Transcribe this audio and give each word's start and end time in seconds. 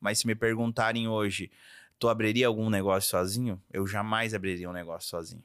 Mas 0.00 0.18
se 0.18 0.26
me 0.26 0.34
perguntarem 0.34 1.08
hoje, 1.08 1.50
tu 1.98 2.08
abriria 2.08 2.46
algum 2.46 2.70
negócio 2.70 3.10
sozinho? 3.10 3.60
Eu 3.72 3.86
jamais 3.86 4.34
abriria 4.34 4.68
um 4.68 4.72
negócio 4.72 5.08
sozinho. 5.08 5.42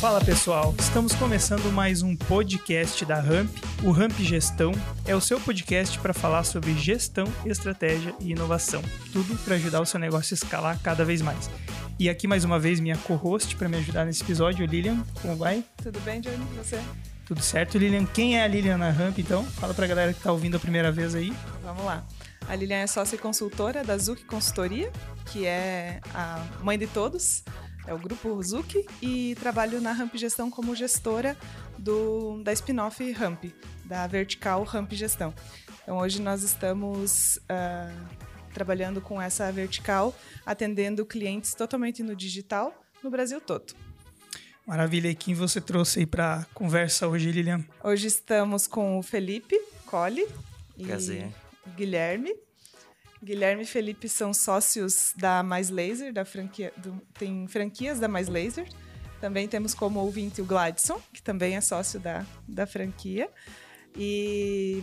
Fala 0.00 0.22
pessoal, 0.22 0.74
estamos 0.78 1.14
começando 1.14 1.72
mais 1.72 2.02
um 2.02 2.14
podcast 2.14 3.06
da 3.06 3.18
Ramp. 3.20 3.48
O 3.82 3.90
Ramp 3.90 4.12
Gestão 4.18 4.72
é 5.06 5.16
o 5.16 5.20
seu 5.20 5.40
podcast 5.40 5.98
para 5.98 6.12
falar 6.12 6.44
sobre 6.44 6.74
gestão, 6.74 7.24
estratégia 7.46 8.14
e 8.20 8.32
inovação. 8.32 8.82
Tudo 9.14 9.34
para 9.44 9.54
ajudar 9.54 9.80
o 9.80 9.86
seu 9.86 9.98
negócio 9.98 10.34
a 10.34 10.36
escalar 10.36 10.78
cada 10.82 11.06
vez 11.06 11.22
mais. 11.22 11.50
E 11.98 12.10
aqui 12.10 12.26
mais 12.26 12.44
uma 12.44 12.58
vez 12.58 12.80
minha 12.80 12.98
co-host 12.98 13.56
para 13.56 13.68
me 13.68 13.78
ajudar 13.78 14.04
nesse 14.04 14.22
episódio, 14.22 14.66
Lilian. 14.66 15.02
Como 15.22 15.36
vai? 15.36 15.64
Tudo 15.82 15.98
bem, 16.00 16.20
Johnny? 16.20 16.44
Você? 16.58 16.78
Tudo 17.26 17.42
certo, 17.42 17.78
Lilian. 17.78 18.04
Quem 18.06 18.38
é 18.38 18.44
a 18.44 18.46
Lilian 18.46 18.76
na 18.76 18.90
Ramp, 18.90 19.18
então? 19.18 19.44
Fala 19.44 19.72
para 19.72 19.84
a 19.84 19.88
galera 19.88 20.12
que 20.12 20.18
está 20.18 20.30
ouvindo 20.30 20.56
a 20.56 20.60
primeira 20.60 20.92
vez 20.92 21.14
aí. 21.14 21.32
Vamos 21.62 21.84
lá. 21.84 22.04
A 22.46 22.54
Lilian 22.54 22.78
é 22.78 22.86
sócia 22.86 23.16
e 23.16 23.18
consultora 23.18 23.82
da 23.82 23.96
Zuc 23.96 24.24
Consultoria, 24.24 24.92
que 25.32 25.46
é 25.46 26.00
a 26.12 26.44
mãe 26.62 26.78
de 26.78 26.86
todos 26.86 27.42
é 27.86 27.92
o 27.92 27.98
grupo 27.98 28.42
Zuki 28.42 28.86
e 29.02 29.34
trabalho 29.36 29.80
na 29.80 29.92
Ramp 29.92 30.14
Gestão 30.14 30.50
como 30.50 30.74
gestora 30.74 31.36
do, 31.78 32.42
da 32.42 32.52
spin-off 32.52 33.12
Ramp, 33.12 33.44
da 33.84 34.06
vertical 34.06 34.62
Ramp 34.64 34.92
Gestão. 34.92 35.34
Então 35.82 35.98
hoje 35.98 36.20
nós 36.20 36.42
estamos 36.42 37.36
uh, 37.36 38.06
trabalhando 38.54 39.02
com 39.02 39.20
essa 39.20 39.52
vertical, 39.52 40.14
atendendo 40.46 41.04
clientes 41.04 41.54
totalmente 41.54 42.02
no 42.02 42.16
digital 42.16 42.74
no 43.02 43.10
Brasil 43.10 43.40
todo. 43.40 43.74
Maravilha. 44.66 45.08
E 45.08 45.14
quem 45.14 45.34
você 45.34 45.60
trouxe 45.60 46.00
aí 46.00 46.06
para 46.06 46.46
conversa 46.54 47.06
hoje, 47.06 47.30
Lilian? 47.30 47.64
Hoje 47.82 48.06
estamos 48.06 48.66
com 48.66 48.98
o 48.98 49.02
Felipe 49.02 49.60
Colli 49.86 50.26
e 50.76 50.86
Prazer. 50.86 51.28
Guilherme. 51.76 52.34
Guilherme 53.22 53.62
e 53.62 53.66
Felipe 53.66 54.08
são 54.08 54.34
sócios 54.34 55.12
da 55.16 55.42
Mais 55.42 55.70
Laser, 55.70 56.12
da 56.12 56.24
franquia, 56.24 56.72
do, 56.76 57.00
tem 57.18 57.46
franquias 57.46 57.98
da 57.98 58.08
Mais 58.08 58.28
Laser. 58.28 58.68
Também 59.20 59.48
temos 59.48 59.74
como 59.74 60.00
ouvinte 60.00 60.42
o 60.42 60.44
Gladson, 60.44 61.00
que 61.12 61.22
também 61.22 61.56
é 61.56 61.60
sócio 61.60 62.00
da, 62.00 62.26
da 62.46 62.66
franquia. 62.66 63.28
E 63.96 64.82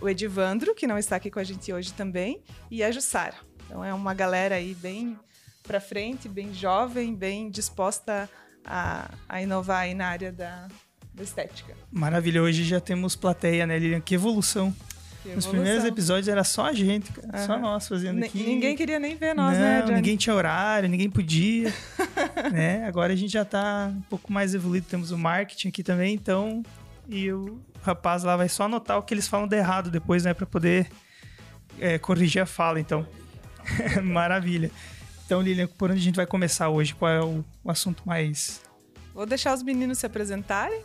o 0.00 0.08
Edivandro, 0.08 0.74
que 0.74 0.86
não 0.86 0.96
está 0.96 1.16
aqui 1.16 1.30
com 1.30 1.38
a 1.38 1.44
gente 1.44 1.72
hoje 1.72 1.92
também, 1.92 2.42
e 2.70 2.82
a 2.82 2.90
Jussara. 2.90 3.36
Então 3.66 3.84
é 3.84 3.92
uma 3.92 4.14
galera 4.14 4.54
aí 4.54 4.74
bem 4.74 5.18
para 5.62 5.80
frente, 5.80 6.28
bem 6.28 6.52
jovem, 6.54 7.14
bem 7.14 7.50
disposta 7.50 8.12
a, 8.12 8.28
a 8.66 9.42
inovar 9.42 9.80
aí 9.80 9.94
na 9.94 10.08
área 10.08 10.32
da, 10.32 10.68
da 11.12 11.22
estética. 11.22 11.74
Maravilha, 11.90 12.42
hoje 12.42 12.64
já 12.64 12.80
temos 12.80 13.16
plateia, 13.16 13.66
né, 13.66 13.78
Lilian? 13.78 14.00
Que 14.00 14.14
evolução 14.14 14.74
nos 15.32 15.46
primeiros 15.46 15.84
episódios 15.84 16.28
era 16.28 16.44
só 16.44 16.66
a 16.66 16.72
gente, 16.72 17.10
cara. 17.12 17.38
Uhum. 17.38 17.46
Só 17.46 17.58
nós 17.58 17.88
fazendo 17.88 18.18
N 18.18 18.26
aqui. 18.26 18.44
Ninguém 18.44 18.76
queria 18.76 18.98
nem 18.98 19.16
ver 19.16 19.34
nós, 19.34 19.56
né, 19.56 19.80
Não, 19.80 19.88
né, 19.88 19.94
Ninguém 19.96 20.16
tinha 20.16 20.34
horário, 20.34 20.88
ninguém 20.88 21.08
podia. 21.08 21.72
né? 22.52 22.86
Agora 22.86 23.12
a 23.12 23.16
gente 23.16 23.32
já 23.32 23.44
tá 23.44 23.90
um 23.94 24.02
pouco 24.02 24.32
mais 24.32 24.54
evoluído. 24.54 24.86
Temos 24.86 25.10
o 25.10 25.18
marketing 25.18 25.68
aqui 25.68 25.82
também, 25.82 26.14
então. 26.14 26.62
E 27.08 27.32
o 27.32 27.58
rapaz 27.82 28.22
lá 28.22 28.36
vai 28.36 28.48
só 28.48 28.64
anotar 28.64 28.98
o 28.98 29.02
que 29.02 29.14
eles 29.14 29.26
falam 29.26 29.46
de 29.46 29.56
errado 29.56 29.90
depois, 29.90 30.24
né? 30.24 30.34
Pra 30.34 30.46
poder 30.46 30.88
é, 31.80 31.98
corrigir 31.98 32.42
a 32.42 32.46
fala, 32.46 32.78
então. 32.78 33.06
Maravilha. 34.04 34.70
Então, 35.24 35.40
Lilian, 35.40 35.66
por 35.66 35.90
onde 35.90 36.00
a 36.00 36.02
gente 36.02 36.16
vai 36.16 36.26
começar 36.26 36.68
hoje? 36.68 36.94
Qual 36.94 37.10
é 37.10 37.22
o, 37.22 37.44
o 37.62 37.70
assunto 37.70 38.02
mais. 38.06 38.62
Vou 39.14 39.24
deixar 39.24 39.54
os 39.54 39.62
meninos 39.62 39.98
se 39.98 40.06
apresentarem 40.06 40.82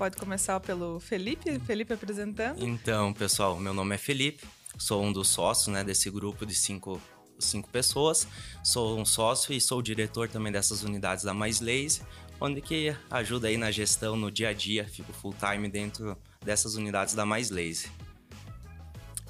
pode 0.00 0.16
começar 0.16 0.58
pelo 0.60 0.98
Felipe, 0.98 1.60
Felipe 1.60 1.92
apresentando. 1.92 2.64
Então, 2.64 3.12
pessoal, 3.12 3.60
meu 3.60 3.74
nome 3.74 3.94
é 3.94 3.98
Felipe, 3.98 4.46
sou 4.78 5.04
um 5.04 5.12
dos 5.12 5.28
sócios 5.28 5.66
né, 5.66 5.84
desse 5.84 6.10
grupo 6.10 6.46
de 6.46 6.54
cinco, 6.54 6.98
cinco 7.38 7.68
pessoas. 7.68 8.26
Sou 8.64 8.98
um 8.98 9.04
sócio 9.04 9.52
e 9.52 9.60
sou 9.60 9.80
o 9.80 9.82
diretor 9.82 10.26
também 10.26 10.50
dessas 10.50 10.82
unidades 10.82 11.22
da 11.22 11.34
Mais 11.34 11.60
Lazy, 11.60 12.00
onde 12.40 12.62
que 12.62 12.96
ajuda 13.10 13.48
aí 13.48 13.58
na 13.58 13.70
gestão 13.70 14.16
no 14.16 14.30
dia 14.30 14.48
a 14.48 14.52
dia, 14.54 14.88
fico 14.88 15.12
full 15.12 15.34
time 15.34 15.68
dentro 15.68 16.16
dessas 16.42 16.76
unidades 16.76 17.12
da 17.12 17.26
Mais 17.26 17.50
Lazy. 17.50 17.90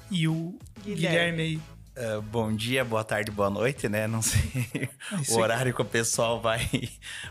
E 0.09 0.25
o 0.25 0.57
Guilherme 0.85 1.41
aí. 1.41 1.61
Uh, 1.97 2.21
bom 2.21 2.55
dia, 2.55 2.85
boa 2.85 3.03
tarde, 3.03 3.31
boa 3.31 3.49
noite, 3.49 3.89
né? 3.89 4.07
Não 4.07 4.21
sei 4.21 4.89
o 5.29 5.35
horário 5.35 5.73
que 5.73 5.81
o 5.81 5.85
pessoal 5.85 6.39
vai 6.39 6.61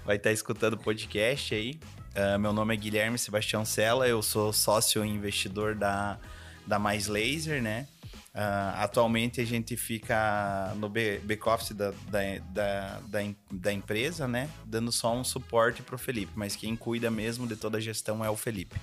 vai 0.04 0.16
estar 0.16 0.28
tá 0.28 0.32
escutando 0.32 0.74
o 0.74 0.78
podcast 0.78 1.54
aí. 1.54 1.80
Uh, 2.14 2.38
meu 2.38 2.52
nome 2.52 2.74
é 2.74 2.76
Guilherme 2.76 3.18
Sebastião 3.18 3.64
Sela, 3.64 4.06
eu 4.06 4.20
sou 4.20 4.52
sócio 4.52 5.02
e 5.02 5.08
investidor 5.08 5.74
da, 5.74 6.18
da 6.66 6.78
Mais 6.78 7.06
Laser, 7.06 7.62
né? 7.62 7.88
Uh, 8.34 8.76
atualmente 8.76 9.40
a 9.40 9.46
gente 9.46 9.76
fica 9.78 10.74
no 10.76 10.88
back-office 10.88 11.72
da, 11.72 11.92
da, 12.08 12.20
da, 12.50 13.00
da, 13.06 13.20
da, 13.50 13.72
empresa, 13.72 14.28
né? 14.28 14.48
Dando 14.66 14.92
só 14.92 15.16
um 15.16 15.24
suporte 15.24 15.82
para 15.82 15.94
o 15.94 15.98
Felipe, 15.98 16.32
mas 16.36 16.54
quem 16.54 16.76
cuida 16.76 17.10
mesmo 17.10 17.46
de 17.46 17.56
toda 17.56 17.78
a 17.78 17.80
gestão 17.80 18.22
é 18.22 18.28
o 18.28 18.36
Felipe. 18.36 18.76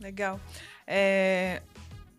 Legal. 0.00 0.40
É, 0.86 1.62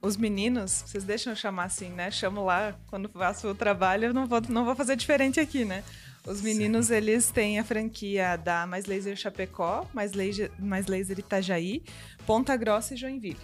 os 0.02 0.18
meninos, 0.18 0.84
vocês 0.86 1.04
deixam 1.04 1.34
eu 1.34 1.38
chamar 1.38 1.66
assim, 1.66 1.90
né? 1.90 2.10
Chamo 2.10 2.44
lá 2.44 2.76
quando 2.88 3.08
faço 3.10 3.48
o 3.50 3.56
trabalho, 3.56 4.06
eu 4.06 4.14
não 4.14 4.26
vou, 4.26 4.42
não 4.50 4.66
vou 4.66 4.76
fazer 4.76 4.96
diferente 4.96 5.40
aqui, 5.40 5.64
né? 5.64 5.84
Os 6.26 6.42
meninos, 6.42 6.88
Sim. 6.88 6.96
eles 6.96 7.32
têm 7.32 7.60
a 7.60 7.64
franquia 7.64 8.36
da 8.36 8.66
Mais 8.68 8.86
Laser 8.86 9.16
Chapecó, 9.16 9.88
Mais 9.94 10.14
Laser, 10.14 10.52
Mais 10.60 10.86
Laser 10.88 11.18
Itajaí, 11.18 11.84
Ponta 12.26 12.56
Grossa 12.56 12.94
e 12.94 12.98
Joinville. 12.98 13.40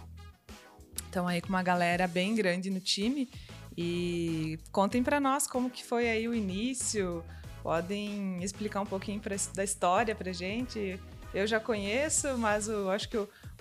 Então 1.10 1.28
aí 1.28 1.42
com 1.42 1.50
uma 1.50 1.64
galera 1.64 2.08
bem 2.08 2.36
grande 2.36 2.70
no 2.70 2.80
time 2.80 3.30
e 3.76 4.60
contem 4.72 5.04
para 5.04 5.20
nós 5.20 5.48
como 5.48 5.70
que 5.70 5.84
foi 5.84 6.10
aí 6.10 6.28
o 6.28 6.34
início, 6.34 7.24
podem 7.64 8.44
explicar 8.44 8.82
um 8.82 8.86
pouquinho 8.86 9.20
pra, 9.20 9.36
da 9.54 9.64
história 9.64 10.16
pra 10.16 10.32
gente. 10.32 11.00
Eu 11.34 11.46
já 11.46 11.60
conheço, 11.60 12.38
mas 12.38 12.68
eu 12.68 12.90
acho 12.90 13.10
que 13.10 13.18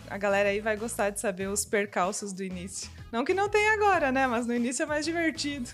a 0.08 0.18
galera 0.18 0.48
aí 0.48 0.60
vai 0.60 0.76
gostar 0.76 1.10
de 1.10 1.20
saber 1.20 1.48
os 1.48 1.64
percalços 1.64 2.32
do 2.32 2.42
início. 2.42 2.90
Não 3.12 3.24
que 3.24 3.34
não 3.34 3.48
tenha 3.48 3.72
agora, 3.74 4.10
né? 4.12 4.26
Mas 4.26 4.46
no 4.46 4.54
início 4.54 4.82
é 4.82 4.86
mais 4.86 5.04
divertido. 5.04 5.70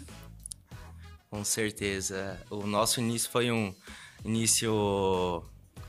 Com 1.30 1.44
certeza. 1.44 2.40
O 2.50 2.66
nosso 2.66 3.00
início 3.00 3.30
foi 3.30 3.50
um 3.50 3.74
início 4.24 5.42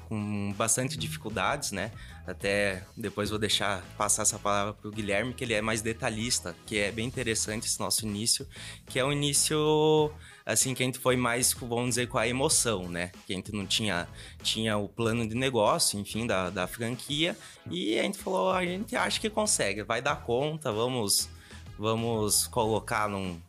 com 0.07 0.53
bastante 0.53 0.97
dificuldades, 0.97 1.71
né? 1.71 1.91
Até 2.25 2.83
depois 2.95 3.29
vou 3.29 3.39
deixar 3.39 3.81
passar 3.97 4.21
essa 4.21 4.39
palavra 4.39 4.73
para 4.73 4.87
o 4.87 4.91
Guilherme, 4.91 5.33
que 5.33 5.43
ele 5.43 5.53
é 5.53 5.61
mais 5.61 5.81
detalhista, 5.81 6.55
que 6.65 6.77
é 6.77 6.91
bem 6.91 7.05
interessante 7.05 7.67
esse 7.67 7.79
nosso 7.79 8.05
início, 8.05 8.47
que 8.85 8.97
é 8.97 9.03
um 9.03 9.11
início 9.11 10.11
assim 10.45 10.73
que 10.73 10.83
a 10.83 10.85
gente 10.85 10.99
foi 10.99 11.15
mais, 11.15 11.53
vamos 11.53 11.89
dizer, 11.89 12.07
com 12.07 12.17
a 12.17 12.27
emoção, 12.27 12.89
né? 12.89 13.11
Que 13.25 13.33
a 13.33 13.35
gente 13.35 13.51
não 13.51 13.65
tinha 13.65 14.07
tinha 14.41 14.77
o 14.77 14.87
plano 14.87 15.27
de 15.27 15.35
negócio, 15.35 15.99
enfim, 15.99 16.27
da, 16.27 16.49
da 16.49 16.67
franquia, 16.67 17.37
e 17.69 17.99
a 17.99 18.03
gente 18.03 18.17
falou, 18.17 18.51
a 18.51 18.63
gente 18.65 18.95
acha 18.95 19.19
que 19.19 19.29
consegue, 19.29 19.83
vai 19.83 20.01
dar 20.01 20.17
conta, 20.17 20.71
vamos 20.71 21.29
vamos 21.77 22.47
colocar 22.47 23.09
num 23.09 23.39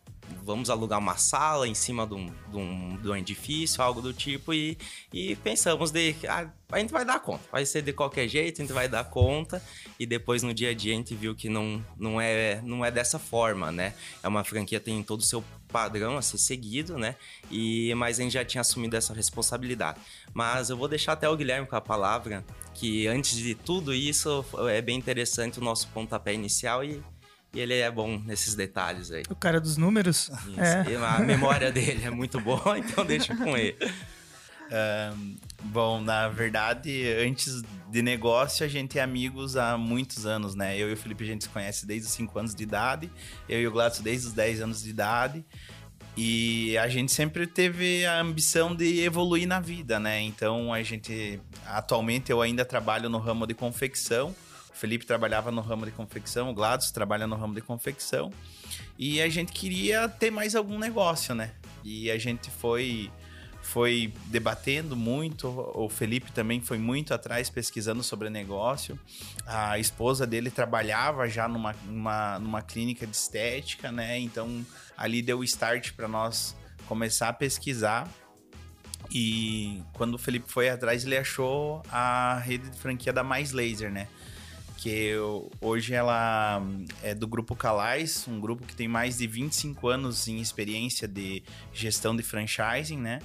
vamos 0.42 0.70
alugar 0.70 0.98
uma 0.98 1.16
sala 1.16 1.68
em 1.68 1.74
cima 1.74 2.06
de 2.06 2.14
um, 2.14 2.26
de 2.26 2.56
um, 2.56 2.96
de 2.96 3.08
um 3.08 3.16
edifício, 3.16 3.82
algo 3.82 4.00
do 4.00 4.12
tipo, 4.12 4.52
e, 4.52 4.76
e 5.12 5.36
pensamos 5.36 5.90
de 5.90 6.14
ah, 6.28 6.50
a 6.70 6.78
gente 6.78 6.92
vai 6.92 7.04
dar 7.04 7.20
conta, 7.20 7.44
vai 7.50 7.64
ser 7.64 7.82
de 7.82 7.92
qualquer 7.92 8.28
jeito, 8.28 8.60
a 8.60 8.64
gente 8.64 8.72
vai 8.72 8.88
dar 8.88 9.04
conta, 9.04 9.62
e 9.98 10.06
depois 10.06 10.42
no 10.42 10.52
dia 10.52 10.70
a 10.70 10.74
dia 10.74 10.92
a 10.92 10.96
gente 10.96 11.14
viu 11.14 11.34
que 11.34 11.48
não, 11.48 11.84
não, 11.96 12.20
é, 12.20 12.60
não 12.62 12.84
é 12.84 12.90
dessa 12.90 13.18
forma, 13.18 13.70
né? 13.70 13.94
É 14.22 14.28
uma 14.28 14.44
franquia 14.44 14.80
tem 14.80 15.02
todo 15.02 15.20
o 15.20 15.24
seu 15.24 15.44
padrão 15.74 16.16
a 16.16 16.22
ser 16.22 16.38
seguido, 16.38 16.96
né? 16.96 17.16
E, 17.50 17.92
mas 17.96 18.20
a 18.20 18.22
gente 18.22 18.34
já 18.34 18.44
tinha 18.44 18.60
assumido 18.60 18.96
essa 18.96 19.12
responsabilidade. 19.12 19.98
Mas 20.32 20.70
eu 20.70 20.76
vou 20.76 20.86
deixar 20.86 21.14
até 21.14 21.28
o 21.28 21.36
Guilherme 21.36 21.66
com 21.66 21.74
a 21.74 21.80
palavra, 21.80 22.44
que 22.74 23.08
antes 23.08 23.36
de 23.36 23.56
tudo 23.56 23.92
isso 23.92 24.44
é 24.70 24.80
bem 24.80 24.96
interessante 24.96 25.58
o 25.58 25.64
nosso 25.64 25.88
pontapé 25.88 26.32
inicial 26.32 26.84
e 26.84 27.02
e 27.52 27.60
ele 27.60 27.74
é 27.74 27.88
bom 27.88 28.20
nesses 28.26 28.56
detalhes 28.56 29.12
aí. 29.12 29.22
O 29.30 29.36
cara 29.36 29.60
dos 29.60 29.76
números? 29.76 30.28
Isso. 30.48 30.60
É. 30.60 30.96
A 30.96 31.20
memória 31.20 31.70
dele 31.70 32.04
é 32.04 32.10
muito 32.10 32.40
boa, 32.40 32.74
então 32.76 33.06
deixa 33.06 33.36
com 33.36 33.56
ele. 33.56 33.76
Um, 35.16 35.36
bom, 35.64 36.00
na 36.00 36.28
verdade, 36.28 37.06
antes 37.18 37.62
de 37.90 38.02
negócio, 38.02 38.64
a 38.64 38.68
gente 38.68 38.98
é 38.98 39.02
amigos 39.02 39.56
há 39.56 39.78
muitos 39.78 40.26
anos, 40.26 40.54
né? 40.54 40.76
Eu 40.76 40.90
e 40.90 40.92
o 40.92 40.96
Felipe 40.96 41.24
a 41.24 41.26
gente 41.26 41.44
se 41.44 41.50
conhece 41.50 41.86
desde 41.86 42.06
os 42.06 42.12
5 42.14 42.38
anos 42.38 42.54
de 42.54 42.62
idade, 42.62 43.10
eu 43.48 43.60
e 43.60 43.66
o 43.66 43.70
Gladson 43.70 44.02
desde 44.02 44.28
os 44.28 44.32
10 44.32 44.62
anos 44.62 44.82
de 44.82 44.90
idade. 44.90 45.44
E 46.16 46.78
a 46.78 46.86
gente 46.88 47.10
sempre 47.10 47.46
teve 47.46 48.06
a 48.06 48.20
ambição 48.20 48.74
de 48.74 49.00
evoluir 49.00 49.48
na 49.48 49.58
vida, 49.58 49.98
né? 49.98 50.20
Então 50.20 50.72
a 50.72 50.82
gente. 50.82 51.40
Atualmente 51.66 52.30
eu 52.30 52.40
ainda 52.40 52.64
trabalho 52.64 53.08
no 53.08 53.18
ramo 53.18 53.46
de 53.46 53.54
confecção. 53.54 54.34
O 54.70 54.76
Felipe 54.76 55.04
trabalhava 55.06 55.50
no 55.50 55.60
ramo 55.60 55.84
de 55.84 55.92
confecção, 55.92 56.50
o 56.50 56.54
Gladys 56.54 56.90
trabalha 56.90 57.26
no 57.26 57.36
ramo 57.36 57.54
de 57.54 57.60
confecção. 57.60 58.32
E 58.98 59.20
a 59.20 59.28
gente 59.28 59.52
queria 59.52 60.08
ter 60.08 60.30
mais 60.30 60.54
algum 60.54 60.78
negócio, 60.78 61.34
né? 61.34 61.52
E 61.82 62.10
a 62.10 62.18
gente 62.18 62.50
foi 62.50 63.10
foi 63.64 64.12
debatendo 64.26 64.94
muito. 64.94 65.48
O 65.74 65.88
Felipe 65.88 66.30
também 66.30 66.60
foi 66.60 66.78
muito 66.78 67.14
atrás 67.14 67.48
pesquisando 67.48 68.02
sobre 68.02 68.28
negócio. 68.28 68.98
A 69.46 69.78
esposa 69.78 70.26
dele 70.26 70.50
trabalhava 70.50 71.28
já 71.28 71.48
numa, 71.48 71.74
numa, 71.86 72.38
numa 72.38 72.62
clínica 72.62 73.06
de 73.06 73.16
estética, 73.16 73.90
né? 73.90 74.18
Então 74.18 74.64
ali 74.96 75.22
deu 75.22 75.38
o 75.38 75.44
start 75.44 75.92
para 75.92 76.06
nós 76.06 76.54
começar 76.86 77.30
a 77.30 77.32
pesquisar. 77.32 78.08
E 79.10 79.82
quando 79.94 80.14
o 80.14 80.18
Felipe 80.18 80.50
foi 80.50 80.68
atrás, 80.68 81.04
ele 81.04 81.16
achou 81.16 81.82
a 81.90 82.38
rede 82.38 82.68
de 82.68 82.78
franquia 82.78 83.12
da 83.12 83.24
Mais 83.24 83.52
Laser, 83.52 83.90
né? 83.90 84.08
Que 84.76 85.14
hoje 85.60 85.94
ela 85.94 86.62
é 87.02 87.14
do 87.14 87.26
grupo 87.26 87.56
Calais, 87.56 88.26
um 88.28 88.38
grupo 88.38 88.66
que 88.66 88.76
tem 88.76 88.86
mais 88.86 89.18
de 89.18 89.26
25 89.26 89.88
anos 89.88 90.28
em 90.28 90.40
experiência 90.40 91.08
de 91.08 91.42
gestão 91.72 92.14
de 92.14 92.22
franchising, 92.22 92.98
né? 92.98 93.20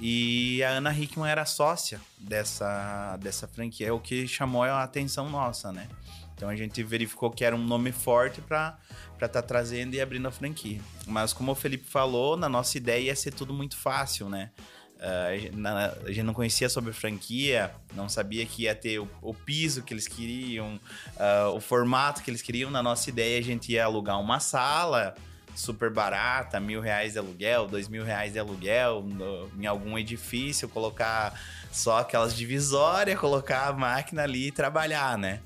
E 0.00 0.62
a 0.62 0.70
Ana 0.70 0.96
Hickman 0.96 1.30
era 1.30 1.44
sócia 1.44 2.00
dessa, 2.18 3.16
dessa 3.16 3.48
franquia, 3.48 3.88
é 3.88 3.92
o 3.92 3.98
que 3.98 4.28
chamou 4.28 4.62
a 4.62 4.82
atenção 4.82 5.30
nossa, 5.30 5.72
né? 5.72 5.88
Então 6.34 6.50
a 6.50 6.56
gente 6.56 6.82
verificou 6.82 7.30
que 7.30 7.44
era 7.44 7.56
um 7.56 7.64
nome 7.64 7.92
forte 7.92 8.42
para 8.42 8.78
estar 9.14 9.28
tá 9.28 9.42
trazendo 9.42 9.94
e 9.94 10.00
abrindo 10.00 10.28
a 10.28 10.30
franquia. 10.30 10.80
Mas 11.06 11.32
como 11.32 11.52
o 11.52 11.54
Felipe 11.54 11.88
falou, 11.88 12.36
na 12.36 12.48
nossa 12.48 12.76
ideia 12.76 13.06
ia 13.06 13.16
ser 13.16 13.32
tudo 13.32 13.54
muito 13.54 13.76
fácil, 13.76 14.28
né? 14.28 14.50
Uh, 14.96 15.56
na, 15.56 15.94
a 16.04 16.08
gente 16.08 16.22
não 16.22 16.32
conhecia 16.32 16.70
sobre 16.70 16.90
franquia, 16.92 17.70
não 17.94 18.08
sabia 18.08 18.46
que 18.46 18.62
ia 18.62 18.74
ter 18.74 18.98
o, 18.98 19.08
o 19.20 19.34
piso 19.34 19.82
que 19.82 19.92
eles 19.92 20.08
queriam, 20.08 20.80
uh, 21.16 21.54
o 21.54 21.60
formato 21.60 22.22
que 22.22 22.30
eles 22.30 22.42
queriam. 22.42 22.70
Na 22.70 22.82
nossa 22.82 23.08
ideia, 23.08 23.38
a 23.38 23.42
gente 23.42 23.72
ia 23.72 23.84
alugar 23.84 24.20
uma 24.20 24.40
sala, 24.40 25.14
super 25.56 25.90
barata, 25.90 26.60
mil 26.60 26.80
reais 26.80 27.14
de 27.14 27.18
aluguel, 27.18 27.66
dois 27.66 27.88
mil 27.88 28.04
reais 28.04 28.34
de 28.34 28.38
aluguel 28.38 29.02
no, 29.02 29.50
em 29.58 29.66
algum 29.66 29.98
edifício, 29.98 30.68
colocar 30.68 31.38
só 31.72 31.98
aquelas 31.98 32.36
divisórias, 32.36 33.18
colocar 33.18 33.68
a 33.68 33.72
máquina 33.72 34.22
ali 34.22 34.48
e 34.48 34.52
trabalhar, 34.52 35.16
né? 35.16 35.40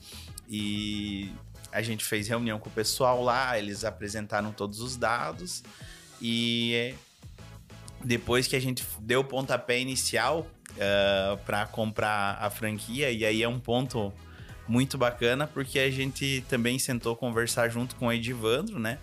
E 0.48 1.32
a 1.72 1.80
gente 1.80 2.04
fez 2.04 2.26
reunião 2.28 2.58
com 2.58 2.68
o 2.68 2.72
pessoal 2.72 3.22
lá, 3.22 3.56
eles 3.56 3.84
apresentaram 3.84 4.52
todos 4.52 4.80
os 4.80 4.96
dados 4.96 5.62
e 6.20 6.92
depois 8.04 8.46
que 8.46 8.56
a 8.56 8.60
gente 8.60 8.84
deu 9.00 9.20
o 9.20 9.24
pontapé 9.24 9.78
inicial 9.78 10.46
uh, 10.72 11.36
para 11.44 11.66
comprar 11.66 12.38
a 12.40 12.50
franquia, 12.50 13.10
e 13.10 13.24
aí 13.24 13.42
é 13.42 13.48
um 13.48 13.60
ponto 13.60 14.12
muito 14.66 14.98
bacana 14.98 15.46
porque 15.46 15.78
a 15.78 15.90
gente 15.90 16.44
também 16.48 16.78
sentou 16.78 17.14
conversar 17.14 17.68
junto 17.68 17.94
com 17.96 18.06
o 18.06 18.12
Edivandro, 18.12 18.78
né? 18.78 18.98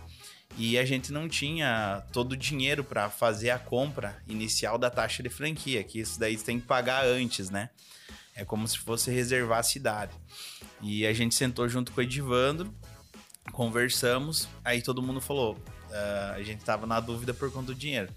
E 0.57 0.77
a 0.77 0.83
gente 0.83 1.13
não 1.13 1.29
tinha 1.29 2.03
todo 2.11 2.31
o 2.31 2.37
dinheiro 2.37 2.83
para 2.83 3.09
fazer 3.09 3.51
a 3.51 3.59
compra 3.59 4.17
inicial 4.27 4.77
da 4.77 4.89
taxa 4.89 5.21
de 5.21 5.29
franquia, 5.29 5.83
que 5.83 5.99
isso 5.99 6.19
daí 6.19 6.35
tem 6.35 6.59
que 6.59 6.65
pagar 6.65 7.05
antes, 7.05 7.51
né? 7.51 7.69
É 8.35 8.43
como 8.43 8.67
se 8.67 8.79
fosse 8.79 9.11
reservar 9.11 9.59
a 9.59 9.63
cidade. 9.63 10.13
E 10.81 11.05
a 11.05 11.13
gente 11.13 11.35
sentou 11.35 11.69
junto 11.69 11.91
com 11.91 12.01
o 12.01 12.03
Edivandro, 12.03 12.73
conversamos, 13.51 14.47
aí 14.65 14.81
todo 14.81 15.01
mundo 15.01 15.21
falou, 15.21 15.53
uh, 15.53 16.33
a 16.35 16.41
gente 16.41 16.63
tava 16.63 16.87
na 16.87 16.99
dúvida 16.99 17.33
por 17.35 17.51
conta 17.51 17.67
do 17.67 17.75
dinheiro. 17.75 18.11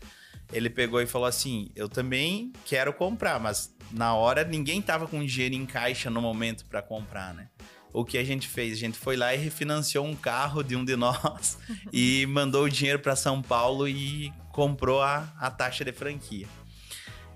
Ele 0.53 0.69
pegou 0.69 1.01
e 1.01 1.07
falou 1.07 1.29
assim: 1.29 1.71
Eu 1.77 1.89
também 1.89 2.53
quero 2.65 2.93
comprar, 2.93 3.39
mas 3.39 3.75
na 3.93 4.15
hora 4.15 4.45
ninguém 4.45 4.83
tava 4.83 5.07
com 5.07 5.25
dinheiro 5.25 5.55
em 5.55 5.65
caixa 5.67 6.11
no 6.11 6.21
momento 6.21 6.65
para 6.65 6.83
comprar, 6.83 7.35
né? 7.35 7.49
O 7.93 8.05
que 8.05 8.19
a 8.19 8.25
gente 8.25 8.49
fez? 8.49 8.75
A 8.75 8.81
gente 8.81 8.99
foi 8.99 9.17
lá 9.17 9.35
e 9.35 9.39
refinanciou 9.39 10.05
um 10.05 10.15
carro 10.15 10.63
de 10.63 10.77
um 10.77 10.85
de 10.85 10.97
nós 10.97 11.59
e 11.93 12.27
mandou 12.27 12.65
o 12.65 12.71
dinheiro 12.71 12.99
para 12.99 13.17
São 13.17 13.43
Paulo 13.43 13.89
e 13.89 14.33
comprou 14.53 15.03
a, 15.03 15.33
a 15.39 15.51
taxa 15.51 15.85
de 15.85 15.93
franquia. 15.93 16.47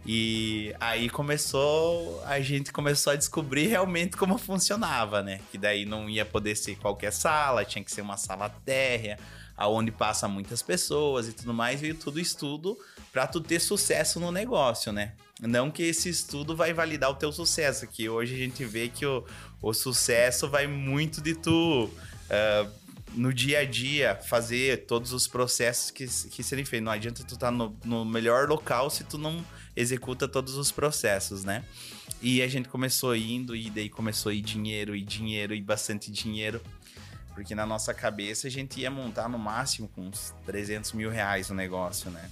E 0.06 0.74
aí 0.78 1.08
começou, 1.08 2.22
a 2.26 2.38
gente 2.38 2.70
começou 2.70 3.14
a 3.14 3.16
descobrir 3.16 3.68
realmente 3.68 4.18
como 4.18 4.36
funcionava, 4.36 5.22
né? 5.22 5.40
Que 5.50 5.56
daí 5.56 5.86
não 5.86 6.10
ia 6.10 6.26
poder 6.26 6.54
ser 6.56 6.76
qualquer 6.76 7.10
sala, 7.10 7.64
tinha 7.64 7.82
que 7.82 7.90
ser 7.90 8.02
uma 8.02 8.18
sala 8.18 8.50
térrea, 8.50 9.18
aonde 9.56 9.90
passa 9.90 10.28
muitas 10.28 10.60
pessoas 10.60 11.28
e 11.28 11.32
tudo 11.32 11.54
mais, 11.54 11.80
veio 11.80 11.94
tudo 11.94 12.20
estudo 12.20 12.76
para 13.12 13.26
tu 13.26 13.40
ter 13.40 13.60
sucesso 13.60 14.20
no 14.20 14.30
negócio, 14.30 14.92
né? 14.92 15.14
Não 15.40 15.70
que 15.70 15.82
esse 15.82 16.08
estudo 16.08 16.54
vai 16.54 16.72
validar 16.72 17.10
o 17.10 17.14
teu 17.14 17.32
sucesso, 17.32 17.86
que 17.86 18.08
hoje 18.08 18.34
a 18.34 18.38
gente 18.38 18.64
vê 18.64 18.88
que 18.88 19.06
o, 19.06 19.24
o 19.64 19.72
sucesso 19.72 20.48
vai 20.48 20.66
muito 20.66 21.22
de 21.22 21.34
tu 21.34 21.84
uh, 21.84 22.70
no 23.14 23.32
dia 23.32 23.60
a 23.60 23.64
dia 23.64 24.14
fazer 24.14 24.84
todos 24.86 25.12
os 25.12 25.26
processos 25.26 25.90
que, 25.90 26.06
que 26.06 26.42
serem 26.42 26.64
feitos. 26.64 26.84
Não 26.84 26.92
adianta 26.92 27.24
tu 27.24 27.34
estar 27.34 27.46
tá 27.46 27.50
no, 27.50 27.74
no 27.82 28.04
melhor 28.04 28.46
local 28.46 28.90
se 28.90 29.04
tu 29.04 29.16
não 29.16 29.44
executa 29.74 30.28
todos 30.28 30.56
os 30.56 30.70
processos, 30.70 31.44
né? 31.44 31.64
E 32.20 32.42
a 32.42 32.48
gente 32.48 32.68
começou 32.68 33.16
indo 33.16 33.56
e 33.56 33.70
daí 33.70 33.88
começou 33.88 34.30
a 34.30 34.34
ir 34.34 34.42
dinheiro 34.42 34.94
e 34.94 35.00
dinheiro 35.00 35.54
e 35.54 35.62
bastante 35.62 36.10
dinheiro. 36.10 36.60
Porque 37.34 37.54
na 37.54 37.64
nossa 37.64 37.94
cabeça 37.94 38.46
a 38.46 38.50
gente 38.50 38.80
ia 38.80 38.90
montar 38.90 39.28
no 39.28 39.38
máximo 39.38 39.88
com 39.88 40.02
uns 40.02 40.34
300 40.44 40.92
mil 40.92 41.10
reais 41.10 41.48
o 41.48 41.54
negócio, 41.54 42.10
né? 42.10 42.30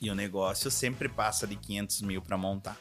E 0.00 0.10
o 0.10 0.14
negócio 0.14 0.70
sempre 0.70 1.08
passa 1.08 1.46
de 1.46 1.54
500 1.54 2.02
mil 2.02 2.20
para 2.20 2.36
montar. 2.36 2.76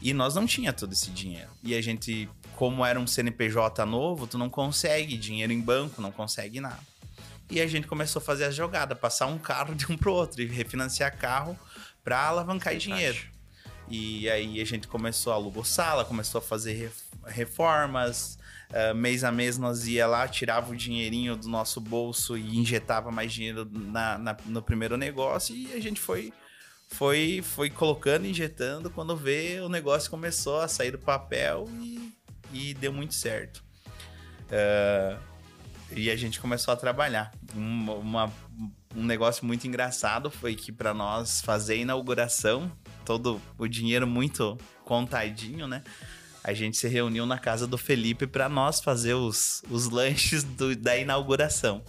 E 0.00 0.12
nós 0.12 0.34
não 0.34 0.46
tinha 0.46 0.72
todo 0.72 0.92
esse 0.92 1.10
dinheiro. 1.10 1.50
E 1.62 1.74
a 1.74 1.80
gente, 1.80 2.28
como 2.56 2.84
era 2.84 2.98
um 2.98 3.06
CNPJ 3.06 3.84
novo, 3.84 4.26
tu 4.26 4.36
não 4.36 4.48
consegue 4.48 5.16
dinheiro 5.16 5.52
em 5.52 5.60
banco, 5.60 6.02
não 6.02 6.10
consegue 6.10 6.60
nada. 6.60 6.80
E 7.50 7.60
a 7.60 7.66
gente 7.66 7.86
começou 7.86 8.18
a 8.18 8.24
fazer 8.24 8.44
a 8.44 8.50
jogada, 8.50 8.96
passar 8.96 9.26
um 9.26 9.38
carro 9.38 9.74
de 9.74 9.86
um 9.92 9.96
pro 9.96 10.12
outro 10.12 10.42
e 10.42 10.46
refinanciar 10.46 11.16
carro 11.16 11.56
para 12.02 12.18
alavancar 12.18 12.76
dinheiro. 12.76 13.18
E 13.88 14.28
aí 14.28 14.60
a 14.60 14.64
gente 14.64 14.88
começou 14.88 15.32
a 15.32 15.36
alugar 15.36 15.64
sala, 15.64 16.04
começou 16.04 16.40
a 16.40 16.42
fazer 16.42 16.90
reformas. 17.26 18.38
Uh, 18.68 18.92
mês 18.96 19.22
a 19.22 19.30
mês 19.30 19.56
nós 19.56 19.86
ia 19.86 20.08
lá, 20.08 20.26
tirava 20.26 20.72
o 20.72 20.76
dinheirinho 20.76 21.36
do 21.36 21.48
nosso 21.48 21.80
bolso 21.80 22.36
e 22.36 22.58
injetava 22.58 23.12
mais 23.12 23.32
dinheiro 23.32 23.64
na, 23.70 24.18
na, 24.18 24.36
no 24.44 24.60
primeiro 24.60 24.96
negócio 24.96 25.54
e 25.54 25.72
a 25.72 25.78
gente 25.78 26.00
foi 26.00 26.32
foi 26.88 27.42
foi 27.42 27.70
colocando, 27.70 28.26
injetando. 28.26 28.90
Quando 28.90 29.16
vê, 29.16 29.60
o 29.60 29.68
negócio 29.68 30.10
começou 30.10 30.60
a 30.60 30.66
sair 30.66 30.90
do 30.90 30.98
papel 30.98 31.68
e, 31.80 32.15
e 32.52 32.74
deu 32.74 32.92
muito 32.92 33.14
certo. 33.14 33.62
Uh, 34.46 35.18
e 35.94 36.10
a 36.10 36.16
gente 36.16 36.40
começou 36.40 36.72
a 36.72 36.76
trabalhar. 36.76 37.32
Uma, 37.54 37.94
uma, 37.94 38.32
um 38.94 39.04
negócio 39.04 39.46
muito 39.46 39.66
engraçado 39.66 40.30
foi 40.30 40.54
que 40.54 40.72
para 40.72 40.92
nós 40.92 41.40
fazer 41.40 41.74
a 41.74 41.76
inauguração, 41.76 42.70
todo 43.04 43.40
o 43.56 43.68
dinheiro 43.68 44.06
muito 44.06 44.58
contadinho, 44.84 45.66
né? 45.68 45.82
a 46.46 46.54
gente 46.54 46.76
se 46.76 46.86
reuniu 46.86 47.26
na 47.26 47.38
casa 47.38 47.66
do 47.66 47.76
Felipe 47.76 48.24
para 48.24 48.48
nós 48.48 48.80
fazer 48.80 49.14
os, 49.14 49.62
os 49.68 49.88
lanches 49.90 50.44
do, 50.44 50.76
da 50.76 50.96
inauguração. 50.96 51.82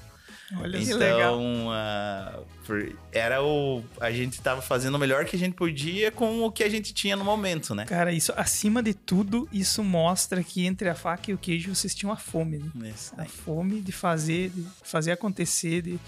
Olha 0.55 0.77
então, 0.77 0.87
que 0.87 0.93
legal. 0.93 1.39
Uh, 1.39 2.95
era 3.11 3.43
o. 3.43 3.83
A 3.99 4.11
gente 4.11 4.33
estava 4.33 4.61
fazendo 4.61 4.95
o 4.95 4.99
melhor 4.99 5.25
que 5.25 5.35
a 5.35 5.39
gente 5.39 5.53
podia 5.53 6.11
com 6.11 6.43
o 6.43 6.51
que 6.51 6.63
a 6.63 6.69
gente 6.69 6.93
tinha 6.93 7.15
no 7.15 7.25
momento, 7.25 7.75
né? 7.75 7.85
Cara, 7.85 8.13
isso, 8.13 8.33
acima 8.37 8.81
de 8.81 8.93
tudo, 8.93 9.47
isso 9.51 9.83
mostra 9.83 10.41
que 10.43 10.65
entre 10.65 10.87
a 10.87 10.95
faca 10.95 11.31
e 11.31 11.33
o 11.33 11.37
queijo 11.37 11.75
vocês 11.75 11.93
tinham 11.93 12.11
a 12.11 12.17
fome, 12.17 12.63
né? 12.73 12.93
Isso 12.95 13.13
a 13.17 13.25
fome 13.25 13.81
de 13.81 13.91
fazer, 13.91 14.49
de 14.49 14.65
fazer 14.83 15.11
acontecer, 15.11 15.81
de. 15.81 15.99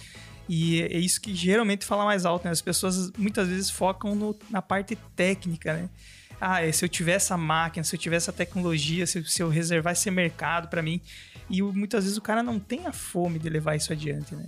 E 0.48 0.81
é 0.81 0.98
isso 0.98 1.22
que 1.22 1.36
geralmente 1.36 1.86
fala 1.86 2.05
mais 2.05 2.25
alto, 2.25 2.46
né? 2.46 2.51
As 2.51 2.62
pessoas 2.62 3.12
muitas 3.17 3.48
vezes 3.48 3.69
focam 3.69 4.15
no, 4.15 4.36
na 4.50 4.62
parte 4.62 4.98
técnica, 5.15 5.74
né? 5.74 5.89
ah, 6.39 6.63
é, 6.63 6.72
se 6.72 6.86
eu 6.86 6.89
tiver 6.89 7.13
essa 7.13 7.36
máquina, 7.36 7.84
se 7.84 7.96
eu 7.96 8.00
tiver 8.00 8.15
essa 8.15 8.31
tecnologia, 8.31 9.05
se, 9.05 9.24
se 9.25 9.43
eu 9.43 9.50
reservar 9.50 9.93
esse 9.93 10.10
mercado 10.10 10.69
para 10.69 10.81
mim. 10.81 11.01
E 11.50 11.62
muitas 11.62 12.03
vezes 12.03 12.18
o 12.18 12.22
cara 12.22 12.44
não 12.44 12.60
tem 12.60 12.86
a 12.86 12.94
fome 12.94 13.39
de 13.39 13.50
levar 13.50 13.75
isso 13.75 13.91
adiante, 13.91 14.36
né? 14.36 14.48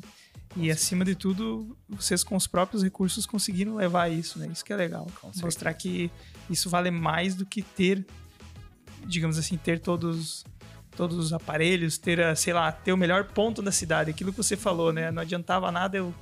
E 0.55 0.69
acima 0.69 1.05
de 1.05 1.15
tudo, 1.15 1.77
vocês 1.87 2.23
com 2.23 2.35
os 2.35 2.45
próprios 2.45 2.83
recursos 2.83 3.25
conseguiram 3.25 3.75
levar 3.75 4.11
isso, 4.11 4.37
né? 4.37 4.47
Isso 4.51 4.65
que 4.65 4.73
é 4.73 4.75
legal. 4.75 5.07
Mostrar 5.41 5.73
que 5.73 6.11
isso 6.49 6.69
vale 6.69 6.91
mais 6.91 7.35
do 7.35 7.45
que 7.45 7.61
ter, 7.61 8.05
digamos 9.05 9.37
assim, 9.37 9.57
ter 9.57 9.79
todos 9.79 10.43
todos 10.95 11.17
os 11.17 11.31
aparelhos, 11.31 11.97
ter, 11.97 12.35
sei 12.35 12.51
lá, 12.51 12.69
ter 12.69 12.91
o 12.91 12.97
melhor 12.97 13.23
ponto 13.23 13.61
da 13.61 13.71
cidade. 13.71 14.11
Aquilo 14.11 14.31
que 14.31 14.37
você 14.37 14.57
falou, 14.57 14.91
né? 14.91 15.09
Não 15.09 15.21
adiantava 15.21 15.71
nada 15.71 15.97
eu, 15.97 16.13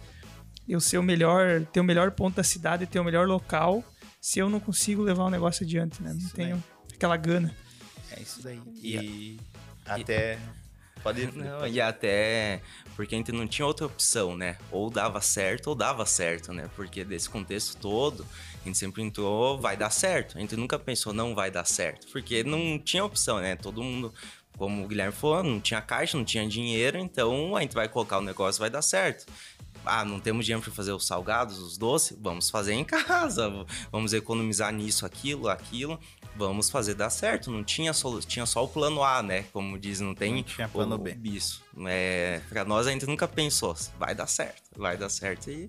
eu 0.67 0.79
ser 0.79 0.99
o 0.99 1.03
melhor, 1.03 1.65
ter 1.65 1.79
o 1.79 1.83
melhor 1.83 2.11
ponto 2.11 2.35
da 2.35 2.43
cidade, 2.43 2.85
ter 2.85 2.99
o 2.99 3.03
melhor 3.03 3.27
local 3.27 3.83
se 4.21 4.39
eu 4.39 4.49
não 4.49 4.59
consigo 4.59 5.01
levar 5.01 5.23
o 5.23 5.29
negócio 5.29 5.65
adiante, 5.65 6.03
né? 6.03 6.11
Não 6.11 6.19
isso 6.19 6.35
tenho 6.35 6.57
daí. 6.57 6.95
aquela 6.95 7.17
gana. 7.17 7.55
É 8.11 8.21
isso 8.21 8.43
daí. 8.43 8.61
E, 8.75 8.95
e 8.95 9.39
até. 9.85 10.37
Pode 11.03 11.21
ir. 11.21 11.33
Não, 11.33 11.67
e 11.67 11.79
até 11.79 12.61
porque 12.95 13.15
a 13.15 13.17
gente 13.17 13.31
não 13.31 13.47
tinha 13.47 13.65
outra 13.65 13.85
opção, 13.85 14.35
né? 14.35 14.57
Ou 14.71 14.89
dava 14.89 15.21
certo 15.21 15.67
ou 15.67 15.75
dava 15.75 16.05
certo, 16.05 16.51
né? 16.51 16.69
Porque 16.75 17.05
desse 17.05 17.29
contexto 17.29 17.77
todo, 17.77 18.25
a 18.61 18.65
gente 18.67 18.77
sempre 18.77 19.01
entrou, 19.01 19.57
vai 19.57 19.77
dar 19.77 19.89
certo. 19.89 20.37
A 20.37 20.41
gente 20.41 20.55
nunca 20.57 20.77
pensou, 20.77 21.13
não 21.13 21.33
vai 21.33 21.49
dar 21.49 21.63
certo. 21.63 22.07
Porque 22.11 22.43
não 22.43 22.77
tinha 22.77 23.05
opção, 23.05 23.39
né? 23.39 23.55
Todo 23.55 23.81
mundo, 23.81 24.13
como 24.57 24.83
o 24.83 24.87
Guilherme 24.87 25.13
falou, 25.13 25.41
não 25.41 25.61
tinha 25.61 25.81
caixa, 25.81 26.17
não 26.17 26.25
tinha 26.25 26.45
dinheiro, 26.45 26.97
então 26.97 27.55
a 27.55 27.61
gente 27.61 27.73
vai 27.73 27.87
colocar 27.87 28.17
o 28.17 28.21
negócio, 28.21 28.59
vai 28.59 28.69
dar 28.69 28.81
certo. 28.81 29.25
ah, 29.85 30.03
não 30.03 30.19
temos 30.19 30.45
dinheiro 30.45 30.61
para 30.61 30.73
fazer 30.73 30.91
os 30.91 31.07
salgados, 31.07 31.57
os 31.59 31.77
doces, 31.77 32.17
vamos 32.19 32.49
fazer 32.49 32.73
em 32.73 32.83
casa, 32.85 33.49
vamos 33.91 34.11
economizar 34.13 34.73
nisso, 34.73 35.05
aquilo, 35.05 35.47
aquilo, 35.47 35.97
vamos 36.47 36.69
fazer 36.69 36.93
dar 36.95 37.09
certo. 37.09 37.51
Não 37.51 37.63
tinha 37.63 37.93
só, 37.93 38.19
tinha 38.21 38.45
só 38.45 38.63
o 38.63 38.67
plano 38.67 39.03
A, 39.03 39.21
né? 39.21 39.43
Como 39.53 39.77
diz, 39.77 39.99
não 39.99 40.15
tem 40.15 40.35
não 40.35 40.43
tinha 40.43 40.67
plano 40.67 40.95
o, 40.95 40.97
B. 40.97 41.17
Isso. 41.23 41.63
É, 41.85 42.41
para 42.49 42.65
nós 42.65 42.87
a 42.87 42.91
gente 42.91 43.05
nunca 43.05 43.27
pensou, 43.27 43.75
vai 43.97 44.15
dar 44.15 44.27
certo, 44.27 44.61
vai 44.75 44.97
dar 44.97 45.09
certo 45.09 45.49
e 45.49 45.67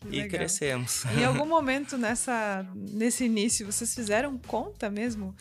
Que 0.00 0.06
e 0.08 0.10
legal. 0.22 0.28
crescemos. 0.30 1.04
Em 1.06 1.24
algum 1.24 1.44
momento 1.46 1.98
nessa, 1.98 2.64
nesse 2.74 3.24
início, 3.24 3.66
vocês 3.66 3.92
fizeram 3.94 4.38
conta 4.38 4.88
mesmo? 4.88 5.34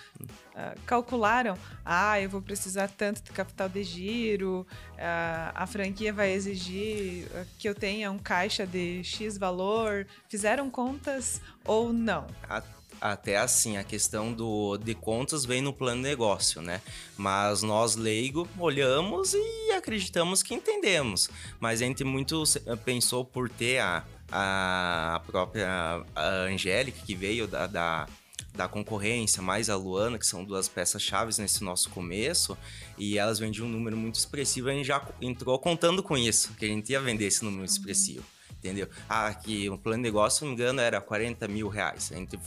Ah, 0.55 0.73
calcularam? 0.87 1.55
Ah, 1.85 2.19
eu 2.19 2.27
vou 2.29 2.41
precisar 2.41 2.87
tanto 2.87 3.21
de 3.21 3.31
capital 3.31 3.69
de 3.69 3.83
giro, 3.83 4.65
ah, 4.97 5.51
a 5.53 5.67
franquia 5.67 6.11
vai 6.11 6.31
exigir 6.31 7.27
ah, 7.35 7.45
que 7.59 7.69
eu 7.69 7.75
tenha 7.75 8.11
um 8.11 8.17
caixa 8.17 8.65
de 8.65 9.03
X 9.03 9.37
valor. 9.37 10.07
Fizeram 10.27 10.69
contas 10.71 11.39
ou 11.63 11.93
não? 11.93 12.25
A- 12.49 12.63
Até 12.99 13.37
assim, 13.37 13.77
a 13.77 13.83
questão 13.83 14.33
do, 14.33 14.77
de 14.77 14.95
contas 14.95 15.45
vem 15.45 15.61
no 15.61 15.71
plano 15.71 16.01
de 16.01 16.07
negócio, 16.09 16.61
né? 16.61 16.81
Mas 17.15 17.61
nós, 17.61 17.95
leigo, 17.95 18.47
olhamos 18.57 19.33
e 19.35 19.71
acreditamos 19.71 20.41
que 20.41 20.55
entendemos. 20.55 21.29
Mas 21.59 21.81
a 21.81 21.85
gente 21.85 22.03
muito 22.03 22.43
se- 22.45 22.59
pensou 22.83 23.23
por 23.23 23.49
ter 23.49 23.79
a, 23.79 24.03
a 24.31 25.21
própria 25.27 26.03
a 26.15 26.27
Angélica, 26.49 26.99
que 27.05 27.13
veio 27.13 27.47
da, 27.47 27.67
da, 27.67 28.07
da 28.55 28.67
concorrência, 28.67 29.43
mais 29.43 29.69
a 29.69 29.75
Luana, 29.75 30.17
que 30.17 30.25
são 30.25 30.43
duas 30.43 30.67
peças-chave 30.67 31.31
nesse 31.39 31.63
nosso 31.63 31.91
começo, 31.91 32.57
e 32.97 33.19
elas 33.19 33.37
vendiam 33.37 33.67
um 33.67 33.71
número 33.71 33.95
muito 33.95 34.15
expressivo, 34.15 34.69
a 34.69 34.73
gente 34.73 34.87
já 34.87 35.07
entrou 35.21 35.59
contando 35.59 36.01
com 36.01 36.17
isso, 36.17 36.53
que 36.55 36.65
a 36.65 36.67
gente 36.67 36.91
ia 36.91 36.99
vender 36.99 37.25
esse 37.27 37.45
número 37.45 37.63
expressivo. 37.63 38.25
Entendeu? 38.57 38.89
Ah, 39.07 39.31
que 39.35 39.69
o 39.69 39.77
plano 39.77 40.01
de 40.01 40.09
negócio, 40.09 40.39
se 40.39 40.43
não 40.43 40.49
me 40.49 40.55
engano, 40.55 40.81
era 40.81 40.99
40 40.99 41.47
mil 41.47 41.67
reais. 41.67 42.11
A 42.11 42.15
gente 42.15 42.39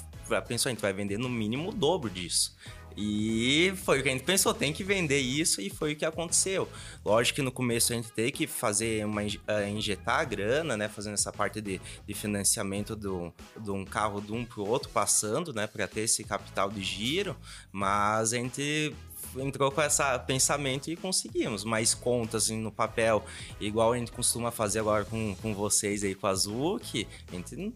pensou, 0.42 0.68
a 0.68 0.72
gente 0.72 0.82
vai 0.82 0.92
vender 0.92 1.18
no 1.18 1.28
mínimo 1.28 1.70
o 1.70 1.72
dobro 1.72 2.10
disso. 2.10 2.54
E 2.96 3.72
foi 3.84 4.00
o 4.00 4.02
que 4.02 4.08
a 4.08 4.12
gente 4.12 4.24
pensou, 4.24 4.52
tem 4.52 4.72
que 4.72 4.82
vender 4.82 5.18
isso 5.18 5.60
e 5.60 5.70
foi 5.70 5.92
o 5.92 5.96
que 5.96 6.04
aconteceu. 6.04 6.68
Lógico 7.04 7.36
que 7.36 7.42
no 7.42 7.52
começo 7.52 7.92
a 7.92 7.96
gente 7.96 8.10
tem 8.10 8.30
que 8.30 8.46
fazer 8.46 9.06
uma 9.06 9.22
eh, 9.22 9.68
injetar 9.70 10.20
a 10.20 10.24
grana, 10.24 10.76
né, 10.76 10.88
fazendo 10.88 11.14
essa 11.14 11.32
parte 11.32 11.60
de, 11.60 11.80
de 12.06 12.14
financiamento 12.14 12.96
do, 12.96 13.32
de 13.58 13.70
um 13.70 13.84
carro 13.84 14.20
de 14.20 14.32
um 14.32 14.44
para 14.44 14.60
o 14.60 14.68
outro 14.68 14.90
passando, 14.90 15.52
né, 15.52 15.66
para 15.66 15.86
ter 15.86 16.02
esse 16.02 16.24
capital 16.24 16.68
de 16.68 16.82
giro, 16.82 17.36
mas 17.72 18.32
a 18.32 18.36
gente 18.36 18.94
entrou 19.36 19.70
com 19.70 19.80
esse 19.80 20.02
pensamento 20.26 20.90
e 20.90 20.96
conseguimos. 20.96 21.64
Mais 21.64 21.94
contas 21.94 22.44
assim, 22.44 22.58
no 22.58 22.72
papel, 22.72 23.24
igual 23.60 23.92
a 23.92 23.98
gente 23.98 24.10
costuma 24.10 24.50
fazer 24.50 24.80
agora 24.80 25.04
com, 25.04 25.34
com 25.36 25.54
vocês 25.54 26.02
aí 26.02 26.14
com 26.14 26.26
a 26.26 26.34
Zuki, 26.34 27.06
a 27.28 27.36
gente 27.36 27.72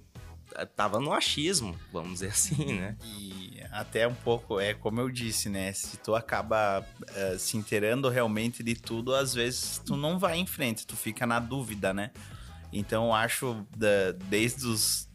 tava 0.76 1.00
no 1.00 1.12
achismo, 1.12 1.78
vamos 1.92 2.14
dizer 2.14 2.28
assim, 2.28 2.75
né? 2.75 2.96
E 3.04 3.61
até 3.73 4.06
um 4.06 4.14
pouco, 4.14 4.61
é 4.61 4.73
como 4.75 5.00
eu 5.00 5.11
disse, 5.11 5.49
né? 5.49 5.73
Se 5.73 5.96
tu 5.99 6.14
acaba 6.14 6.87
eh, 7.14 7.37
se 7.38 7.56
inteirando 7.56 8.08
realmente 8.08 8.62
de 8.62 8.75
tudo, 8.75 9.14
às 9.14 9.34
vezes 9.34 9.80
tu 9.84 9.96
não 9.96 10.18
vai 10.18 10.38
em 10.38 10.46
frente, 10.46 10.87
tu 10.87 10.96
fica 10.96 11.26
na 11.26 11.40
dúvida, 11.40 11.92
né? 11.92 12.11
Então 12.73 13.06
eu 13.06 13.12
acho, 13.14 13.66
da- 13.76 14.12
desde 14.28 14.66
os. 14.66 15.08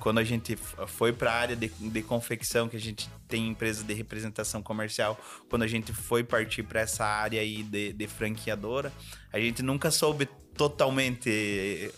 Quando 0.00 0.18
a 0.18 0.24
gente 0.24 0.56
foi 0.86 1.12
para 1.12 1.32
a 1.32 1.34
área 1.34 1.56
de, 1.56 1.66
de 1.68 2.02
confecção, 2.02 2.68
que 2.68 2.76
a 2.76 2.80
gente 2.80 3.10
tem 3.26 3.48
empresa 3.48 3.82
de 3.82 3.92
representação 3.94 4.62
comercial, 4.62 5.18
quando 5.50 5.62
a 5.62 5.66
gente 5.66 5.92
foi 5.92 6.22
partir 6.22 6.62
para 6.62 6.80
essa 6.80 7.04
área 7.04 7.40
aí 7.40 7.64
de, 7.64 7.92
de 7.92 8.06
franqueadora, 8.06 8.92
a 9.32 9.40
gente 9.40 9.60
nunca 9.60 9.90
soube 9.90 10.26
totalmente 10.56 11.92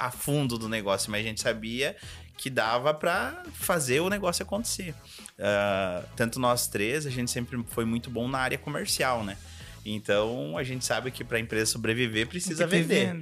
a 0.00 0.10
fundo 0.10 0.56
do 0.56 0.68
negócio, 0.68 1.10
mas 1.10 1.20
a 1.20 1.28
gente 1.28 1.40
sabia 1.40 1.94
que 2.36 2.48
dava 2.48 2.94
para 2.94 3.42
fazer 3.52 4.00
o 4.00 4.08
negócio 4.08 4.42
acontecer. 4.42 4.94
Ah, 5.38 6.02
tanto 6.16 6.40
nós 6.40 6.66
três, 6.66 7.06
a 7.06 7.10
gente 7.10 7.30
sempre 7.30 7.62
foi 7.68 7.84
muito 7.84 8.08
bom 8.08 8.26
na 8.26 8.38
área 8.38 8.56
comercial, 8.56 9.22
né? 9.22 9.36
Então 9.84 10.56
a 10.56 10.62
gente 10.62 10.84
sabe 10.84 11.10
que 11.10 11.22
para 11.22 11.36
a 11.36 11.40
empresa 11.40 11.72
sobreviver 11.72 12.26
precisa 12.26 12.66
vender. 12.66 13.14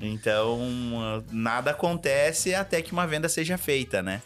Então 0.00 0.60
nada 1.30 1.72
acontece 1.72 2.54
até 2.54 2.80
que 2.80 2.92
uma 2.92 3.06
venda 3.06 3.28
seja 3.28 3.58
feita, 3.58 4.02
né? 4.02 4.22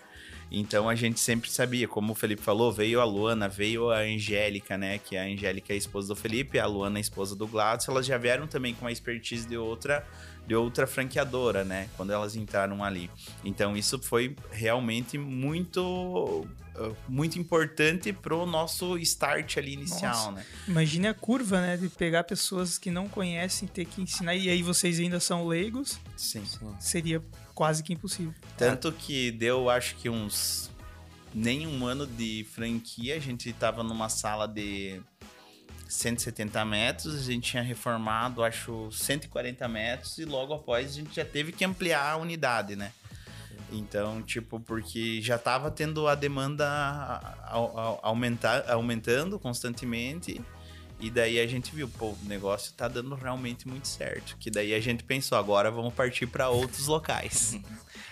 Então 0.50 0.88
a 0.88 0.94
gente 0.94 1.18
sempre 1.20 1.50
sabia, 1.50 1.88
como 1.88 2.12
o 2.12 2.14
Felipe 2.14 2.42
falou, 2.42 2.70
veio 2.70 3.00
a 3.00 3.04
Luana, 3.04 3.48
veio 3.48 3.90
a 3.90 3.98
Angélica, 4.00 4.78
né? 4.78 4.98
Que 4.98 5.16
a 5.16 5.24
Angélica 5.24 5.72
é 5.72 5.74
a 5.74 5.76
esposa 5.76 6.08
do 6.08 6.16
Felipe, 6.16 6.58
a 6.58 6.66
Luana 6.66 6.98
é 6.98 7.00
a 7.00 7.00
esposa 7.00 7.34
do 7.34 7.46
Gladys. 7.46 7.88
Elas 7.88 8.06
já 8.06 8.16
vieram 8.18 8.46
também 8.46 8.74
com 8.74 8.86
a 8.86 8.92
expertise 8.92 9.48
de 9.48 9.56
outra, 9.56 10.06
de 10.46 10.54
outra 10.54 10.86
franqueadora, 10.86 11.64
né? 11.64 11.88
Quando 11.96 12.12
elas 12.12 12.36
entraram 12.36 12.84
ali. 12.84 13.10
Então 13.44 13.76
isso 13.76 13.98
foi 13.98 14.36
realmente 14.50 15.16
muito, 15.16 16.46
ah, 16.76 16.92
muito 17.08 17.38
importante 17.38 18.12
pro 18.12 18.44
nosso 18.44 18.98
start 18.98 19.56
ali 19.56 19.72
inicial, 19.72 20.14
Nossa. 20.14 20.32
né? 20.32 20.46
Imagine 20.68 21.08
a 21.08 21.14
curva, 21.14 21.60
né? 21.60 21.76
De 21.76 21.88
pegar 21.88 22.24
pessoas 22.24 22.78
que 22.78 22.90
não 22.90 23.08
conhecem, 23.08 23.66
ter 23.66 23.86
que 23.86 24.02
ensinar. 24.02 24.34
E 24.34 24.48
aí 24.50 24.62
vocês 24.62 25.00
ainda 25.00 25.18
são 25.18 25.46
leigos, 25.46 25.98
Sim. 26.16 26.44
seria 26.78 27.22
quase 27.54 27.82
que 27.82 27.92
impossível. 27.92 28.34
Tanto 28.56 28.92
que 28.92 29.30
deu, 29.30 29.70
acho 29.70 29.96
que 29.96 30.08
uns. 30.08 30.70
Nem 31.36 31.66
um 31.66 31.84
ano 31.84 32.06
de 32.06 32.46
franquia, 32.52 33.16
a 33.16 33.18
gente 33.18 33.52
tava 33.52 33.82
numa 33.82 34.08
sala 34.08 34.46
de 34.46 35.02
170 35.88 36.64
metros, 36.64 37.14
a 37.14 37.22
gente 37.22 37.50
tinha 37.50 37.62
reformado, 37.62 38.42
acho, 38.42 38.90
140 38.90 39.66
metros, 39.68 40.18
e 40.18 40.24
logo 40.24 40.54
após 40.54 40.90
a 40.90 40.94
gente 40.94 41.14
já 41.14 41.24
teve 41.24 41.52
que 41.52 41.64
ampliar 41.64 42.12
a 42.12 42.16
unidade, 42.16 42.76
né? 42.76 42.92
Então, 43.72 44.22
tipo, 44.22 44.60
porque 44.60 45.20
já 45.20 45.38
tava 45.38 45.70
tendo 45.70 46.06
a 46.06 46.14
demanda 46.14 46.66
aumentar, 48.02 48.70
aumentando 48.70 49.38
constantemente. 49.38 50.40
E 51.00 51.10
daí 51.10 51.38
a 51.40 51.46
gente 51.46 51.74
viu, 51.74 51.88
pô, 51.88 52.10
o 52.10 52.18
negócio 52.24 52.72
tá 52.74 52.88
dando 52.88 53.14
realmente 53.14 53.68
muito 53.68 53.88
certo. 53.88 54.36
Que 54.38 54.50
daí 54.50 54.74
a 54.74 54.80
gente 54.80 55.04
pensou, 55.04 55.36
agora 55.36 55.70
vamos 55.70 55.92
partir 55.92 56.26
para 56.26 56.48
outros 56.48 56.86
locais. 56.86 57.58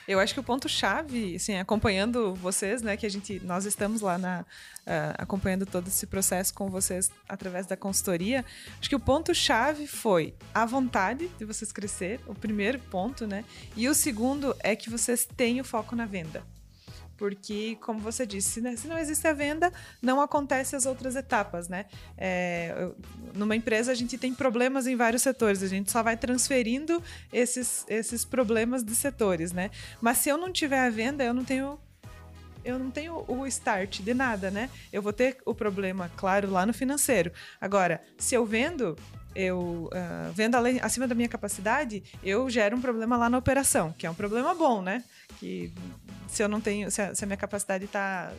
Eu 0.07 0.19
acho 0.19 0.35
que 0.35 0.41
o 0.41 0.43
ponto 0.43 0.69
chave, 0.69 1.37
assim, 1.37 1.57
acompanhando 1.57 2.35
vocês, 2.35 2.83
né, 2.83 2.97
que 2.97 3.07
a 3.07 3.09
gente, 3.09 3.41
nós 3.45 3.65
estamos 3.65 4.01
lá 4.01 4.19
na 4.19 4.45
ah, 4.85 5.15
acompanhando 5.17 5.65
todo 5.65 5.87
esse 5.87 6.09
processo 6.09 6.53
com 6.53 6.69
vocês 6.69 7.09
através 7.29 7.67
da 7.67 7.77
consultoria. 7.77 8.45
Acho 8.81 8.89
que 8.89 8.97
o 8.97 9.01
ponto 9.01 9.33
chave 9.33 9.87
foi 9.87 10.35
a 10.53 10.67
vontade 10.67 11.29
de 11.39 11.45
vocês 11.45 11.71
crescer, 11.71 12.19
o 12.27 12.35
primeiro 12.35 12.81
ponto, 12.81 13.25
né? 13.25 13.45
E 13.77 13.89
o 13.89 13.95
segundo 13.95 14.57
é 14.59 14.75
que 14.75 14.91
vocês 14.91 15.25
têm 15.25 15.61
o 15.61 15.65
foco 15.65 15.95
na 15.95 16.05
venda. 16.05 16.43
Porque, 17.23 17.79
como 17.81 18.01
você 18.01 18.27
disse, 18.27 18.61
né, 18.61 18.75
se 18.75 18.89
não 18.89 18.99
existe 18.99 19.29
a 19.29 19.33
venda, 19.33 19.73
não 20.03 20.21
acontecem 20.21 20.77
as 20.77 20.87
outras 20.87 21.15
etapas, 21.15 21.69
né? 21.69 21.87
É, 22.19 22.91
numa 23.33 23.55
empresa 23.55 23.93
a 23.93 23.95
gente 23.95 24.19
tem 24.19 24.35
problemas 24.35 24.89
em 24.89 24.97
vários 24.97 25.23
setores, 25.23 25.63
a 25.63 25.69
gente 25.69 25.89
só 25.89 26.03
vai 26.03 26.17
transferindo 26.17 27.01
esses, 27.33 27.87
esses 27.89 28.25
problemas 28.25 28.83
de 28.83 28.97
setores, 28.97 29.53
né? 29.53 29.71
Mas 30.01 30.19
se 30.19 30.31
eu 30.31 30.37
não 30.37 30.51
tiver 30.51 30.81
a 30.81 30.91
venda, 30.91 31.23
eu 31.23 31.33
não 31.33 31.45
tenho 31.45 31.79
eu 32.65 32.77
não 32.77 32.91
tenho 32.91 33.25
o 33.29 33.47
start 33.47 34.01
de 34.01 34.15
nada, 34.15 34.51
né? 34.51 34.69
Eu 34.93 35.01
vou 35.01 35.13
ter 35.13 35.39
o 35.47 35.55
problema, 35.55 36.11
claro, 36.17 36.51
lá 36.51 36.67
no 36.67 36.75
financeiro. 36.75 37.31
Agora, 37.61 38.03
se 38.19 38.35
eu 38.35 38.45
vendo, 38.45 38.97
eu 39.35 39.89
ah, 39.93 40.31
vendo 40.35 40.55
além, 40.55 40.81
acima 40.81 41.07
da 41.07 41.15
minha 41.15 41.29
capacidade, 41.29 42.03
eu 42.23 42.49
gero 42.51 42.77
um 42.77 42.81
problema 42.81 43.17
lá 43.17 43.29
na 43.29 43.39
operação, 43.39 43.93
que 43.97 44.07
é 44.07 44.11
um 44.11 44.15
problema 44.15 44.55
bom, 44.55 44.83
né? 44.83 45.03
Que 45.39 45.73
se 46.29 46.43
eu 46.43 46.49
não 46.49 46.61
tenho, 46.61 46.91
se 46.91 47.03
a, 47.03 47.15
se 47.15 47.25
a 47.25 47.27
minha 47.27 47.37
capacidade 47.37 47.85
está 47.85 48.33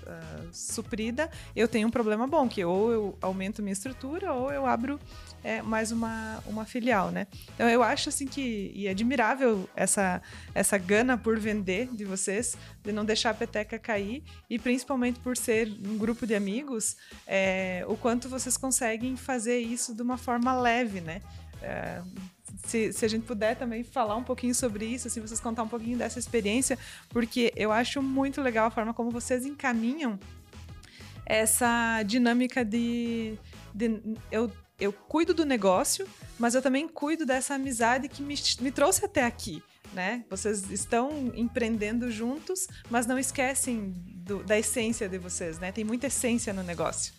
suprida, 0.52 1.30
eu 1.56 1.68
tenho 1.68 1.88
um 1.88 1.92
problema 1.92 2.26
bom, 2.28 2.48
que 2.48 2.64
ou 2.64 2.92
eu 2.92 3.18
aumento 3.22 3.62
minha 3.62 3.74
estrutura 3.74 4.34
ou 4.34 4.52
eu 4.52 4.66
abro 4.66 5.00
é, 5.44 5.62
mais 5.62 5.92
uma, 5.92 6.42
uma 6.46 6.66
filial, 6.66 7.12
né? 7.12 7.28
Então 7.54 7.70
eu 7.70 7.84
acho 7.84 8.10
assim 8.10 8.26
que 8.26 8.72
e 8.74 8.88
é 8.88 8.92
admirável 8.92 9.70
essa 9.76 10.22
essa 10.56 10.78
gana 10.78 11.18
por 11.18 11.40
vender 11.40 11.90
de 11.94 12.06
vocês, 12.06 12.56
de 12.84 12.92
não 12.92 13.04
deixar 13.04 13.32
a 13.32 13.34
peteca 13.34 13.78
cair 13.78 14.24
e 14.50 14.58
principalmente 14.58 15.20
por 15.20 15.36
ser 15.36 15.68
um 15.86 15.98
grupo 15.98 16.26
de 16.26 16.36
amigos, 16.36 16.96
é, 17.28 17.84
o 17.88 17.98
quanto 17.98 18.30
vocês 18.30 18.56
conseguem 18.58 19.16
fazer 19.16 19.60
isso 19.60 19.94
de 19.94 20.02
uma 20.02 20.18
forma 20.18 20.54
leve, 20.54 21.02
né? 21.02 21.22
É, 21.62 22.02
se, 22.66 22.94
se 22.94 23.06
a 23.06 23.08
gente 23.08 23.26
puder 23.26 23.56
também 23.56 23.84
falar 23.84 24.16
um 24.16 24.24
pouquinho 24.24 24.54
sobre 24.54 24.86
isso, 24.86 25.08
assim, 25.08 25.20
vocês 25.20 25.40
contar 25.40 25.64
um 25.64 25.68
pouquinho 25.68 25.98
dessa 25.98 26.20
experiência, 26.20 26.78
porque 27.10 27.52
eu 27.56 27.72
acho 27.72 28.02
muito 28.02 28.42
legal 28.42 28.68
a 28.68 28.72
forma 28.72 28.94
como 28.94 29.10
vocês 29.10 29.46
encaminham 29.46 30.20
essa 31.26 32.04
dinâmica 32.04 32.64
de, 32.66 33.38
de 33.74 34.02
eu, 34.32 34.52
eu 34.80 34.92
cuido 34.94 35.34
do 35.34 35.46
negócio, 35.46 36.08
mas 36.40 36.56
eu 36.56 36.62
também 36.62 36.88
cuido 36.88 37.26
dessa 37.26 37.56
amizade 37.56 38.08
que 38.10 38.22
me, 38.22 38.36
me 38.62 38.72
trouxe 38.72 39.06
até 39.06 39.24
aqui. 39.26 39.62
Né? 39.94 40.26
Vocês 40.28 40.72
estão 40.72 41.32
empreendendo 41.36 42.10
juntos, 42.10 42.68
mas 42.90 43.06
não 43.06 43.20
esquecem 43.20 43.94
do- 44.26 44.44
da 44.44 44.58
essência 44.58 45.08
de 45.08 45.20
vocês, 45.20 45.60
né? 45.60 45.72
Tem 45.72 45.84
muita 45.84 46.08
essência 46.08 46.52
no 46.52 46.64
negócio. 46.64 47.14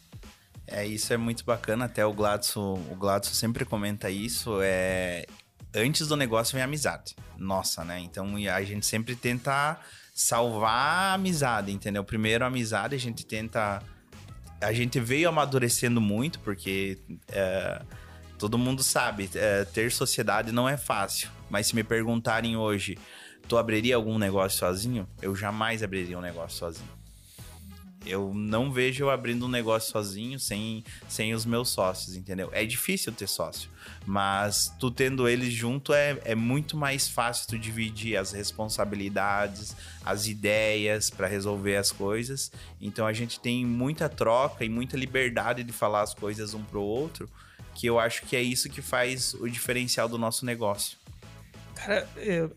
É, 0.66 0.84
isso 0.84 1.12
é 1.12 1.16
muito 1.16 1.44
bacana, 1.44 1.84
até 1.84 2.04
o 2.04 2.12
Gladson, 2.12 2.75
o 2.90 2.96
Gladson 2.96 3.32
sempre 3.32 3.64
comenta 3.64 4.11
isso, 4.11 4.58
é 4.61 5.25
antes 5.73 6.08
do 6.08 6.16
negócio 6.16 6.54
vem 6.54 6.62
a 6.62 6.64
amizade. 6.64 7.14
Nossa, 7.37 7.84
né? 7.84 8.00
Então 8.00 8.34
a 8.52 8.62
gente 8.62 8.87
sempre 8.87 9.14
tenta 9.14 9.78
salvar 10.14 10.70
a 10.73 11.14
amizade, 11.14 11.70
entendeu? 11.70 12.02
Primeiro 12.04 12.44
a 12.44 12.46
amizade, 12.49 12.94
a 12.94 12.99
gente 12.99 13.25
tenta. 13.26 13.82
A 14.64 14.73
gente 14.73 14.99
veio 14.99 15.28
amadurecendo 15.28 16.00
muito, 16.00 16.40
porque 16.40 16.99
é, 17.28 17.83
todo 18.38 18.59
mundo 18.59 18.83
sabe, 18.83 19.28
é, 19.35 19.64
ter 19.64 19.92
sociedade 19.92 20.52
não 20.52 20.68
é 20.68 20.76
fácil. 20.76 21.28
Mas 21.50 21.68
se 21.68 21.75
me 21.75 21.85
perguntarem 21.85 22.56
hoje, 22.56 22.99
tu 23.49 23.56
abriria 23.56 23.97
algum 23.97 24.18
negócio 24.18 24.59
sozinho? 24.59 25.06
Eu 25.21 25.37
jamais 25.37 25.83
abriria 25.83 26.18
um 26.18 26.23
negócio 26.23 26.59
sozinho. 26.59 26.93
Eu 28.06 28.32
não 28.34 28.70
vejo 28.70 29.04
eu 29.04 29.11
abrindo 29.11 29.46
um 29.46 29.49
negócio 29.49 29.90
sozinho 29.90 30.38
sem, 30.38 30.84
sem 31.08 31.32
os 31.34 31.44
meus 31.44 31.70
sócios, 31.70 32.16
entendeu? 32.16 32.50
É 32.52 32.64
difícil 32.64 33.12
ter 33.12 33.26
sócio, 33.26 33.70
mas 34.06 34.73
tu 34.78 34.90
tendo 34.90 35.28
eles 35.28 35.52
junto 35.52 35.92
é, 35.94 36.20
é 36.25 36.34
muito 36.34 36.76
mais 36.76 37.08
fácil 37.08 37.49
tu 37.49 37.58
dividir 37.58 38.16
as 38.16 38.32
responsabilidades, 38.32 39.75
as 40.04 40.26
ideias 40.26 41.08
para 41.11 41.26
resolver 41.26 41.76
as 41.76 41.90
coisas. 41.90 42.52
Então 42.80 43.06
a 43.06 43.12
gente 43.12 43.40
tem 43.40 43.64
muita 43.64 44.08
troca 44.08 44.64
e 44.64 44.68
muita 44.68 44.96
liberdade 44.96 45.64
de 45.64 45.73
falar 45.73 46.02
as 46.02 46.14
coisas 46.14 46.54
um 46.54 46.62
pro 46.62 46.82
outro, 46.82 47.28
que 47.75 47.87
eu 47.87 47.99
acho 47.99 48.23
que 48.23 48.37
é 48.37 48.42
isso 48.42 48.68
que 48.68 48.82
faz 48.82 49.34
o 49.34 49.49
diferencial 49.49 50.08
do 50.08 50.18
nosso 50.18 50.44
negócio. 50.44 50.99
Cara, 51.75 52.08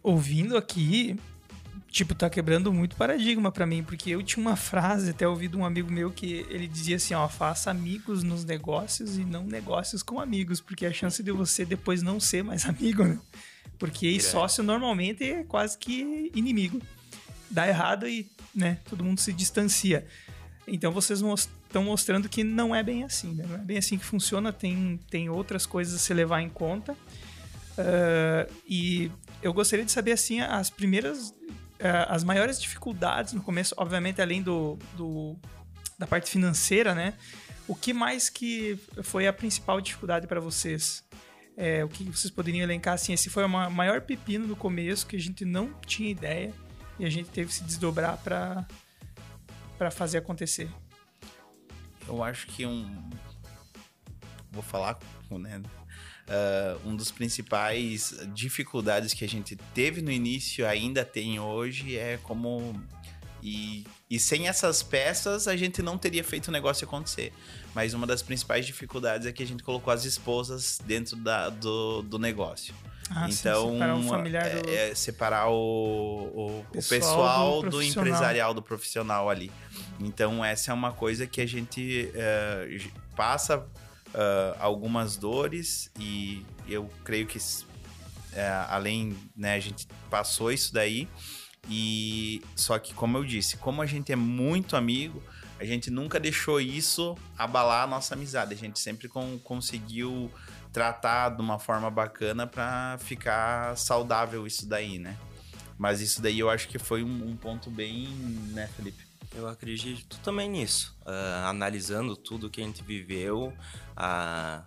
ouvindo 0.03 0.55
aqui, 0.55 1.17
tipo, 1.97 2.13
tá 2.13 2.29
quebrando 2.29 2.71
muito 2.71 2.95
paradigma 2.95 3.51
para 3.51 3.65
mim, 3.65 3.83
porque 3.83 4.11
eu 4.11 4.21
tinha 4.21 4.41
uma 4.41 4.55
frase, 4.55 5.09
até 5.09 5.27
ouvi 5.27 5.47
de 5.47 5.57
um 5.57 5.65
amigo 5.65 5.91
meu, 5.91 6.11
que 6.11 6.45
ele 6.49 6.67
dizia 6.67 6.97
assim, 6.97 7.13
ó, 7.15 7.27
faça 7.27 7.71
amigos 7.71 8.23
nos 8.23 8.45
negócios 8.45 9.17
e 9.17 9.25
não 9.25 9.43
negócios 9.43 10.03
com 10.03 10.19
amigos, 10.19 10.61
porque 10.61 10.85
a 10.85 10.93
chance 10.93 11.23
de 11.23 11.31
você 11.31 11.65
depois 11.65 12.03
não 12.03 12.19
ser 12.19 12.43
mais 12.43 12.65
amigo, 12.69 13.03
né? 13.03 13.19
Porque 13.79 14.19
sócio 14.19 14.63
normalmente 14.63 15.23
é 15.23 15.43
quase 15.43 15.77
que 15.77 16.31
inimigo. 16.33 16.81
Dá 17.49 17.67
errado 17.67 18.07
e, 18.07 18.29
né, 18.53 18.79
todo 18.89 19.03
mundo 19.03 19.19
se 19.19 19.31
distancia. 19.33 20.05
Então 20.67 20.91
vocês 20.91 21.21
estão 21.21 21.83
mostrando 21.83 22.27
que 22.27 22.43
não 22.43 22.75
é 22.75 22.83
bem 22.83 23.03
assim, 23.03 23.33
né? 23.33 23.45
Não 23.47 23.55
é 23.55 23.59
bem 23.59 23.77
assim 23.77 23.97
que 23.97 24.05
funciona, 24.05 24.51
tem, 24.51 24.99
tem 25.09 25.29
outras 25.29 25.65
coisas 25.65 25.95
a 25.95 25.99
se 25.99 26.13
levar 26.13 26.41
em 26.41 26.49
conta. 26.49 26.93
Uh, 26.93 28.51
e 28.67 29.11
eu 29.41 29.53
gostaria 29.53 29.85
de 29.85 29.91
saber, 29.91 30.11
assim, 30.11 30.41
as 30.41 30.69
primeiras 30.69 31.33
as 32.07 32.23
maiores 32.23 32.59
dificuldades 32.59 33.33
no 33.33 33.41
começo, 33.41 33.73
obviamente, 33.77 34.21
além 34.21 34.41
do, 34.41 34.77
do, 34.95 35.35
da 35.97 36.07
parte 36.07 36.29
financeira, 36.29 36.95
né? 36.95 37.13
O 37.67 37.75
que 37.75 37.93
mais 37.93 38.29
que 38.29 38.79
foi 39.03 39.27
a 39.27 39.33
principal 39.33 39.81
dificuldade 39.81 40.25
para 40.25 40.39
vocês? 40.39 41.03
É, 41.55 41.83
o 41.83 41.89
que 41.89 42.03
vocês 42.03 42.31
poderiam 42.31 42.63
elencar 42.63 42.93
assim? 42.93 43.13
Esse 43.13 43.29
foi 43.29 43.43
o 43.43 43.49
maior 43.49 44.01
pepino 44.01 44.47
no 44.47 44.55
começo 44.55 45.05
que 45.05 45.15
a 45.15 45.19
gente 45.19 45.43
não 45.43 45.73
tinha 45.85 46.09
ideia 46.09 46.53
e 46.99 47.05
a 47.05 47.09
gente 47.09 47.29
teve 47.29 47.49
que 47.49 47.55
se 47.55 47.63
desdobrar 47.63 48.17
para 48.17 48.65
para 49.77 49.91
fazer 49.91 50.17
acontecer. 50.17 50.69
Eu 52.07 52.23
acho 52.23 52.47
que 52.47 52.65
um 52.65 53.09
vou 54.51 54.63
falar, 54.63 54.97
né? 55.29 55.61
Uh, 56.27 56.89
um 56.89 56.93
dos 56.93 57.09
principais 57.09 58.13
dificuldades 58.33 59.13
que 59.13 59.23
a 59.23 59.29
gente 59.29 59.55
teve 59.73 60.01
no 60.01 60.11
início, 60.11 60.67
ainda 60.67 61.05
tem 61.05 61.39
hoje, 61.39 61.95
é 61.95 62.19
como. 62.21 62.75
E, 63.41 63.85
e 64.09 64.19
sem 64.19 64.47
essas 64.47 64.83
peças 64.83 65.47
a 65.47 65.55
gente 65.55 65.81
não 65.81 65.97
teria 65.97 66.23
feito 66.23 66.49
o 66.49 66.51
negócio 66.51 66.85
acontecer. 66.85 67.31
Mas 67.73 67.93
uma 67.93 68.05
das 68.05 68.21
principais 68.21 68.65
dificuldades 68.65 69.25
é 69.25 69.31
que 69.31 69.41
a 69.41 69.47
gente 69.47 69.63
colocou 69.63 69.93
as 69.93 70.03
esposas 70.03 70.81
dentro 70.83 71.15
da, 71.15 71.49
do, 71.49 72.01
do 72.01 72.19
negócio. 72.19 72.73
Ah, 73.09 73.27
então, 73.29 73.67
sim, 73.67 73.73
separar 73.73 73.95
o 73.95 74.03
familiar 74.03 74.49
do... 74.49 74.69
é, 74.69 74.89
é 74.89 74.95
separar 74.95 75.49
o, 75.49 75.53
o 75.53 76.65
pessoal, 76.73 77.59
o 77.59 77.61
pessoal 77.61 77.61
do, 77.61 77.69
do, 77.69 77.83
empresarial, 77.83 78.53
do 78.53 78.61
profissional 78.61 79.29
ali. 79.29 79.51
Então, 79.99 80.43
essa 80.43 80.71
é 80.71 80.73
uma 80.73 80.91
coisa 80.91 81.25
que 81.25 81.39
a 81.39 81.45
gente 81.45 82.11
uh, 82.11 83.15
passa 83.15 83.65
uh, 84.13 84.57
algumas 84.59 85.17
dores 85.17 85.91
e 85.99 86.45
eu 86.67 86.89
creio 87.03 87.25
que 87.27 87.37
uh, 87.37 87.41
além, 88.69 89.17
né, 89.35 89.55
a 89.55 89.59
gente 89.59 89.87
passou 90.09 90.51
isso 90.51 90.73
daí 90.73 91.07
e 91.69 92.41
só 92.55 92.79
que 92.79 92.93
como 92.93 93.17
eu 93.17 93.25
disse, 93.25 93.57
como 93.57 93.81
a 93.81 93.85
gente 93.85 94.11
é 94.11 94.15
muito 94.15 94.75
amigo, 94.75 95.21
a 95.59 95.65
gente 95.65 95.89
nunca 95.89 96.19
deixou 96.19 96.61
isso 96.61 97.17
abalar 97.37 97.83
a 97.83 97.87
nossa 97.87 98.13
amizade. 98.13 98.53
A 98.53 98.57
gente 98.57 98.79
sempre 98.79 99.07
com, 99.07 99.39
conseguiu 99.39 100.31
tratar 100.71 101.29
de 101.29 101.41
uma 101.41 101.57
forma 101.57 101.89
bacana 101.89 102.45
para 102.45 102.97
ficar 102.99 103.75
saudável 103.75 104.45
isso 104.45 104.67
daí, 104.67 104.99
né? 104.99 105.17
Mas 105.77 106.01
isso 106.01 106.21
daí 106.21 106.39
eu 106.39 106.49
acho 106.49 106.67
que 106.67 106.79
foi 106.79 107.03
um, 107.03 107.29
um 107.29 107.35
ponto 107.35 107.69
bem, 107.69 108.07
né, 108.51 108.67
Felipe? 108.75 109.05
Eu 109.35 109.47
acredito 109.47 110.19
também 110.19 110.49
nisso. 110.49 110.95
Uh, 111.01 111.45
analisando 111.45 112.15
tudo 112.15 112.49
que 112.49 112.61
a 112.61 112.63
gente 112.63 112.83
viveu, 112.83 113.53
uh, 113.97 114.61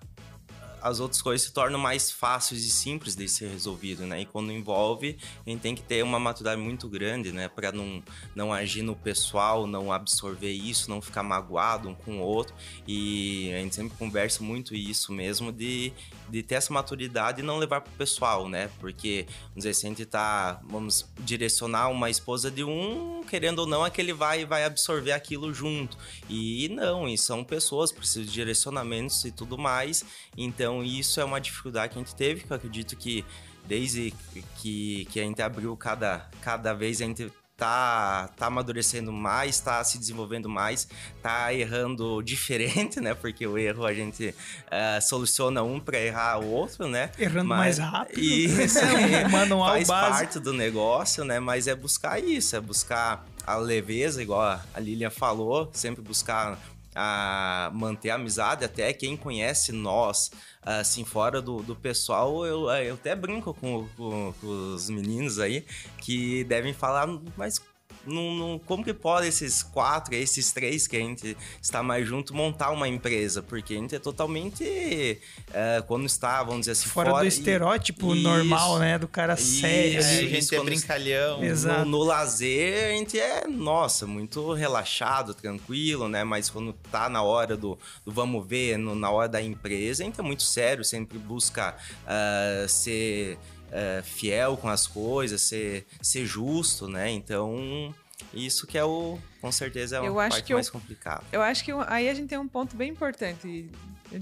as 0.82 1.00
outras 1.00 1.20
coisas 1.20 1.46
se 1.46 1.52
tornam 1.52 1.78
mais 1.78 2.10
fáceis 2.10 2.64
e 2.64 2.70
simples 2.70 3.14
de 3.14 3.28
ser 3.28 3.48
resolvido, 3.48 4.06
né? 4.06 4.22
E 4.22 4.26
quando 4.26 4.52
envolve, 4.52 5.16
a 5.46 5.50
gente 5.50 5.60
tem 5.60 5.74
que 5.74 5.82
ter 5.82 6.02
uma 6.02 6.18
maturidade 6.18 6.60
muito 6.60 6.88
grande, 6.88 7.32
né? 7.32 7.48
Para 7.48 7.72
não, 7.72 8.02
não 8.34 8.52
agir 8.52 8.82
no 8.82 8.96
pessoal, 8.96 9.66
não 9.66 9.92
absorver 9.92 10.52
isso, 10.52 10.90
não 10.90 11.00
ficar 11.00 11.22
magoado 11.22 11.88
um 11.88 11.94
com 11.94 12.18
o 12.18 12.20
outro. 12.20 12.54
E 12.86 13.52
a 13.54 13.58
gente 13.58 13.74
sempre 13.74 13.96
conversa 13.96 14.42
muito 14.42 14.74
isso 14.74 15.12
mesmo, 15.12 15.52
de, 15.52 15.92
de 16.28 16.42
ter 16.42 16.56
essa 16.56 16.72
maturidade 16.72 17.40
e 17.40 17.44
não 17.44 17.58
levar 17.58 17.80
pro 17.80 17.92
pessoal, 17.92 18.48
né? 18.48 18.70
Porque, 18.78 19.26
vamos 19.48 19.56
dizer, 19.56 19.74
se 19.74 19.86
a 19.86 19.88
gente 19.88 20.04
tá, 20.04 20.60
vamos 20.64 21.06
direcionar 21.18 21.88
uma 21.88 22.08
esposa 22.10 22.50
de 22.50 22.64
um, 22.64 23.22
querendo 23.28 23.60
ou 23.60 23.66
não, 23.66 23.84
é 23.84 23.90
que 23.90 24.00
ele 24.00 24.12
vai, 24.12 24.44
vai 24.44 24.64
absorver 24.64 25.12
aquilo 25.12 25.52
junto. 25.52 25.96
E 26.28 26.68
não, 26.68 27.08
e 27.08 27.16
são 27.18 27.44
pessoas, 27.44 27.92
precisam 27.92 28.24
de 28.24 28.32
direcionamentos 28.32 29.24
e 29.24 29.30
tudo 29.30 29.58
mais. 29.58 30.04
Então, 30.36 30.69
então, 30.70 30.84
isso 30.84 31.20
é 31.20 31.24
uma 31.24 31.40
dificuldade 31.40 31.92
que 31.92 31.98
a 31.98 32.02
gente 32.02 32.14
teve, 32.14 32.42
que 32.42 32.52
eu 32.52 32.56
acredito 32.56 32.96
que 32.96 33.24
desde 33.66 34.14
que, 34.56 35.04
que 35.10 35.18
a 35.18 35.24
gente 35.24 35.42
abriu 35.42 35.76
cada, 35.76 36.28
cada 36.40 36.72
vez 36.72 37.02
a 37.02 37.04
gente 37.04 37.30
tá, 37.56 38.30
tá 38.36 38.46
amadurecendo 38.46 39.12
mais, 39.12 39.58
tá 39.58 39.82
se 39.82 39.98
desenvolvendo 39.98 40.48
mais, 40.48 40.88
tá 41.20 41.52
errando 41.52 42.22
diferente, 42.24 43.00
né? 43.00 43.14
Porque 43.14 43.44
o 43.46 43.58
erro 43.58 43.84
a 43.84 43.92
gente 43.92 44.28
uh, 44.28 45.02
soluciona 45.02 45.62
um 45.62 45.80
para 45.80 45.98
errar 45.98 46.38
o 46.38 46.46
outro, 46.46 46.88
né? 46.88 47.10
Errando 47.18 47.48
Mas, 47.48 47.78
mais 47.78 47.90
rápido. 47.90 48.20
Isso, 48.20 48.78
é, 48.86 49.26
manual 49.28 49.72
faz 49.72 49.88
parte 49.88 50.38
do 50.38 50.52
negócio, 50.52 51.24
né? 51.24 51.40
Mas 51.40 51.66
é 51.66 51.74
buscar 51.74 52.22
isso, 52.22 52.54
é 52.54 52.60
buscar 52.60 53.26
a 53.44 53.56
leveza, 53.56 54.22
igual 54.22 54.40
a 54.42 54.80
Lilian 54.80 55.10
falou, 55.10 55.68
sempre 55.74 56.00
buscar 56.00 56.58
a 56.94 57.70
manter 57.72 58.10
a 58.10 58.16
amizade, 58.16 58.64
até 58.64 58.92
quem 58.92 59.16
conhece 59.16 59.72
nós, 59.72 60.30
assim, 60.62 61.04
fora 61.04 61.40
do, 61.40 61.62
do 61.62 61.76
pessoal, 61.76 62.44
eu, 62.44 62.68
eu 62.70 62.94
até 62.94 63.14
brinco 63.14 63.54
com, 63.54 63.86
com, 63.96 64.34
com 64.40 64.46
os 64.74 64.90
meninos 64.90 65.38
aí, 65.38 65.64
que 65.98 66.44
devem 66.44 66.72
falar, 66.72 67.06
mas 67.36 67.60
não, 68.06 68.34
não, 68.34 68.58
como 68.58 68.84
que 68.84 68.94
pode 68.94 69.26
esses 69.26 69.62
quatro, 69.62 70.14
esses 70.14 70.52
três 70.52 70.86
que 70.86 70.96
a 70.96 71.00
gente 71.00 71.36
está 71.60 71.82
mais 71.82 72.06
junto 72.06 72.34
montar 72.34 72.70
uma 72.70 72.88
empresa? 72.88 73.42
Porque 73.42 73.74
a 73.74 73.76
gente 73.76 73.94
é 73.94 73.98
totalmente 73.98 75.18
é, 75.52 75.82
quando 75.86 76.06
está, 76.06 76.42
vamos 76.42 76.60
dizer 76.60 76.72
assim, 76.72 76.88
fora, 76.88 77.10
fora 77.10 77.22
do 77.22 77.28
estereótipo 77.28 78.14
e, 78.14 78.22
normal, 78.22 78.70
isso, 78.70 78.78
né? 78.78 78.98
Do 78.98 79.08
cara 79.08 79.34
isso, 79.34 79.60
sério. 79.60 80.00
Isso, 80.00 80.08
a 80.08 80.28
gente 80.28 80.54
é 80.54 80.62
brincalhão. 80.62 81.40
No, 81.40 81.84
no, 81.84 82.02
lazer, 82.02 82.86
a 82.86 82.92
gente 82.92 83.18
é, 83.18 83.46
nossa, 83.46 84.06
muito 84.06 84.52
relaxado, 84.52 85.34
tranquilo, 85.34 86.08
né? 86.08 86.24
Mas 86.24 86.48
quando 86.48 86.72
tá 86.72 87.08
na 87.08 87.22
hora 87.22 87.56
do, 87.56 87.78
do 88.04 88.12
vamos 88.12 88.46
ver, 88.46 88.78
no, 88.78 88.94
na 88.94 89.10
hora 89.10 89.28
da 89.28 89.42
empresa, 89.42 90.02
a 90.02 90.06
gente 90.06 90.18
é 90.18 90.22
muito 90.22 90.42
sério, 90.42 90.84
sempre 90.84 91.18
busca 91.18 91.76
uh, 92.04 92.68
ser 92.68 93.38
é, 93.70 94.02
fiel 94.02 94.56
com 94.56 94.68
as 94.68 94.86
coisas, 94.86 95.40
ser, 95.42 95.86
ser 96.02 96.26
justo, 96.26 96.88
né? 96.88 97.10
Então, 97.10 97.94
isso 98.34 98.66
que 98.66 98.76
é 98.76 98.84
o, 98.84 99.18
com 99.40 99.50
certeza, 99.50 99.96
é 99.96 100.06
a 100.06 100.12
parte 100.12 100.52
mais 100.52 100.70
complicada. 100.70 101.24
Eu 101.32 101.42
acho 101.42 101.64
que 101.64 101.72
aí 101.86 102.08
a 102.08 102.14
gente 102.14 102.28
tem 102.28 102.38
um 102.38 102.48
ponto 102.48 102.76
bem 102.76 102.90
importante, 102.90 103.70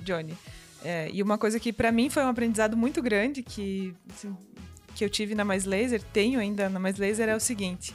Johnny. 0.04 0.36
É, 0.84 1.10
e 1.12 1.22
uma 1.22 1.36
coisa 1.36 1.58
que 1.58 1.72
para 1.72 1.90
mim 1.90 2.08
foi 2.08 2.22
um 2.22 2.28
aprendizado 2.28 2.76
muito 2.76 3.02
grande 3.02 3.42
que, 3.42 3.94
assim, 4.14 4.36
que 4.94 5.04
eu 5.04 5.10
tive 5.10 5.34
na 5.34 5.44
Mais 5.44 5.64
Laser, 5.64 6.02
tenho 6.12 6.38
ainda 6.38 6.68
na 6.68 6.78
Mais 6.78 6.96
Laser, 6.96 7.28
é 7.28 7.34
o 7.34 7.40
seguinte. 7.40 7.94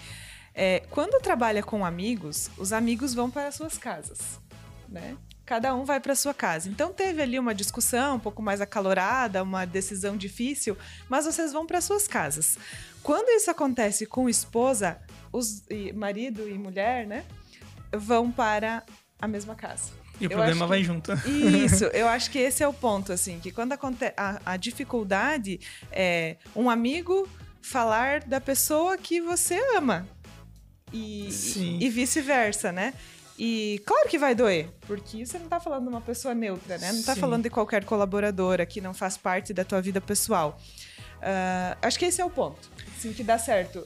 É, 0.53 0.83
quando 0.89 1.19
trabalha 1.21 1.63
com 1.63 1.85
amigos, 1.85 2.51
os 2.57 2.73
amigos 2.73 3.13
vão 3.13 3.31
para 3.31 3.51
suas 3.51 3.77
casas, 3.77 4.39
né? 4.87 5.17
Cada 5.45 5.75
um 5.75 5.83
vai 5.83 5.99
para 5.99 6.15
sua 6.15 6.33
casa. 6.33 6.69
Então 6.69 6.93
teve 6.93 7.21
ali 7.21 7.37
uma 7.37 7.53
discussão 7.53 8.15
um 8.15 8.19
pouco 8.19 8.41
mais 8.41 8.61
acalorada, 8.61 9.43
uma 9.43 9.65
decisão 9.65 10.15
difícil, 10.15 10.77
mas 11.09 11.25
vocês 11.25 11.51
vão 11.51 11.65
para 11.65 11.81
suas 11.81 12.07
casas. 12.07 12.57
Quando 13.01 13.29
isso 13.29 13.51
acontece 13.51 14.05
com 14.05 14.29
esposa, 14.29 14.97
os 15.31 15.63
e 15.69 15.91
marido 15.91 16.47
e 16.47 16.53
mulher, 16.53 17.05
né, 17.05 17.25
vão 17.93 18.31
para 18.31 18.83
a 19.19 19.27
mesma 19.27 19.55
casa. 19.55 19.91
E 20.21 20.27
o 20.27 20.31
Eu 20.31 20.37
problema 20.37 20.67
vai 20.67 20.79
que- 20.79 20.85
junto. 20.85 21.11
Isso, 21.27 21.85
eu 21.91 22.07
acho 22.07 22.29
que 22.31 22.37
esse 22.39 22.63
é 22.63 22.67
o 22.67 22.73
ponto, 22.73 23.11
assim, 23.11 23.39
que 23.39 23.51
quando 23.51 23.73
acontece 23.73 24.13
a, 24.15 24.39
a 24.45 24.57
dificuldade 24.57 25.59
é 25.91 26.37
um 26.55 26.69
amigo 26.69 27.27
falar 27.61 28.21
da 28.21 28.39
pessoa 28.39 28.97
que 28.97 29.19
você 29.19 29.55
ama 29.75 30.07
e, 30.93 31.31
Sim. 31.31 31.79
e 31.81 31.89
vice-versa, 31.89 32.71
né? 32.71 32.93
E 33.37 33.81
claro 33.85 34.07
que 34.07 34.19
vai 34.19 34.35
doer, 34.35 34.69
porque 34.85 35.25
você 35.25 35.39
não 35.39 35.47
tá 35.47 35.59
falando 35.59 35.83
de 35.83 35.89
uma 35.89 36.01
pessoa 36.01 36.35
neutra, 36.35 36.77
né? 36.77 36.91
Não 36.91 37.01
tá 37.01 37.15
Sim. 37.15 37.21
falando 37.21 37.43
de 37.43 37.49
qualquer 37.49 37.83
colaboradora 37.83 38.65
que 38.65 38.79
não 38.79 38.93
faz 38.93 39.17
parte 39.17 39.53
da 39.53 39.65
tua 39.65 39.81
vida 39.81 39.99
pessoal. 39.99 40.59
Ah, 41.23 41.77
acho 41.81 41.97
que 41.97 42.05
esse 42.05 42.21
é 42.21 42.25
o 42.25 42.29
ponto, 42.29 42.69
assim, 42.97 43.13
que 43.13 43.23
dá 43.23 43.37
certo. 43.37 43.85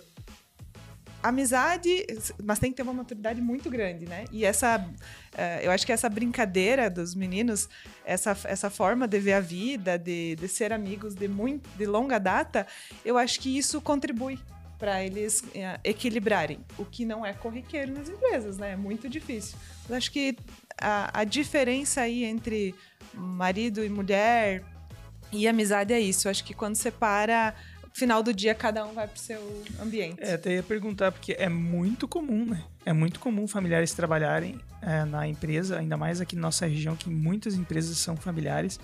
Amizade, 1.22 2.06
mas 2.44 2.60
tem 2.60 2.72
que 2.72 2.78
ter 2.78 2.84
uma 2.84 2.94
maturidade 2.94 3.42
muito 3.42 3.70
grande, 3.70 4.06
né? 4.06 4.26
E 4.32 4.46
essa, 4.46 4.88
eh, 5.36 5.62
eu 5.64 5.72
acho 5.72 5.86
que 5.86 5.92
essa 5.92 6.08
brincadeira 6.08 6.90
dos 6.90 7.16
meninos, 7.16 7.68
essa, 8.06 8.38
essa 8.46 8.70
forma 8.70 9.08
de 9.08 9.20
ver 9.20 9.34
a 9.34 9.40
vida, 9.40 9.98
de, 9.98 10.36
de 10.36 10.48
ser 10.48 10.72
amigos 10.72 11.16
de, 11.16 11.28
muito, 11.28 11.68
de 11.76 11.86
longa 11.86 12.20
data, 12.20 12.66
eu 13.04 13.18
acho 13.18 13.40
que 13.40 13.58
isso 13.58 13.82
contribui 13.82 14.40
para 14.78 15.04
eles 15.04 15.44
eh, 15.56 15.80
equilibrarem, 15.84 16.60
o 16.78 16.86
que 16.86 17.06
não 17.06 17.26
é 17.26 17.34
corriqueiro 17.34 17.94
nas 17.94 18.10
empresas, 18.10 18.58
né? 18.58 18.74
É 18.74 18.76
muito 18.76 19.10
difícil. 19.10 19.58
Eu 19.90 19.96
acho 19.96 20.12
que 20.12 20.38
a, 20.80 21.22
a 21.22 21.24
diferença 21.24 22.02
aí 22.02 22.24
entre 22.24 22.76
marido 23.14 23.84
e 23.84 23.90
mulher 23.90 24.64
e 25.32 25.48
amizade 25.48 25.94
é 25.94 26.00
isso. 26.00 26.28
Eu 26.28 26.32
acho 26.32 26.44
que 26.44 26.54
quando 26.54 26.76
separa, 26.76 27.56
final 27.94 28.22
do 28.22 28.32
dia 28.32 28.54
cada 28.54 28.86
um 28.86 28.94
vai 28.94 29.08
pro 29.08 29.20
seu 29.20 29.64
ambiente. 29.82 30.22
É, 30.22 30.34
até 30.34 30.54
ia 30.56 30.64
perguntar, 30.64 31.12
porque 31.12 31.36
é 31.40 31.50
muito 31.50 32.08
comum, 32.08 32.46
né? 32.46 32.64
É 32.86 32.94
muito 32.94 33.20
comum 33.20 33.48
familiares 33.48 33.94
trabalharem 33.94 34.60
é, 34.82 35.04
na 35.04 35.28
empresa, 35.28 35.80
ainda 35.80 35.98
mais 35.98 36.22
aqui 36.22 36.36
na 36.36 36.44
nossa 36.44 36.68
região, 36.68 36.96
que 36.96 37.10
muitas 37.10 37.56
empresas 37.56 37.98
são 37.98 38.16
familiares. 38.16 38.80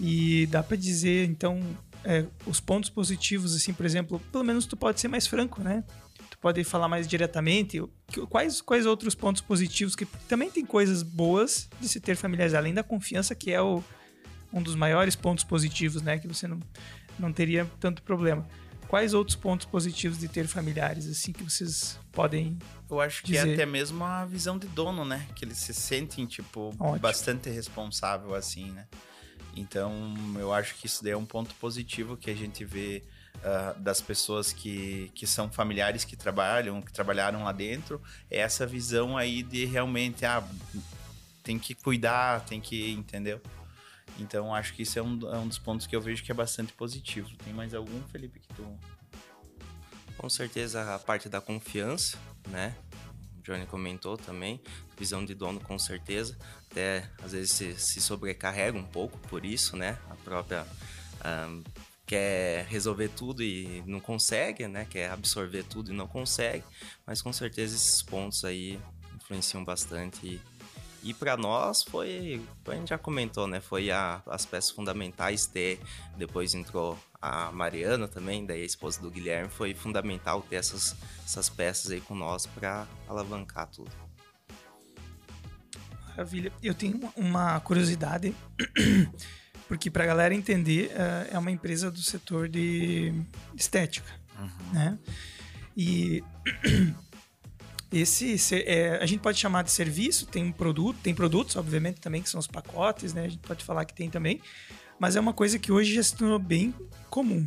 E 0.00 0.46
dá 0.46 0.62
pra 0.62 0.76
dizer, 0.76 1.28
então, 1.28 1.60
é, 2.04 2.26
os 2.46 2.60
pontos 2.60 2.90
positivos, 2.90 3.54
assim, 3.54 3.72
por 3.72 3.86
exemplo, 3.86 4.20
pelo 4.30 4.44
menos 4.44 4.66
tu 4.66 4.76
pode 4.76 5.00
ser 5.00 5.08
mais 5.08 5.26
franco, 5.26 5.62
né? 5.62 5.84
Tu 6.30 6.38
pode 6.38 6.62
falar 6.64 6.88
mais 6.88 7.06
diretamente. 7.06 7.80
Quais, 8.28 8.60
quais 8.60 8.86
outros 8.86 9.14
pontos 9.14 9.42
positivos? 9.42 9.94
Que 9.94 10.06
também 10.28 10.50
tem 10.50 10.64
coisas 10.64 11.02
boas 11.02 11.68
de 11.80 11.88
se 11.88 12.00
ter 12.00 12.16
familiares, 12.16 12.54
além 12.54 12.74
da 12.74 12.82
confiança, 12.82 13.34
que 13.34 13.52
é 13.52 13.60
o, 13.60 13.82
um 14.52 14.62
dos 14.62 14.74
maiores 14.74 15.14
pontos 15.14 15.44
positivos, 15.44 16.02
né? 16.02 16.18
Que 16.18 16.26
você 16.26 16.46
não, 16.46 16.60
não 17.18 17.32
teria 17.32 17.70
tanto 17.78 18.02
problema. 18.02 18.46
Quais 18.88 19.14
outros 19.14 19.36
pontos 19.36 19.64
positivos 19.64 20.18
de 20.18 20.28
ter 20.28 20.46
familiares, 20.46 21.06
assim, 21.06 21.32
que 21.32 21.42
vocês 21.42 21.98
podem... 22.12 22.58
Eu 22.90 23.00
acho 23.00 23.22
que 23.22 23.34
é 23.34 23.40
dizer. 23.40 23.54
até 23.54 23.64
mesmo 23.64 24.04
a 24.04 24.26
visão 24.26 24.58
de 24.58 24.66
dono, 24.66 25.02
né? 25.02 25.26
Que 25.34 25.46
eles 25.46 25.56
se 25.56 25.72
sentem, 25.72 26.26
tipo, 26.26 26.74
Ótimo. 26.78 26.98
bastante 26.98 27.48
responsável, 27.48 28.34
assim, 28.34 28.70
né? 28.70 28.86
Então, 29.54 30.14
eu 30.38 30.52
acho 30.52 30.74
que 30.76 30.86
isso 30.86 31.02
daí 31.02 31.12
é 31.12 31.16
um 31.16 31.26
ponto 31.26 31.54
positivo 31.56 32.16
que 32.16 32.30
a 32.30 32.34
gente 32.34 32.64
vê 32.64 33.02
ah, 33.44 33.74
das 33.76 34.00
pessoas 34.00 34.52
que, 34.52 35.10
que 35.14 35.26
são 35.26 35.50
familiares, 35.50 36.04
que 36.04 36.16
trabalham, 36.16 36.80
que 36.80 36.92
trabalharam 36.92 37.44
lá 37.44 37.52
dentro. 37.52 38.00
É 38.30 38.38
essa 38.38 38.66
visão 38.66 39.16
aí 39.16 39.42
de 39.42 39.64
realmente, 39.64 40.24
ah, 40.24 40.42
tem 41.42 41.58
que 41.58 41.74
cuidar, 41.74 42.44
tem 42.44 42.60
que, 42.60 42.92
entendeu? 42.92 43.40
Então, 44.18 44.54
acho 44.54 44.74
que 44.74 44.82
isso 44.82 44.98
é 44.98 45.02
um, 45.02 45.18
é 45.34 45.38
um 45.38 45.48
dos 45.48 45.58
pontos 45.58 45.86
que 45.86 45.96
eu 45.96 46.00
vejo 46.00 46.22
que 46.22 46.30
é 46.30 46.34
bastante 46.34 46.72
positivo. 46.72 47.30
Tem 47.44 47.52
mais 47.52 47.74
algum, 47.74 48.02
Felipe, 48.08 48.40
que 48.40 48.48
tu... 48.54 48.78
Com 50.16 50.28
certeza 50.28 50.94
a 50.94 50.98
parte 50.98 51.28
da 51.28 51.40
confiança, 51.40 52.16
né? 52.48 52.76
Johnny 53.42 53.66
comentou 53.66 54.16
também, 54.16 54.60
visão 54.98 55.24
de 55.24 55.34
dono 55.34 55.60
com 55.60 55.78
certeza. 55.78 56.36
Até 56.70 57.10
às 57.22 57.32
vezes 57.32 57.52
se, 57.52 57.74
se 57.78 58.00
sobrecarrega 58.00 58.78
um 58.78 58.84
pouco 58.84 59.18
por 59.28 59.44
isso, 59.44 59.76
né? 59.76 59.98
A 60.10 60.14
própria 60.16 60.66
ahn, 61.24 61.62
quer 62.06 62.64
resolver 62.66 63.08
tudo 63.08 63.42
e 63.42 63.82
não 63.86 64.00
consegue, 64.00 64.66
né? 64.68 64.86
Quer 64.88 65.10
absorver 65.10 65.64
tudo 65.64 65.90
e 65.92 65.94
não 65.94 66.06
consegue. 66.06 66.64
Mas 67.06 67.20
com 67.22 67.32
certeza 67.32 67.74
esses 67.74 68.02
pontos 68.02 68.44
aí 68.44 68.78
influenciam 69.14 69.64
bastante. 69.64 70.26
E, 70.26 70.40
e 71.02 71.14
para 71.14 71.36
nós 71.36 71.82
foi, 71.82 72.40
a 72.66 72.74
gente 72.74 72.90
já 72.90 72.98
comentou, 72.98 73.46
né? 73.46 73.60
Foi 73.60 73.90
a- 73.90 74.22
as 74.26 74.44
peças 74.46 74.70
fundamentais 74.70 75.46
ter. 75.46 75.80
Depois 76.16 76.54
entrou 76.54 76.98
a 77.22 77.52
Mariana 77.52 78.08
também, 78.08 78.44
daí 78.44 78.62
a 78.62 78.66
esposa 78.66 79.00
do 79.00 79.10
Guilherme. 79.10 79.48
Foi 79.48 79.72
fundamental 79.74 80.42
ter 80.42 80.56
essas, 80.56 80.96
essas 81.24 81.48
peças 81.48 81.90
aí 81.92 82.00
com 82.00 82.14
nós 82.16 82.44
para 82.46 82.86
alavancar 83.08 83.68
tudo. 83.68 83.90
Maravilha. 86.08 86.52
Eu 86.62 86.74
tenho 86.74 87.00
uma- 87.16 87.58
curiosidade, 87.60 88.34
porque 89.68 89.90
pra 89.90 90.04
galera 90.04 90.34
entender, 90.34 90.90
eh, 90.94 91.28
é 91.32 91.38
uma 91.38 91.50
empresa 91.50 91.90
do 91.90 92.02
setor 92.02 92.48
de 92.48 93.14
estética, 93.56 94.10
né? 94.72 94.98
E 95.76 96.22
esse 97.90 98.36
se- 98.36 98.62
é, 98.66 99.02
a 99.02 99.06
gente 99.06 99.20
pode 99.20 99.38
chamar 99.38 99.62
de 99.62 99.70
serviço, 99.70 100.26
tem 100.26 100.44
um 100.44 100.52
produto, 100.52 100.98
tem 101.02 101.14
produtos, 101.14 101.56
obviamente, 101.56 102.00
também, 102.00 102.20
que 102.22 102.28
são 102.28 102.40
os 102.40 102.46
pacotes, 102.46 103.14
né? 103.14 103.24
A 103.24 103.28
gente 103.28 103.40
pode 103.46 103.64
falar 103.64 103.84
que 103.86 103.94
tem 103.94 104.10
também, 104.10 104.40
mas 105.02 105.16
é 105.16 105.20
uma 105.20 105.32
coisa 105.32 105.58
que 105.58 105.72
hoje 105.72 105.92
já 105.92 106.02
se 106.04 106.14
tornou 106.14 106.38
bem 106.38 106.72
comum. 107.10 107.44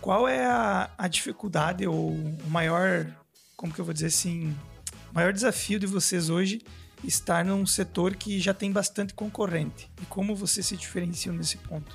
Qual 0.00 0.26
é 0.26 0.46
a, 0.46 0.90
a 0.96 1.06
dificuldade 1.06 1.86
ou 1.86 2.12
o 2.12 2.48
maior, 2.48 3.06
como 3.54 3.74
que 3.74 3.78
eu 3.78 3.84
vou 3.84 3.92
dizer 3.92 4.06
assim, 4.06 4.56
maior 5.12 5.34
desafio 5.34 5.78
de 5.78 5.86
vocês 5.86 6.30
hoje 6.30 6.62
estar 7.04 7.44
num 7.44 7.66
setor 7.66 8.16
que 8.16 8.40
já 8.40 8.54
tem 8.54 8.72
bastante 8.72 9.12
concorrente? 9.12 9.90
E 10.00 10.06
como 10.06 10.34
você 10.34 10.62
se 10.62 10.78
diferencia 10.78 11.30
nesse 11.30 11.58
ponto? 11.58 11.94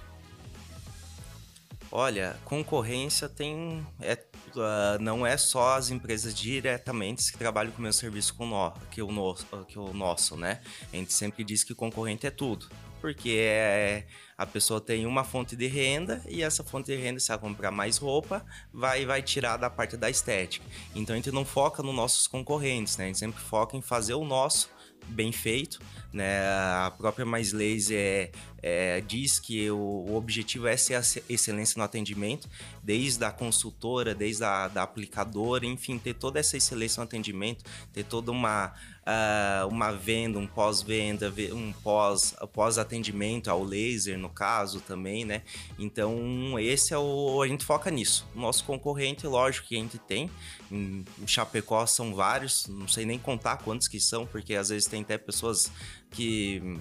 Olha, 1.91 2.37
concorrência 2.45 3.27
tem. 3.27 3.83
É, 3.99 4.15
ah, 4.61 4.97
não 4.99 5.25
é 5.25 5.37
só 5.37 5.75
as 5.75 5.89
empresas 5.89 6.33
diretamente 6.33 7.31
que 7.31 7.37
trabalham 7.37 7.71
com 7.71 7.79
o 7.79 7.81
meu 7.81 7.93
serviço 7.93 8.35
com 8.35 8.45
nó, 8.45 8.71
que, 8.91 9.01
o 9.01 9.11
nosso, 9.11 9.45
que 9.67 9.77
o 9.77 9.93
nosso, 9.93 10.35
né? 10.35 10.61
A 10.91 10.95
gente 10.95 11.13
sempre 11.13 11.43
diz 11.43 11.63
que 11.63 11.73
concorrente 11.73 12.25
é 12.25 12.31
tudo. 12.31 12.67
Porque 13.01 13.37
é, 13.39 14.07
a 14.37 14.45
pessoa 14.45 14.81
tem 14.81 15.05
uma 15.05 15.23
fonte 15.23 15.55
de 15.55 15.67
renda 15.67 16.23
e 16.27 16.41
essa 16.41 16.63
fonte 16.63 16.87
de 16.87 16.95
renda, 16.99 17.19
se 17.19 17.31
ela 17.31 17.39
comprar 17.39 17.69
mais 17.69 17.97
roupa, 17.97 18.43
vai, 18.73 19.05
vai 19.05 19.21
tirar 19.21 19.57
da 19.57 19.69
parte 19.69 19.95
da 19.95 20.09
estética. 20.09 20.65
Então 20.95 21.13
a 21.13 21.17
gente 21.17 21.31
não 21.31 21.45
foca 21.45 21.83
nos 21.83 21.93
nossos 21.93 22.25
concorrentes, 22.25 22.97
né? 22.97 23.03
A 23.03 23.07
gente 23.07 23.19
sempre 23.19 23.41
foca 23.41 23.77
em 23.77 23.81
fazer 23.81 24.15
o 24.15 24.25
nosso 24.25 24.69
bem 25.07 25.31
feito, 25.31 25.79
né? 26.15 26.39
A 26.47 26.91
própria 26.97 27.25
Mais 27.25 27.51
Laser 27.51 27.97
é, 27.99 28.31
é, 28.63 29.01
diz 29.01 29.39
que 29.39 29.69
o, 29.69 29.77
o 29.77 30.15
objetivo 30.15 30.65
é 30.67 30.75
ser 30.77 30.95
a 30.95 31.03
ce- 31.03 31.23
excelência 31.29 31.77
no 31.77 31.83
atendimento, 31.83 32.49
desde 32.81 33.23
a 33.25 33.31
consultora, 33.31 34.15
desde 34.15 34.43
a 34.43 34.67
da 34.67 34.83
aplicadora, 34.83 35.65
enfim, 35.65 35.99
ter 35.99 36.13
toda 36.15 36.39
essa 36.39 36.55
excelência 36.57 36.99
no 37.01 37.05
atendimento, 37.05 37.63
ter 37.93 38.03
toda 38.05 38.31
uma 38.31 38.73
ah, 39.07 39.67
uma 39.69 39.91
venda, 39.91 40.39
um 40.39 40.47
pós-venda, 40.47 41.29
ve- 41.29 41.51
um 41.53 41.71
pós 41.83 42.33
pós-atendimento 42.53 43.49
ao 43.51 43.63
laser 43.63 44.17
no 44.17 44.29
caso 44.29 44.79
também, 44.79 45.23
né? 45.25 45.43
Então 45.77 46.57
esse 46.59 46.93
é 46.93 46.97
o 46.97 47.41
a 47.41 47.47
gente 47.47 47.63
foca 47.65 47.91
nisso. 47.91 48.25
Nosso 48.33 48.63
concorrente, 48.63 49.27
lógico 49.27 49.67
que 49.67 49.75
a 49.75 49.79
gente 49.79 49.97
tem 49.99 50.31
em 50.71 51.05
em 51.21 51.27
Chapecó 51.27 51.85
são 51.85 52.15
vários, 52.15 52.65
não 52.67 52.87
sei 52.87 53.05
nem 53.05 53.19
contar 53.19 53.57
quantos 53.57 53.87
que 53.87 53.99
são, 53.99 54.25
porque 54.25 54.55
às 54.55 54.69
vezes 54.69 54.87
tem 54.87 55.01
até 55.01 55.17
pessoas 55.17 55.71
que 56.15 56.79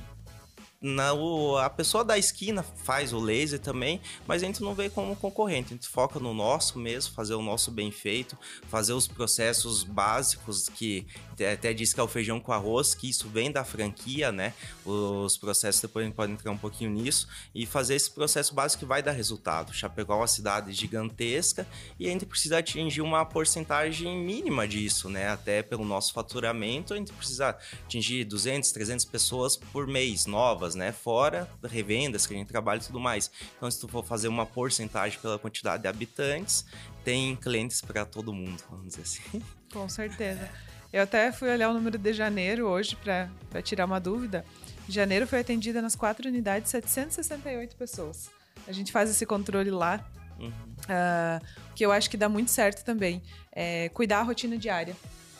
na, 0.86 1.14
o- 1.14 1.56
a 1.56 1.70
pessoa 1.70 2.04
da 2.04 2.18
esquina 2.18 2.62
faz 2.62 3.10
o 3.14 3.18
laser 3.18 3.58
também, 3.58 4.02
mas 4.26 4.42
a 4.42 4.46
gente 4.46 4.62
não 4.62 4.74
vê 4.74 4.90
como 4.90 5.16
concorrente. 5.16 5.72
A 5.72 5.76
gente 5.76 5.88
foca 5.88 6.20
no 6.20 6.34
nosso 6.34 6.78
mesmo, 6.78 7.14
fazer 7.14 7.32
o 7.34 7.40
nosso 7.40 7.70
bem 7.70 7.90
feito, 7.90 8.36
fazer 8.68 8.92
os 8.92 9.06
processos 9.08 9.82
básicos 9.82 10.68
que 10.68 11.06
até- 11.32 11.72
diz 11.72 11.94
que 11.94 12.00
é 12.00 12.02
o 12.02 12.06
feijão 12.08 12.38
com 12.38 12.52
arroz, 12.52 12.94
que 12.94 13.08
isso 13.08 13.28
vem 13.30 13.50
da 13.50 13.64
franquia, 13.64 14.30
né? 14.30 14.52
Os 14.84 15.38
processos 15.38 15.80
depois 15.80 16.04
a 16.04 16.06
gente 16.08 16.16
pode 16.16 16.32
entrar 16.32 16.50
um 16.52 16.58
pouquinho 16.58 16.90
nisso 16.90 17.26
e 17.54 17.64
fazer 17.64 17.94
esse 17.94 18.10
processo 18.10 18.54
básico 18.54 18.80
que 18.80 18.86
vai 18.86 19.02
dar 19.02 19.12
resultado. 19.12 19.72
Chapecó 19.72 20.12
é 20.12 20.16
uma 20.18 20.26
cidade 20.26 20.70
gigantesca 20.72 21.66
e 21.98 22.06
a 22.06 22.10
gente 22.10 22.26
precisa 22.26 22.58
atingir 22.58 23.00
uma 23.00 23.24
porcentagem 23.24 24.16
mínima 24.18 24.68
disso, 24.68 25.08
né? 25.08 25.28
Até 25.30 25.62
pelo 25.62 25.84
nosso 25.84 26.12
faturamento, 26.12 26.92
a 26.92 26.96
gente 26.98 27.12
precisa 27.12 27.56
atingir 27.86 28.24
200, 28.24 28.70
300 28.70 29.04
pessoas 29.06 29.56
por 29.56 29.86
mês 29.86 30.26
novas, 30.26 30.73
né? 30.74 30.92
Fora 30.92 31.48
revendas 31.62 32.26
que 32.26 32.34
a 32.34 32.36
gente 32.36 32.48
trabalha 32.48 32.78
e 32.78 32.84
tudo 32.84 33.00
mais. 33.00 33.30
Então, 33.56 33.70
se 33.70 33.80
tu 33.80 33.88
for 33.88 34.04
fazer 34.04 34.28
uma 34.28 34.44
porcentagem 34.46 35.18
pela 35.20 35.38
quantidade 35.38 35.82
de 35.82 35.88
habitantes, 35.88 36.64
tem 37.04 37.36
clientes 37.36 37.80
para 37.80 38.04
todo 38.04 38.32
mundo, 38.32 38.62
vamos 38.70 38.88
dizer 38.88 39.02
assim. 39.02 39.42
Com 39.72 39.88
certeza. 39.88 40.48
Eu 40.92 41.02
até 41.02 41.32
fui 41.32 41.50
olhar 41.50 41.70
o 41.70 41.74
número 41.74 41.98
de 41.98 42.12
janeiro 42.12 42.66
hoje 42.66 42.96
para 42.96 43.28
tirar 43.62 43.84
uma 43.84 43.98
dúvida. 43.98 44.44
Janeiro 44.88 45.26
foi 45.26 45.40
atendida 45.40 45.82
nas 45.82 45.96
quatro 45.96 46.28
unidades 46.28 46.70
768 46.70 47.74
pessoas. 47.76 48.30
A 48.68 48.72
gente 48.72 48.92
faz 48.92 49.10
esse 49.10 49.26
controle 49.26 49.70
lá, 49.70 50.04
Uhum. 50.38 50.52
ah, 50.88 51.40
que 51.74 51.84
eu 51.84 51.90
acho 51.92 52.08
que 52.10 52.16
dá 52.16 52.28
muito 52.28 52.50
certo 52.50 52.84
também. 52.84 53.22
É 53.52 53.88
cuidar 53.90 54.20
a 54.20 54.22
rotina 54.22 54.56
diária. 54.56 54.96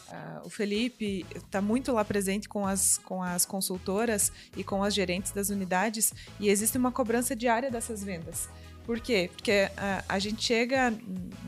Uh, 0.08 0.46
o 0.46 0.50
Felipe 0.50 1.24
está 1.34 1.60
muito 1.62 1.90
lá 1.92 2.04
presente 2.04 2.48
com 2.48 2.66
as, 2.66 2.98
com 2.98 3.22
as 3.22 3.46
consultoras 3.46 4.30
e 4.56 4.62
com 4.62 4.82
as 4.82 4.94
gerentes 4.94 5.32
das 5.32 5.48
unidades 5.48 6.12
e 6.38 6.48
existe 6.48 6.76
uma 6.76 6.92
cobrança 6.92 7.34
diária 7.34 7.70
dessas 7.70 8.04
vendas. 8.04 8.48
Por 8.84 9.00
quê? 9.00 9.30
Porque 9.34 9.70
a, 9.76 10.04
a 10.08 10.18
gente 10.18 10.44
chega 10.44 10.90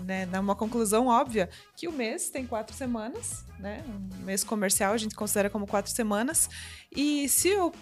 né, 0.04 0.24
numa 0.26 0.56
conclusão 0.56 1.06
óbvia 1.06 1.50
que 1.76 1.86
o 1.86 1.92
mês 1.92 2.30
tem 2.30 2.46
quatro 2.46 2.74
semanas, 2.74 3.44
né? 3.58 3.84
Um 3.86 4.24
mês 4.24 4.42
comercial 4.42 4.94
a 4.94 4.96
gente 4.96 5.14
considera 5.14 5.50
como 5.50 5.66
quatro 5.66 5.92
semanas. 5.92 6.48
E 6.90 7.28
se 7.28 7.48
eu 7.48 7.72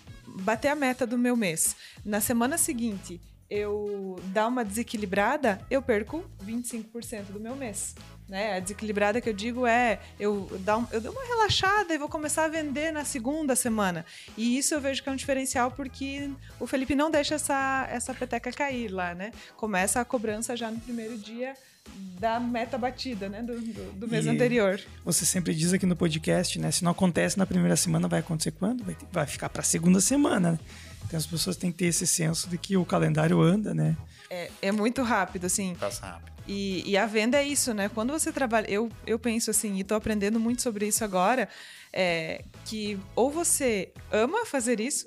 bater 0.40 0.68
a 0.68 0.74
meta 0.74 1.06
do 1.06 1.16
meu 1.16 1.36
mês, 1.36 1.76
na 2.04 2.20
semana 2.20 2.58
seguinte 2.58 3.20
eu 3.48 4.16
dar 4.32 4.48
uma 4.48 4.64
desequilibrada, 4.64 5.64
eu 5.70 5.80
perco 5.80 6.24
25% 6.44 7.26
do 7.26 7.38
meu 7.38 7.54
mês. 7.54 7.94
Né? 8.28 8.56
A 8.56 8.60
desequilibrada 8.60 9.20
que 9.20 9.28
eu 9.28 9.34
digo 9.34 9.66
é 9.66 10.00
eu, 10.18 10.48
dar 10.60 10.78
um, 10.78 10.86
eu 10.90 11.00
dou 11.00 11.12
uma 11.12 11.24
relaxada 11.24 11.92
e 11.92 11.98
vou 11.98 12.08
começar 12.08 12.44
a 12.44 12.48
vender 12.48 12.90
na 12.90 13.04
segunda 13.04 13.54
semana. 13.54 14.04
E 14.36 14.56
isso 14.56 14.74
eu 14.74 14.80
vejo 14.80 15.02
que 15.02 15.08
é 15.08 15.12
um 15.12 15.16
diferencial 15.16 15.70
porque 15.70 16.30
o 16.58 16.66
Felipe 16.66 16.94
não 16.94 17.10
deixa 17.10 17.34
essa, 17.34 17.86
essa 17.90 18.14
peteca 18.14 18.50
cair 18.50 18.88
lá, 18.88 19.14
né? 19.14 19.30
Começa 19.56 20.00
a 20.00 20.04
cobrança 20.04 20.56
já 20.56 20.70
no 20.70 20.80
primeiro 20.80 21.18
dia 21.18 21.54
da 22.18 22.40
meta 22.40 22.78
batida, 22.78 23.28
né? 23.28 23.42
Do, 23.42 23.60
do, 23.60 23.92
do 23.92 24.08
mês 24.08 24.24
e 24.24 24.30
anterior. 24.30 24.80
Você 25.04 25.26
sempre 25.26 25.54
diz 25.54 25.72
aqui 25.74 25.84
no 25.84 25.94
podcast, 25.94 26.58
né? 26.58 26.70
Se 26.70 26.82
não 26.82 26.92
acontece 26.92 27.36
na 27.36 27.44
primeira 27.44 27.76
semana, 27.76 28.08
vai 28.08 28.20
acontecer 28.20 28.52
quando? 28.52 28.82
Vai, 28.84 28.94
ter, 28.94 29.06
vai 29.12 29.26
ficar 29.26 29.50
para 29.50 29.60
a 29.60 29.64
segunda 29.64 30.00
semana, 30.00 30.52
né? 30.52 30.58
Então 31.04 31.18
as 31.18 31.26
pessoas 31.26 31.56
têm 31.56 31.70
que 31.70 31.78
ter 31.78 31.86
esse 31.86 32.06
senso 32.06 32.48
de 32.48 32.56
que 32.56 32.76
o 32.76 32.86
calendário 32.86 33.40
anda, 33.42 33.74
né? 33.74 33.94
É, 34.30 34.50
é 34.62 34.72
muito 34.72 35.02
rápido, 35.02 35.44
assim. 35.44 35.74
Passa 35.78 36.06
rápido. 36.06 36.33
E, 36.46 36.82
e, 36.90 36.96
a 36.96 37.06
venda 37.06 37.38
é 37.38 37.44
isso, 37.44 37.72
né? 37.72 37.88
Quando 37.88 38.12
você 38.12 38.30
trabalha. 38.30 38.70
Eu, 38.70 38.90
eu 39.06 39.18
penso 39.18 39.50
assim, 39.50 39.78
e 39.78 39.84
tô 39.84 39.94
aprendendo 39.94 40.38
muito 40.38 40.60
sobre 40.60 40.86
isso 40.86 41.02
agora, 41.02 41.48
é 41.92 42.44
que 42.66 42.98
ou 43.16 43.30
você 43.30 43.92
ama 44.12 44.44
fazer 44.44 44.78
isso, 44.78 45.06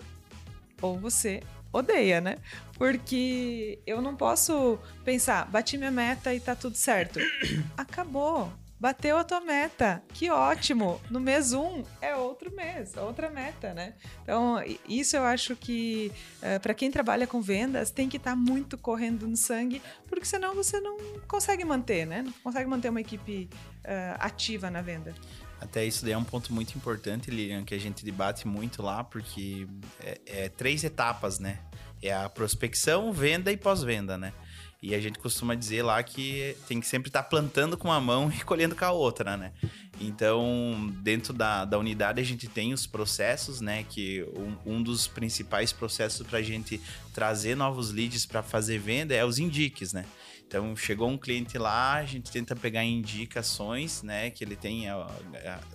ou 0.82 0.97
você 0.97 1.41
odeia, 1.71 2.19
né? 2.19 2.38
Porque 2.78 3.80
eu 3.86 4.02
não 4.02 4.15
posso 4.15 4.80
pensar, 5.04 5.45
bati 5.45 5.78
minha 5.78 5.91
meta 5.91 6.34
e 6.34 6.39
tá 6.39 6.56
tudo 6.56 6.76
certo. 6.76 7.19
Acabou. 7.78 8.52
Bateu 8.80 9.18
a 9.18 9.24
tua 9.24 9.42
meta, 9.42 10.04
que 10.13 10.30
ótimo! 10.30 11.02
No 11.10 11.20
mês 11.20 11.52
1 11.52 11.60
um, 11.60 11.84
é 12.00 12.16
outro 12.16 12.54
mês, 12.56 12.96
outra 12.96 13.28
meta, 13.28 13.74
né? 13.74 13.96
Então, 14.22 14.63
isso 14.88 15.16
eu 15.16 15.24
acho 15.24 15.56
que 15.56 16.12
uh, 16.44 16.60
para 16.60 16.76
quem 16.76 16.92
trabalha 16.92 17.26
com 17.26 17.42
vendas 17.42 17.90
tem 17.90 18.08
que 18.08 18.18
estar 18.18 18.32
tá 18.32 18.36
muito 18.36 18.78
correndo 18.78 19.28
no 19.28 19.36
sangue, 19.36 19.82
porque 20.08 20.26
senão 20.26 20.54
você 20.54 20.80
não 20.80 20.98
consegue 21.28 21.66
manter, 21.66 22.06
né? 22.06 22.22
Não 22.22 22.34
consegue 22.44 22.70
manter 22.70 22.90
uma 22.90 23.02
equipe 23.02 23.50
uh, 23.84 24.18
ativa 24.20 24.70
na 24.70 24.84
venda. 24.84 25.16
Até 25.60 25.84
isso 25.84 26.04
daí 26.04 26.13
é 26.13 26.18
um 26.18 26.24
ponto 26.24 26.54
muito 26.54 26.76
importante, 26.76 27.32
Lilian, 27.32 27.63
que 27.63 27.74
a 27.74 27.80
gente 27.80 28.06
debate 28.06 28.48
muito 28.48 28.84
lá, 28.84 29.04
porque 29.04 29.68
é, 30.00 30.22
é 30.28 30.50
três 30.50 30.84
etapas, 30.84 31.40
né? 31.40 31.60
É 32.00 32.13
a 32.13 32.30
prospecção, 32.30 33.12
venda 33.12 33.52
e 33.52 33.58
pós-venda, 33.58 34.20
né? 34.20 34.34
E 34.82 34.94
a 34.94 35.02
gente 35.02 35.18
costuma 35.18 35.56
dizer 35.56 35.82
lá 35.82 36.02
que 36.04 36.56
tem 36.68 36.80
que 36.80 36.86
sempre 36.86 37.10
estar 37.10 37.24
tá 37.24 37.30
plantando 37.30 37.76
com 37.76 37.88
uma 37.88 38.00
mão 38.00 38.30
e 38.36 38.44
colhendo 38.44 38.76
com 38.76 38.86
a 38.86 38.92
outra, 38.92 39.36
né? 39.36 39.52
Então, 40.00 40.94
dentro 41.02 41.34
da, 41.34 41.66
da 41.66 41.80
unidade, 41.80 42.22
a 42.22 42.24
gente 42.24 42.48
tem 42.48 42.74
os 42.74 42.86
processos, 42.86 43.60
né? 43.60 43.84
Que 43.90 44.24
um, 44.36 44.76
um 44.76 44.84
dos 44.84 45.08
principais 45.08 45.74
processos 45.74 46.26
para 46.26 46.40
a 46.40 46.44
gente 46.44 46.80
trazer 47.13 47.56
novos 47.56 47.92
leads 47.92 48.26
para 48.26 48.44
fazer 48.44 48.78
venda 48.78 49.16
é 49.16 49.26
os 49.26 49.40
indiques, 49.40 49.94
né? 49.94 50.06
Então, 50.48 50.74
chegou 50.78 51.10
um 51.10 51.18
cliente 51.18 51.58
lá, 51.58 51.96
a 51.96 52.06
gente 52.06 52.32
tenta 52.32 52.56
pegar 52.56 52.82
indicações, 52.84 54.02
né? 54.02 54.30
Que 54.30 54.46
ele 54.46 54.56
tenha. 54.56 54.96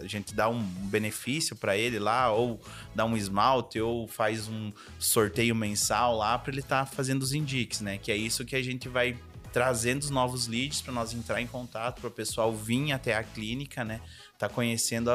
A 0.01 0.07
gente 0.07 0.35
dá 0.35 0.49
um 0.49 0.63
benefício 0.63 1.55
para 1.55 1.77
ele 1.77 1.99
lá, 1.99 2.33
ou 2.33 2.59
dá 2.95 3.05
um 3.05 3.15
esmalte, 3.15 3.79
ou 3.79 4.09
faz 4.09 4.49
um 4.49 4.73
sorteio 4.99 5.55
mensal 5.55 6.17
lá 6.17 6.39
para 6.39 6.53
ele 6.53 6.61
estar 6.61 6.87
tá 6.87 6.91
fazendo 6.91 7.23
os 7.23 7.35
indiques, 7.35 7.83
né? 7.83 7.99
Que 7.99 8.11
é 8.11 8.17
isso 8.17 8.47
que 8.47 8.57
a 8.57 8.63
gente 8.63 8.89
vai 8.89 9.15
trazendo 9.53 10.03
os 10.03 10.11
novos 10.11 10.47
leads 10.47 10.81
para 10.81 10.93
nós 10.93 11.13
entrar 11.13 11.41
em 11.41 11.47
contato, 11.47 12.01
para 12.01 12.09
o 12.09 12.11
pessoal 12.11 12.55
vir 12.55 12.93
até 12.93 13.15
a 13.15 13.23
clínica, 13.23 13.85
né? 13.85 14.01
Tá 14.39 14.49
conhecendo 14.49 15.11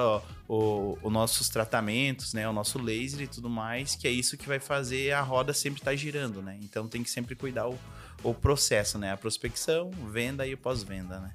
os 0.47 1.11
nossos 1.11 1.49
tratamentos, 1.49 2.33
né? 2.33 2.47
O 2.47 2.53
nosso 2.53 2.77
laser 2.79 3.21
e 3.21 3.27
tudo 3.27 3.49
mais, 3.49 3.95
que 3.95 4.07
é 4.07 4.11
isso 4.11 4.37
que 4.37 4.47
vai 4.47 4.59
fazer 4.59 5.11
a 5.13 5.21
roda 5.21 5.51
sempre 5.53 5.81
estar 5.81 5.91
tá 5.91 5.97
girando, 5.97 6.43
né? 6.43 6.59
Então 6.61 6.87
tem 6.87 7.01
que 7.01 7.09
sempre 7.09 7.35
cuidar 7.35 7.67
o, 7.67 7.77
o 8.23 8.33
processo, 8.33 8.97
né? 8.97 9.11
A 9.11 9.17
prospecção, 9.17 9.91
venda 9.91 10.45
e 10.47 10.55
pós-venda, 10.55 11.19
né? 11.19 11.31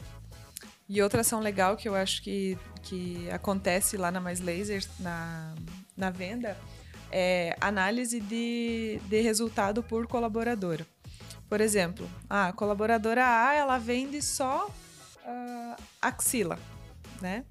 E 0.89 1.01
outra 1.01 1.23
ação 1.23 1.41
legal 1.41 1.77
que 1.77 1.89
eu 1.89 1.95
acho 1.95 2.23
que, 2.23 2.59
que 2.83 3.31
acontece 3.31 3.97
lá 3.97 4.11
na 4.11 4.21
Mais 4.21 4.41
Laser, 4.41 4.85
na, 4.99 5.55
na 5.97 6.11
venda, 6.11 6.57
é 7.11 7.57
análise 7.61 8.21
de, 8.21 9.01
de 9.07 9.21
resultado 9.21 9.83
por 9.83 10.07
colaboradora. 10.07 10.87
Por 11.49 11.61
exemplo, 11.61 12.09
a 12.29 12.53
colaboradora 12.53 13.25
A, 13.25 13.55
ela 13.55 13.79
vende 13.79 14.21
só 14.23 14.67
uh, 14.67 15.83
axila, 16.01 16.59
né? 17.21 17.45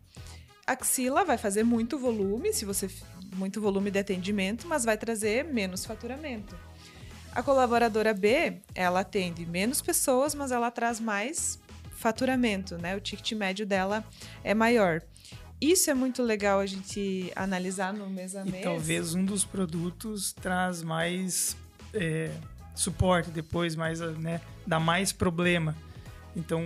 Axila 0.65 1.24
vai 1.24 1.38
fazer 1.38 1.63
muito 1.63 1.98
volume, 1.98 2.54
se 2.54 2.65
você 2.65 2.89
muito 3.36 3.62
volume 3.62 3.91
de 3.91 4.00
atendimento, 4.00 4.67
mas 4.67 4.84
vai 4.84 4.98
trazer 4.98 5.44
menos 5.44 5.86
faturamento. 5.86 6.56
A 7.34 7.41
colaboradora 7.41 8.13
B, 8.13 8.58
ela 8.76 9.02
atende 9.02 9.46
menos 9.46 9.82
pessoas, 9.82 10.36
mas 10.36 10.52
ela 10.52 10.70
traz 10.70 11.00
mais 11.00 11.60
faturamento, 11.96 12.78
né? 12.78 12.96
O 12.96 13.00
ticket 13.00 13.32
médio 13.34 13.65
dela 13.65 14.04
é 14.44 14.54
maior. 14.54 15.02
Isso 15.62 15.91
é 15.91 15.94
muito 15.94 16.24
legal 16.24 16.60
a 16.60 16.65
gente 16.65 17.32
analisar 17.36 17.94
no 17.94 18.10
mês 18.10 18.36
a 18.36 18.44
mês. 18.44 18.58
E 18.58 18.63
talvez 18.63 19.13
um 19.13 19.24
dos 19.24 19.46
produtos 19.46 20.34
traz 20.34 20.82
mais 20.82 21.56
é, 21.94 22.32
suporte 22.74 23.30
depois, 23.30 23.76
mais, 23.76 24.00
né, 24.00 24.41
dá 24.65 24.80
mais 24.80 25.12
problema. 25.12 25.76
Então, 26.36 26.63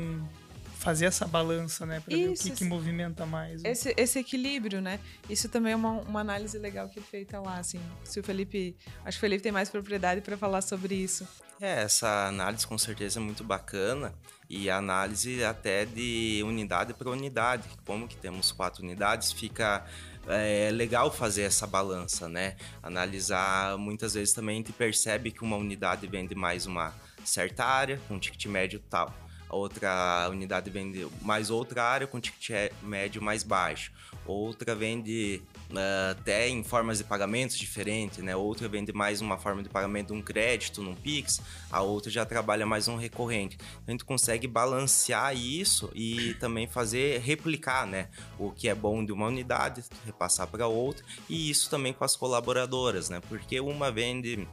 fazer 0.86 1.06
essa 1.06 1.28
balança, 1.28 1.84
né? 1.84 2.00
Para 2.00 2.16
ver 2.16 2.30
o 2.30 2.34
que, 2.36 2.52
que 2.52 2.64
movimenta 2.64 3.26
mais. 3.26 3.64
Né? 3.64 3.72
Esse, 3.72 3.92
esse 3.98 4.20
equilíbrio, 4.20 4.80
né? 4.82 5.00
Isso 5.28 5.50
também 5.50 5.74
é 5.74 5.76
uma, 5.76 5.94
uma 6.02 6.20
análise 6.22 6.60
legal 6.60 6.88
que 6.88 7.00
é 7.00 7.02
feita 7.02 7.40
lá, 7.40 7.58
assim. 7.58 7.82
Se 8.04 8.20
o 8.20 8.24
Felipe. 8.24 8.76
Acho 9.04 9.18
que 9.18 9.20
o 9.20 9.22
Felipe 9.22 9.42
tem 9.42 9.52
mais 9.52 9.68
propriedade 9.68 10.22
para 10.22 10.38
falar 10.38 10.62
sobre 10.62 10.94
isso. 10.94 11.28
É, 11.60 11.82
essa 11.82 12.28
análise 12.28 12.68
com 12.68 12.78
certeza 12.78 13.20
é 13.20 13.24
muito 13.24 13.44
bacana 13.44 14.14
e 14.48 14.70
a 14.70 14.78
análise 14.78 15.44
até 15.44 15.86
de 15.86 16.44
unidade 16.46 16.94
para 16.94 17.10
unidade. 17.10 17.68
Como 17.84 18.08
que 18.08 18.16
temos 18.16 18.52
quatro 18.52 18.84
unidades, 18.84 19.32
fica 19.32 19.84
é 20.28 20.70
legal 20.72 21.12
fazer 21.12 21.44
essa 21.44 21.66
balança, 21.66 22.30
né? 22.30 22.56
Analisar, 22.84 23.78
muitas 23.78 24.14
vezes 24.14 24.34
também 24.34 24.56
a 24.56 24.58
gente 24.58 24.74
percebe 24.74 25.32
que 25.32 25.44
uma 25.44 25.56
unidade 25.56 26.06
vende 26.06 26.36
mais 26.36 26.68
uma 26.68 26.94
certa 27.24 27.66
área, 27.66 28.00
um 28.10 28.20
ticket 28.20 28.46
médio 28.46 28.80
tal 28.88 29.25
outra 29.50 30.28
unidade 30.30 30.70
vende 30.70 31.08
mais 31.22 31.50
outra 31.50 31.84
área 31.84 32.08
com 32.08 32.20
ticket 32.20 32.72
médio 32.82 33.22
mais 33.22 33.44
baixo, 33.44 33.92
outra 34.26 34.76
vende 34.76 35.42
uh, 35.72 36.12
até 36.12 36.50
em 36.50 36.64
formas 36.64 36.98
de 36.98 37.04
pagamentos 37.04 37.58
diferentes, 37.58 38.20
né? 38.20 38.36
Outra 38.36 38.68
vende 38.68 38.92
mais 38.92 39.22
uma 39.22 39.38
forma 39.38 39.62
de 39.62 39.70
pagamento, 39.70 40.14
um 40.14 40.22
crédito, 40.22 40.82
num 40.82 40.96
Pix, 40.96 41.42
a 41.72 41.82
outra 41.82 42.10
já 42.12 42.26
trabalha 42.26 42.66
mais 42.66 42.88
um 42.88 42.96
recorrente. 42.96 43.58
Então, 43.58 43.84
a 43.88 43.92
gente 43.92 44.06
consegue 44.06 44.48
balancear 44.48 45.36
isso 45.36 45.92
e 45.94 46.34
também 46.36 46.68
fazer 46.68 47.20
replicar, 47.20 47.86
né? 47.86 48.10
O 48.40 48.52
que 48.52 48.68
é 48.68 48.76
bom 48.76 49.06
de 49.06 49.12
uma 49.12 49.28
unidade, 49.28 49.84
repassar 50.06 50.48
para 50.48 50.68
outra, 50.68 51.06
e 51.30 51.50
isso 51.50 51.70
também 51.70 51.94
com 51.94 52.04
as 52.04 52.16
colaboradoras, 52.16 53.10
né? 53.10 53.22
Porque 53.28 53.60
uma 53.60 53.92
vende 53.92 54.48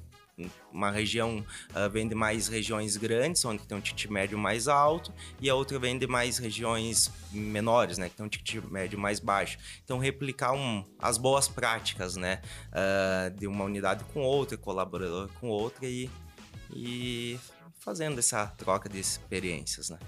uma 0.72 0.90
região 0.90 1.44
uh, 1.70 1.90
vende 1.90 2.14
mais 2.14 2.48
regiões 2.48 2.96
grandes, 2.96 3.44
onde 3.44 3.62
tem 3.64 3.76
um 3.76 3.80
ticket 3.80 4.10
médio 4.10 4.38
mais 4.38 4.68
alto, 4.68 5.12
e 5.40 5.48
a 5.48 5.54
outra 5.54 5.78
vende 5.78 6.06
mais 6.06 6.38
regiões 6.38 7.10
menores, 7.30 7.98
né, 7.98 8.08
que 8.08 8.16
tem 8.16 8.24
um 8.24 8.28
ticket 8.28 8.64
médio 8.70 8.98
mais 8.98 9.20
baixo. 9.20 9.58
Então, 9.84 9.98
replicar 9.98 10.52
um, 10.52 10.84
as 10.98 11.18
boas 11.18 11.48
práticas, 11.48 12.16
né, 12.16 12.40
uh, 12.68 13.30
de 13.38 13.46
uma 13.46 13.64
unidade 13.64 14.04
com 14.04 14.20
outra, 14.20 14.56
colaborador 14.56 15.28
com 15.40 15.48
outra, 15.48 15.86
e, 15.86 16.10
e 16.74 17.38
fazendo 17.78 18.18
essa 18.18 18.46
troca 18.46 18.88
de 18.88 18.98
experiências, 18.98 19.90
né. 19.90 19.98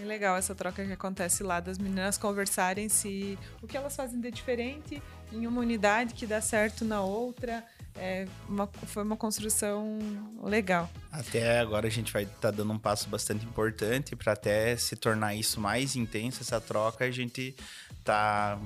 É 0.00 0.04
legal 0.04 0.36
essa 0.36 0.54
troca 0.54 0.84
que 0.84 0.92
acontece 0.92 1.42
lá 1.42 1.58
das 1.58 1.76
meninas 1.76 2.16
conversarem 2.16 2.88
se 2.88 3.36
o 3.60 3.66
que 3.66 3.76
elas 3.76 3.96
fazem 3.96 4.20
de 4.20 4.30
diferente 4.30 5.02
em 5.32 5.46
uma 5.46 5.60
unidade 5.60 6.14
que 6.14 6.26
dá 6.26 6.40
certo 6.40 6.84
na 6.84 7.00
outra, 7.02 7.64
é 7.96 8.26
uma, 8.48 8.66
foi 8.66 9.02
uma 9.02 9.16
construção 9.16 9.98
legal. 10.42 10.88
Até 11.10 11.58
agora 11.58 11.86
a 11.86 11.90
gente 11.90 12.12
vai 12.12 12.22
estar 12.22 12.36
tá 12.38 12.50
dando 12.50 12.72
um 12.72 12.78
passo 12.78 13.08
bastante 13.08 13.44
importante 13.44 14.14
para 14.14 14.32
até 14.32 14.76
se 14.76 14.96
tornar 14.96 15.34
isso 15.34 15.60
mais 15.60 15.96
intenso, 15.96 16.42
essa 16.42 16.60
troca, 16.60 17.04
a 17.04 17.10
gente 17.10 17.54
tá 18.04 18.58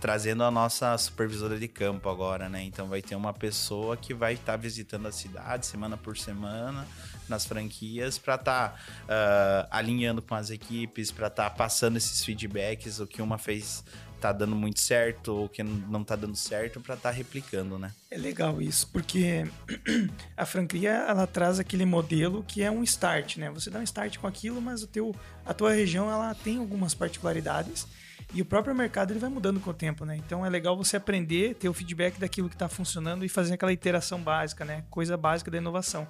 trazendo 0.00 0.44
a 0.44 0.50
nossa 0.50 0.96
supervisora 0.96 1.58
de 1.58 1.66
campo 1.66 2.08
agora, 2.08 2.48
né? 2.48 2.62
Então 2.62 2.86
vai 2.86 3.02
ter 3.02 3.16
uma 3.16 3.32
pessoa 3.32 3.96
que 3.96 4.14
vai 4.14 4.34
estar 4.34 4.52
tá 4.52 4.56
visitando 4.56 5.06
a 5.06 5.12
cidade 5.12 5.66
semana 5.66 5.96
por 5.96 6.16
semana 6.16 6.86
nas 7.28 7.44
franquias 7.44 8.16
para 8.16 8.36
estar 8.36 8.70
tá, 8.70 8.74
uh, 9.04 9.68
alinhando 9.70 10.22
com 10.22 10.34
as 10.34 10.50
equipes, 10.50 11.10
para 11.10 11.26
estar 11.26 11.50
tá 11.50 11.56
passando 11.56 11.96
esses 11.96 12.24
feedbacks, 12.24 13.00
o 13.00 13.06
que 13.06 13.20
uma 13.20 13.38
fez 13.38 13.84
tá 14.20 14.32
dando 14.32 14.54
muito 14.54 14.80
certo 14.80 15.28
ou 15.28 15.48
que 15.48 15.62
não 15.62 16.02
tá 16.04 16.16
dando 16.16 16.36
certo 16.36 16.80
para 16.80 16.94
estar 16.94 17.10
tá 17.10 17.14
replicando, 17.14 17.78
né? 17.78 17.92
É 18.10 18.18
legal 18.18 18.60
isso, 18.60 18.88
porque 18.92 19.46
a 20.36 20.44
franquia 20.44 20.90
ela 20.90 21.26
traz 21.26 21.58
aquele 21.58 21.84
modelo 21.84 22.44
que 22.46 22.62
é 22.62 22.70
um 22.70 22.82
start, 22.82 23.36
né? 23.36 23.50
Você 23.50 23.70
dá 23.70 23.78
um 23.78 23.82
start 23.82 24.18
com 24.18 24.26
aquilo, 24.26 24.60
mas 24.60 24.82
o 24.82 24.86
teu, 24.86 25.14
a 25.46 25.54
tua 25.54 25.72
região 25.72 26.10
ela 26.10 26.34
tem 26.34 26.58
algumas 26.58 26.94
particularidades 26.94 27.86
e 28.34 28.42
o 28.42 28.44
próprio 28.44 28.74
mercado 28.74 29.12
ele 29.12 29.18
vai 29.18 29.30
mudando 29.30 29.58
com 29.60 29.70
o 29.70 29.74
tempo, 29.74 30.04
né? 30.04 30.16
Então 30.16 30.44
é 30.44 30.50
legal 30.50 30.76
você 30.76 30.96
aprender, 30.96 31.54
ter 31.54 31.68
o 31.68 31.72
feedback 31.72 32.18
daquilo 32.18 32.48
que 32.48 32.54
está 32.54 32.68
funcionando 32.68 33.24
e 33.24 33.28
fazer 33.28 33.54
aquela 33.54 33.72
iteração 33.72 34.20
básica, 34.20 34.64
né? 34.64 34.84
Coisa 34.90 35.16
básica 35.16 35.50
da 35.50 35.58
inovação. 35.58 36.06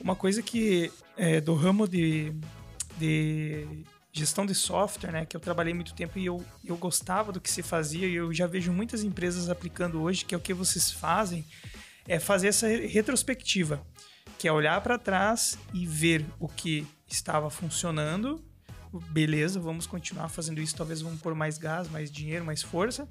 Uma 0.00 0.16
coisa 0.16 0.42
que 0.42 0.90
é, 1.16 1.40
do 1.40 1.54
ramo 1.54 1.86
de, 1.86 2.32
de 2.98 3.84
gestão 4.12 4.44
de 4.44 4.54
software, 4.54 5.10
né, 5.10 5.26
que 5.26 5.34
eu 5.34 5.40
trabalhei 5.40 5.72
muito 5.72 5.94
tempo 5.94 6.18
e 6.18 6.26
eu, 6.26 6.44
eu 6.62 6.76
gostava 6.76 7.32
do 7.32 7.40
que 7.40 7.50
se 7.50 7.62
fazia 7.62 8.06
e 8.06 8.14
eu 8.14 8.32
já 8.32 8.46
vejo 8.46 8.70
muitas 8.70 9.02
empresas 9.02 9.48
aplicando 9.48 10.02
hoje, 10.02 10.24
que 10.24 10.34
é 10.34 10.38
o 10.38 10.40
que 10.40 10.52
vocês 10.52 10.90
fazem, 10.90 11.46
é 12.06 12.18
fazer 12.18 12.48
essa 12.48 12.66
retrospectiva, 12.68 13.82
que 14.38 14.46
é 14.46 14.52
olhar 14.52 14.78
para 14.82 14.98
trás 14.98 15.58
e 15.72 15.86
ver 15.86 16.26
o 16.38 16.46
que 16.46 16.86
estava 17.08 17.48
funcionando. 17.48 18.44
Beleza, 19.10 19.58
vamos 19.58 19.86
continuar 19.86 20.28
fazendo 20.28 20.60
isso, 20.60 20.76
talvez 20.76 21.00
vamos 21.00 21.20
pôr 21.22 21.34
mais 21.34 21.56
gás, 21.56 21.88
mais 21.88 22.10
dinheiro, 22.10 22.44
mais 22.44 22.62
força. 22.62 23.08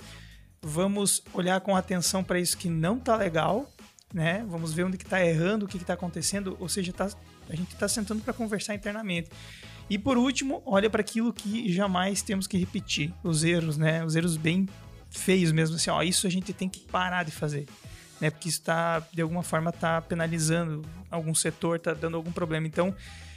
Vamos 0.62 1.24
olhar 1.34 1.60
com 1.62 1.76
atenção 1.76 2.24
para 2.24 2.40
isso 2.40 2.56
que 2.56 2.70
não 2.70 2.98
está 2.98 3.16
legal, 3.16 3.68
né? 4.14 4.46
Vamos 4.48 4.72
ver 4.74 4.84
onde 4.84 4.98
que 4.98 5.04
está 5.04 5.26
errando, 5.26 5.66
o 5.66 5.68
que 5.68 5.78
está 5.78 5.96
acontecendo, 5.96 6.56
ou 6.60 6.70
seja, 6.70 6.94
tá, 6.94 7.10
a 7.50 7.56
gente 7.56 7.74
está 7.74 7.88
sentando 7.88 8.22
para 8.22 8.34
conversar 8.34 8.76
internamente. 8.76 9.32
E 9.92 9.98
por 9.98 10.18
último, 10.18 10.64
olha 10.66 10.90
para 10.90 11.02
aquilo 11.02 11.34
que 11.34 11.70
jamais 11.70 12.22
temos 12.22 12.48
que 12.48 12.58
repetir, 12.58 13.14
os 13.22 13.44
erros, 13.44 13.78
né? 13.78 14.06
Os 14.06 14.16
erros 14.16 14.38
bem 14.38 14.66
feios 15.10 15.52
mesmo, 15.52 15.76
assim, 15.76 15.90
ó, 15.90 16.02
isso 16.02 16.26
a 16.26 16.30
gente 16.30 16.54
tem 16.54 16.70
que 16.70 16.80
parar 16.80 17.26
de 17.26 17.32
fazer, 17.32 17.68
né? 18.22 18.30
Porque 18.30 18.48
isso 18.48 18.62
tá, 18.62 19.06
de 19.12 19.22
alguma 19.22 19.44
forma, 19.44 19.70
tá 19.70 20.00
penalizando 20.00 20.82
algum 21.10 21.36
setor, 21.36 21.78
tá 21.78 21.94
dando 21.94 22.16
algum 22.16 22.32
problema. 22.32 22.66
Então, 22.66 22.96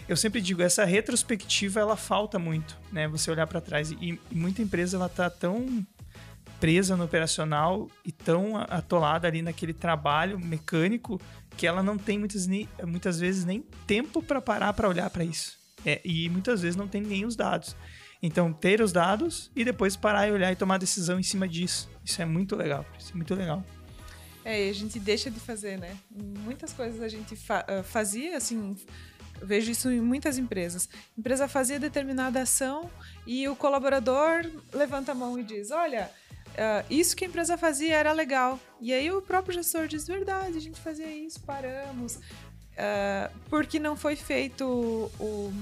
eu 0.08 0.16
sempre 0.16 0.40
digo, 0.40 0.62
essa 0.62 0.84
retrospectiva, 0.84 1.80
ela 1.80 1.96
falta 1.96 2.38
muito, 2.38 2.78
né? 2.92 3.08
Você 3.08 3.32
olhar 3.32 3.48
para 3.48 3.60
trás. 3.60 3.90
E, 3.90 3.96
e, 4.00 4.20
muita 4.30 4.62
empresa, 4.62 4.96
ela 4.96 5.08
tá 5.08 5.28
tão 5.28 5.84
presa 6.60 6.96
no 6.96 7.02
operacional 7.02 7.90
e 8.04 8.12
tão 8.12 8.56
atolada 8.56 9.26
ali 9.26 9.42
naquele 9.42 9.72
trabalho 9.72 10.38
mecânico 10.38 11.20
que 11.56 11.66
ela 11.66 11.82
não 11.82 11.98
tem 11.98 12.16
muitas, 12.16 12.46
muitas 12.86 13.18
vezes 13.18 13.44
nem 13.44 13.60
tempo 13.88 14.22
para 14.22 14.40
parar 14.40 14.72
para 14.72 14.88
olhar 14.88 15.10
para 15.10 15.24
isso. 15.24 15.63
É, 15.84 16.00
e 16.04 16.28
muitas 16.28 16.62
vezes 16.62 16.76
não 16.76 16.88
tem 16.88 17.02
nem 17.02 17.24
os 17.24 17.36
dados. 17.36 17.76
Então, 18.22 18.52
ter 18.52 18.80
os 18.80 18.92
dados 18.92 19.50
e 19.54 19.64
depois 19.64 19.96
parar 19.96 20.26
e 20.28 20.32
olhar 20.32 20.50
e 20.50 20.56
tomar 20.56 20.78
decisão 20.78 21.20
em 21.20 21.22
cima 21.22 21.46
disso. 21.46 21.90
Isso 22.02 22.22
é 22.22 22.24
muito 22.24 22.56
legal. 22.56 22.86
Isso 22.98 23.12
é 23.12 23.16
muito 23.16 23.34
legal. 23.34 23.62
É, 24.44 24.66
e 24.66 24.70
a 24.70 24.72
gente 24.74 24.98
deixa 24.98 25.30
de 25.30 25.40
fazer, 25.40 25.78
né? 25.78 25.96
Muitas 26.10 26.72
coisas 26.72 27.00
a 27.00 27.08
gente 27.08 27.34
fa 27.34 27.64
ah, 27.66 27.82
fazia, 27.82 28.36
assim, 28.36 28.76
vejo 29.42 29.70
isso 29.70 29.90
em 29.90 30.00
muitas 30.00 30.38
empresas. 30.38 30.88
A 31.16 31.20
empresa 31.20 31.48
fazia 31.48 31.78
determinada 31.78 32.42
ação 32.42 32.90
e 33.26 33.48
o 33.48 33.56
colaborador 33.56 34.44
levanta 34.72 35.12
a 35.12 35.14
mão 35.14 35.38
e 35.38 35.42
diz: 35.42 35.70
Olha, 35.70 36.10
uh, 36.50 36.84
isso 36.92 37.16
que 37.16 37.24
a 37.24 37.28
empresa 37.28 37.56
fazia 37.56 37.96
era 37.96 38.12
legal. 38.12 38.60
E 38.80 38.92
aí 38.92 39.10
o 39.10 39.22
próprio 39.22 39.54
gestor 39.54 39.86
diz: 39.86 40.06
Verdade, 40.06 40.58
a 40.58 40.60
gente 40.60 40.78
fazia 40.80 41.10
isso, 41.10 41.40
paramos. 41.40 42.18
Uh, 42.74 43.32
porque 43.48 43.78
não 43.78 43.96
foi 43.96 44.16
feito 44.16 44.64
o. 45.20 45.52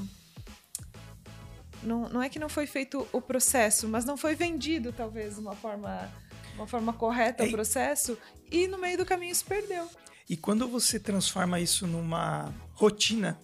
Não, 1.83 2.09
não 2.09 2.23
é 2.23 2.29
que 2.29 2.39
não 2.39 2.49
foi 2.49 2.67
feito 2.67 3.07
o 3.13 3.21
processo, 3.21 3.89
mas 3.89 4.05
não 4.05 4.17
foi 4.17 4.35
vendido, 4.35 4.93
talvez, 4.93 5.35
de 5.35 5.41
uma 5.41 5.55
forma, 5.55 6.09
uma 6.55 6.67
forma 6.67 6.93
correta 6.93 7.45
o 7.45 7.51
processo, 7.51 8.17
e 8.51 8.69
no 8.69 8.79
meio 8.79 8.97
do 8.97 9.05
caminho 9.05 9.35
se 9.35 9.45
perdeu. 9.45 9.89
E 10.31 10.37
quando 10.37 10.69
você 10.69 11.01
transforma 11.01 11.59
isso 11.59 11.87
numa 11.87 12.55
rotina, 12.75 13.37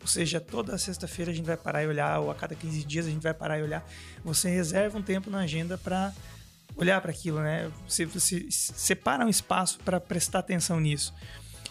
ou 0.00 0.08
seja, 0.08 0.40
toda 0.40 0.76
sexta-feira 0.76 1.30
a 1.30 1.34
gente 1.34 1.46
vai 1.46 1.56
parar 1.56 1.84
e 1.84 1.86
olhar, 1.86 2.18
ou 2.20 2.30
a 2.30 2.34
cada 2.34 2.54
15 2.54 2.84
dias 2.84 3.06
a 3.06 3.10
gente 3.10 3.22
vai 3.22 3.32
parar 3.32 3.58
e 3.58 3.62
olhar, 3.62 3.88
você 4.24 4.50
reserva 4.50 4.98
um 4.98 5.02
tempo 5.02 5.30
na 5.30 5.38
agenda 5.38 5.78
para 5.78 6.12
olhar 6.76 7.00
para 7.00 7.10
aquilo, 7.10 7.40
né? 7.40 7.70
Você, 7.88 8.04
você 8.04 8.46
separa 8.50 9.24
um 9.24 9.28
espaço 9.28 9.78
para 9.78 10.00
prestar 10.00 10.40
atenção 10.40 10.80
nisso. 10.80 11.14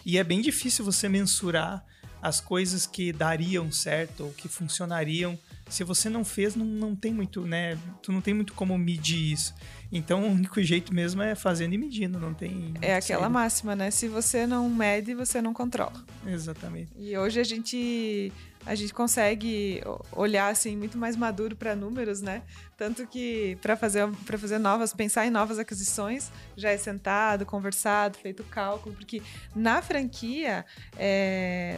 E 0.06 0.18
é 0.18 0.24
bem 0.24 0.42
difícil 0.42 0.84
você 0.84 1.08
mensurar 1.08 1.86
as 2.22 2.40
coisas 2.40 2.88
que 2.88 3.12
dariam 3.12 3.70
certo 3.70 4.24
ou 4.24 4.32
que 4.32 4.48
funcionariam. 4.48 5.38
Se 5.70 5.84
você 5.84 6.10
não 6.10 6.24
fez, 6.24 6.56
não, 6.56 6.66
não 6.66 6.96
tem 6.96 7.14
muito, 7.14 7.42
né? 7.42 7.78
Tu 8.02 8.12
não 8.12 8.22
tem 8.22 8.34
muito 8.34 8.54
como 8.54 8.78
medir 8.78 9.34
isso. 9.34 9.54
Então, 9.92 10.24
o 10.24 10.32
único 10.32 10.62
jeito 10.64 10.94
mesmo 10.94 11.22
é 11.22 11.36
fazendo 11.36 11.74
e 11.74 11.78
medindo, 11.78 12.20
não 12.20 12.34
tem. 12.34 12.74
É 12.82 12.96
aquela 12.96 13.30
máxima, 13.30 13.76
né? 13.76 13.92
Se 13.92 14.08
você 14.08 14.48
não 14.48 14.70
mede, 14.70 15.14
você 15.14 15.42
não 15.42 15.54
controla. 15.54 16.04
Exatamente. 16.26 16.92
E 16.98 17.18
hoje 17.18 17.40
a 17.40 17.44
gente 17.44 18.32
a 18.66 18.76
gente 18.76 18.94
consegue 18.94 19.82
olhar 20.12 20.50
assim 20.50 20.76
muito 20.78 20.98
mais 20.98 21.16
maduro 21.16 21.56
para 21.56 21.76
números, 21.76 22.22
né? 22.22 22.42
Tanto 22.78 23.06
que 23.08 23.58
para 23.62 23.76
fazer 23.76 24.08
para 24.26 24.38
fazer 24.38 24.58
novas, 24.58 24.94
pensar 24.94 25.26
em 25.26 25.30
novas 25.30 25.60
aquisições, 25.60 26.32
já 26.56 26.70
é 26.70 26.78
sentado, 26.78 27.46
conversado, 27.46 28.18
feito 28.18 28.44
cálculo, 28.44 28.96
porque 28.96 29.22
na 29.56 29.82
franquia 29.82 30.66
é, 30.98 31.78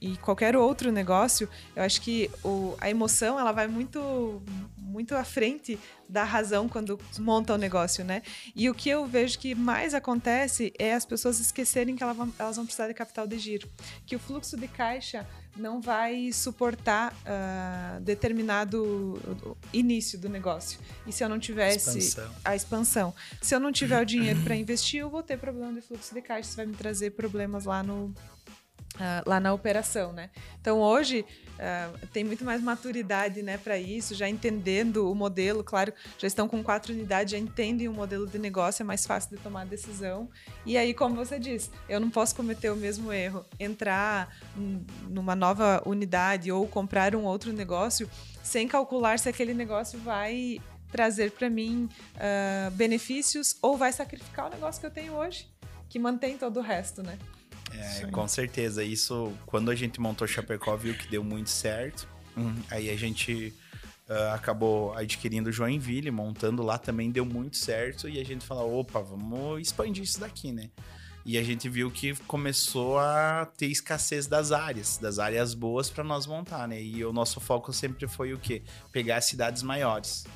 e 0.00 0.16
qualquer 0.18 0.56
outro 0.56 0.92
negócio, 0.92 1.48
eu 1.74 1.82
acho 1.82 2.00
que 2.00 2.30
o, 2.42 2.74
a 2.80 2.90
emoção 2.90 3.38
ela 3.38 3.52
vai 3.52 3.66
muito 3.66 4.42
muito 4.76 5.14
à 5.14 5.24
frente 5.24 5.78
da 6.08 6.24
razão 6.24 6.68
quando 6.68 6.98
monta 7.18 7.54
o 7.54 7.58
negócio, 7.58 8.04
né? 8.04 8.22
E 8.54 8.68
o 8.68 8.74
que 8.74 8.88
eu 8.88 9.06
vejo 9.06 9.38
que 9.38 9.54
mais 9.54 9.94
acontece 9.94 10.72
é 10.78 10.94
as 10.94 11.04
pessoas 11.04 11.40
esquecerem 11.40 11.96
que 11.96 12.02
elas 12.02 12.16
vão, 12.16 12.32
elas 12.38 12.56
vão 12.56 12.64
precisar 12.64 12.88
de 12.88 12.94
capital 12.94 13.26
de 13.26 13.38
giro, 13.38 13.68
que 14.06 14.16
o 14.16 14.18
fluxo 14.18 14.56
de 14.56 14.68
caixa 14.68 15.26
não 15.56 15.80
vai 15.80 16.32
suportar 16.32 17.12
uh, 17.12 18.00
determinado 18.00 19.20
início 19.72 20.18
do 20.18 20.28
negócio. 20.28 20.80
E 21.06 21.12
se 21.12 21.22
eu 21.22 21.28
não 21.28 21.38
tivesse 21.38 21.98
expansão. 21.98 22.34
a 22.44 22.56
expansão, 22.56 23.14
se 23.40 23.54
eu 23.54 23.60
não 23.60 23.70
tiver 23.70 24.00
o 24.00 24.04
dinheiro 24.04 24.40
para 24.42 24.56
investir, 24.56 25.00
eu 25.00 25.10
vou 25.10 25.22
ter 25.22 25.38
problema 25.38 25.72
de 25.72 25.80
fluxo 25.80 26.12
de 26.12 26.20
caixa, 26.20 26.48
isso 26.48 26.56
vai 26.56 26.66
me 26.66 26.74
trazer 26.74 27.10
problemas 27.10 27.64
lá 27.64 27.82
no 27.82 28.12
Uh, 28.94 29.28
lá 29.28 29.40
na 29.40 29.52
operação, 29.52 30.12
né? 30.12 30.30
Então 30.60 30.78
hoje 30.78 31.26
uh, 31.54 32.06
tem 32.12 32.22
muito 32.22 32.44
mais 32.44 32.62
maturidade, 32.62 33.42
né, 33.42 33.58
para 33.58 33.76
isso, 33.76 34.14
já 34.14 34.28
entendendo 34.28 35.10
o 35.10 35.16
modelo, 35.16 35.64
claro, 35.64 35.92
já 36.16 36.28
estão 36.28 36.46
com 36.46 36.62
quatro 36.62 36.92
unidades, 36.92 37.32
já 37.32 37.38
entendem 37.38 37.88
o 37.88 37.92
modelo 37.92 38.24
de 38.24 38.38
negócio, 38.38 38.82
é 38.82 38.86
mais 38.86 39.04
fácil 39.04 39.36
de 39.36 39.42
tomar 39.42 39.66
decisão. 39.66 40.28
E 40.64 40.76
aí, 40.76 40.94
como 40.94 41.16
você 41.16 41.40
disse, 41.40 41.70
eu 41.88 41.98
não 41.98 42.08
posso 42.08 42.36
cometer 42.36 42.70
o 42.70 42.76
mesmo 42.76 43.12
erro, 43.12 43.44
entrar 43.58 44.32
numa 45.08 45.34
nova 45.34 45.82
unidade 45.84 46.52
ou 46.52 46.64
comprar 46.68 47.16
um 47.16 47.24
outro 47.24 47.52
negócio 47.52 48.08
sem 48.44 48.68
calcular 48.68 49.18
se 49.18 49.28
aquele 49.28 49.54
negócio 49.54 49.98
vai 49.98 50.60
trazer 50.94 51.32
para 51.32 51.50
mim 51.50 51.88
uh, 52.14 52.70
benefícios 52.70 53.56
ou 53.60 53.76
vai 53.76 53.92
sacrificar 53.92 54.46
o 54.46 54.50
negócio 54.50 54.80
que 54.80 54.86
eu 54.86 54.90
tenho 54.92 55.14
hoje, 55.14 55.48
que 55.88 55.98
mantém 55.98 56.38
todo 56.38 56.58
o 56.58 56.62
resto, 56.62 57.02
né? 57.02 57.18
É, 57.78 58.06
com 58.10 58.26
certeza. 58.28 58.82
Isso, 58.82 59.32
quando 59.46 59.70
a 59.70 59.74
gente 59.74 60.00
montou 60.00 60.26
Chapecó, 60.26 60.76
viu 60.76 60.94
que 60.94 61.08
deu 61.08 61.22
muito 61.22 61.50
certo. 61.50 62.08
Hum, 62.36 62.54
aí 62.70 62.90
a 62.90 62.96
gente 62.96 63.54
uh, 64.08 64.34
acabou 64.34 64.94
adquirindo 64.94 65.52
Joinville, 65.52 66.10
montando 66.10 66.62
lá 66.62 66.78
também 66.78 67.10
deu 67.10 67.24
muito 67.24 67.56
certo. 67.56 68.08
E 68.08 68.20
a 68.20 68.24
gente 68.24 68.44
falou, 68.44 68.80
opa, 68.80 69.00
vamos 69.00 69.60
expandir 69.60 70.04
isso 70.04 70.20
daqui, 70.20 70.52
né? 70.52 70.70
E 71.26 71.38
a 71.38 71.42
gente 71.42 71.70
viu 71.70 71.90
que 71.90 72.14
começou 72.26 72.98
a 72.98 73.50
ter 73.56 73.66
escassez 73.66 74.26
das 74.26 74.52
áreas, 74.52 74.98
das 74.98 75.18
áreas 75.18 75.54
boas 75.54 75.88
para 75.88 76.04
nós 76.04 76.26
montar, 76.26 76.68
né? 76.68 76.82
E 76.82 77.02
o 77.02 77.14
nosso 77.14 77.40
foco 77.40 77.72
sempre 77.72 78.06
foi 78.06 78.34
o 78.34 78.38
quê? 78.38 78.62
Pegar 78.92 79.22
cidades 79.22 79.62
maiores 79.62 80.26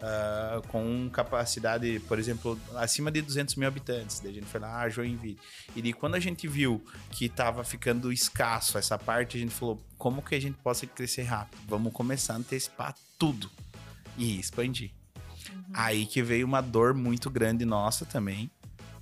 uh, 0.00 0.66
com 0.68 1.08
capacidade, 1.10 2.00
por 2.00 2.18
exemplo, 2.18 2.58
acima 2.74 3.10
de 3.10 3.22
200 3.22 3.54
mil 3.56 3.68
habitantes. 3.68 4.20
Daí 4.20 4.32
a 4.32 4.34
gente 4.34 4.46
foi 4.46 4.60
lá, 4.60 4.82
ah, 4.82 4.88
Joinville. 4.88 5.38
E 5.74 5.82
daí, 5.82 5.92
quando 5.92 6.14
a 6.14 6.20
gente 6.20 6.46
viu 6.46 6.84
que 7.10 7.26
estava 7.26 7.64
ficando 7.64 8.12
escasso 8.12 8.78
essa 8.78 8.98
parte, 8.98 9.36
a 9.36 9.40
gente 9.40 9.54
falou, 9.54 9.82
como 9.98 10.22
que 10.22 10.34
a 10.34 10.40
gente 10.40 10.56
possa 10.58 10.86
crescer 10.86 11.22
rápido? 11.22 11.60
Vamos 11.68 11.92
começar 11.92 12.34
a 12.34 12.36
antecipar 12.36 12.94
tudo 13.18 13.50
e 14.16 14.38
expandir. 14.38 14.90
Uhum. 15.50 15.64
Aí 15.74 16.06
que 16.06 16.22
veio 16.22 16.46
uma 16.46 16.60
dor 16.60 16.94
muito 16.94 17.30
grande 17.30 17.64
nossa 17.64 18.04
também. 18.04 18.50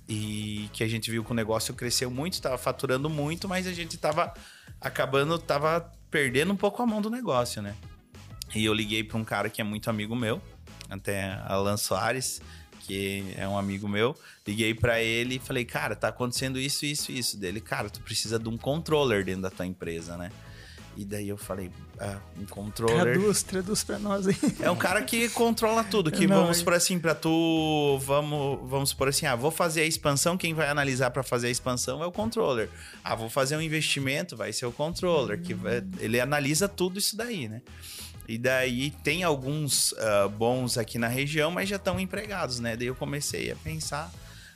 E 0.07 0.69
que 0.71 0.83
a 0.83 0.87
gente 0.87 1.09
viu 1.09 1.23
que 1.23 1.31
o 1.31 1.33
negócio 1.33 1.73
cresceu 1.73 2.11
muito, 2.11 2.33
estava 2.33 2.59
faturando 2.59 3.09
muito, 3.09 3.49
mas 3.49 3.65
a 3.65 3.73
gente 3.73 3.95
estava 3.95 4.31
acabando, 4.79 5.33
estava 5.33 5.91
perdendo 6.11 6.53
um 6.53 6.55
pouco 6.55 6.79
a 6.83 6.85
mão 6.85 7.01
do 7.01 7.09
negócio, 7.09 7.59
né? 7.59 7.75
E 8.53 8.63
eu 8.63 8.73
liguei 8.73 9.03
para 9.03 9.17
um 9.17 9.23
cara 9.23 9.49
que 9.49 9.59
é 9.59 9.63
muito 9.63 9.89
amigo 9.89 10.15
meu, 10.15 10.39
até 10.89 11.39
Alan 11.45 11.77
Soares, 11.77 12.41
que 12.81 13.33
é 13.37 13.47
um 13.47 13.57
amigo 13.57 13.87
meu. 13.87 14.15
Liguei 14.47 14.73
para 14.73 15.01
ele 15.01 15.35
e 15.35 15.39
falei, 15.39 15.65
cara, 15.65 15.95
tá 15.95 16.09
acontecendo 16.09 16.59
isso, 16.59 16.85
isso, 16.85 17.11
isso. 17.11 17.37
Dele, 17.37 17.59
cara, 17.59 17.89
tu 17.89 17.99
precisa 18.01 18.37
de 18.37 18.47
um 18.47 18.57
controller 18.57 19.23
dentro 19.25 19.41
da 19.41 19.49
tua 19.49 19.65
empresa, 19.65 20.15
né? 20.17 20.31
E 20.97 21.03
daí 21.03 21.27
eu 21.27 21.35
falei, 21.35 21.69
ah, 21.99 22.19
um 22.39 22.45
controller. 22.45 23.15
Traduz, 23.15 23.43
traduz 23.43 23.83
pra 23.83 23.99
nós 23.99 24.27
aí. 24.27 24.35
É 24.61 24.71
um 24.71 24.77
cara 24.77 25.01
que 25.01 25.27
controla 25.27 25.83
tudo. 25.83 26.09
Que 26.09 26.25
Não, 26.27 26.43
vamos 26.43 26.61
é- 26.61 26.63
por 26.63 26.73
assim, 26.73 26.97
pra 26.97 27.13
tu. 27.13 27.99
Vamos, 28.05 28.59
vamos 28.69 28.93
por 28.93 29.09
assim, 29.09 29.25
ah, 29.25 29.35
vou 29.35 29.51
fazer 29.51 29.81
a 29.81 29.85
expansão. 29.85 30.37
Quem 30.37 30.53
vai 30.53 30.69
analisar 30.69 31.11
pra 31.11 31.21
fazer 31.21 31.47
a 31.47 31.49
expansão 31.49 32.01
é 32.01 32.05
o 32.05 32.13
controller. 32.13 32.69
Ah, 33.03 33.13
vou 33.13 33.29
fazer 33.29 33.57
um 33.57 33.61
investimento, 33.61 34.37
vai 34.37 34.53
ser 34.53 34.67
o 34.67 34.71
controller. 34.71 35.41
Que 35.41 35.53
vai- 35.53 35.83
ele 35.99 36.17
analisa 36.21 36.69
tudo 36.69 36.97
isso 36.97 37.17
daí, 37.17 37.49
né? 37.49 37.61
E 38.27 38.37
daí 38.37 38.91
tem 38.91 39.23
alguns 39.23 39.93
ah, 39.97 40.27
bons 40.27 40.77
aqui 40.77 40.97
na 40.97 41.07
região, 41.07 41.51
mas 41.51 41.69
já 41.69 41.75
estão 41.75 41.99
empregados, 41.99 42.59
né? 42.59 42.75
Daí 42.75 42.87
eu 42.87 42.95
comecei 42.95 43.51
a 43.51 43.55
pensar. 43.55 44.11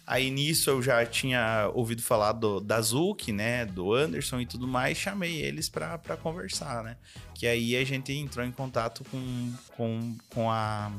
Aí 0.09 0.31
nisso 0.31 0.71
eu 0.71 0.81
já 0.81 1.05
tinha 1.05 1.69
ouvido 1.75 2.01
falar 2.01 2.31
do, 2.31 2.59
da 2.59 2.81
Zuc, 2.81 3.31
né? 3.31 3.63
Do 3.63 3.93
Anderson 3.93 4.39
e 4.39 4.45
tudo 4.47 4.67
mais, 4.67 4.97
chamei 4.97 5.39
eles 5.39 5.69
pra 5.69 5.99
conversar, 6.21 6.83
né? 6.83 6.97
Que 7.35 7.45
aí 7.45 7.75
a 7.75 7.83
gente 7.85 8.11
entrou 8.11 8.43
em 8.43 8.51
contato 8.51 9.03
com, 9.11 9.53
com, 9.77 10.17
com, 10.33 10.51
a, 10.51 10.91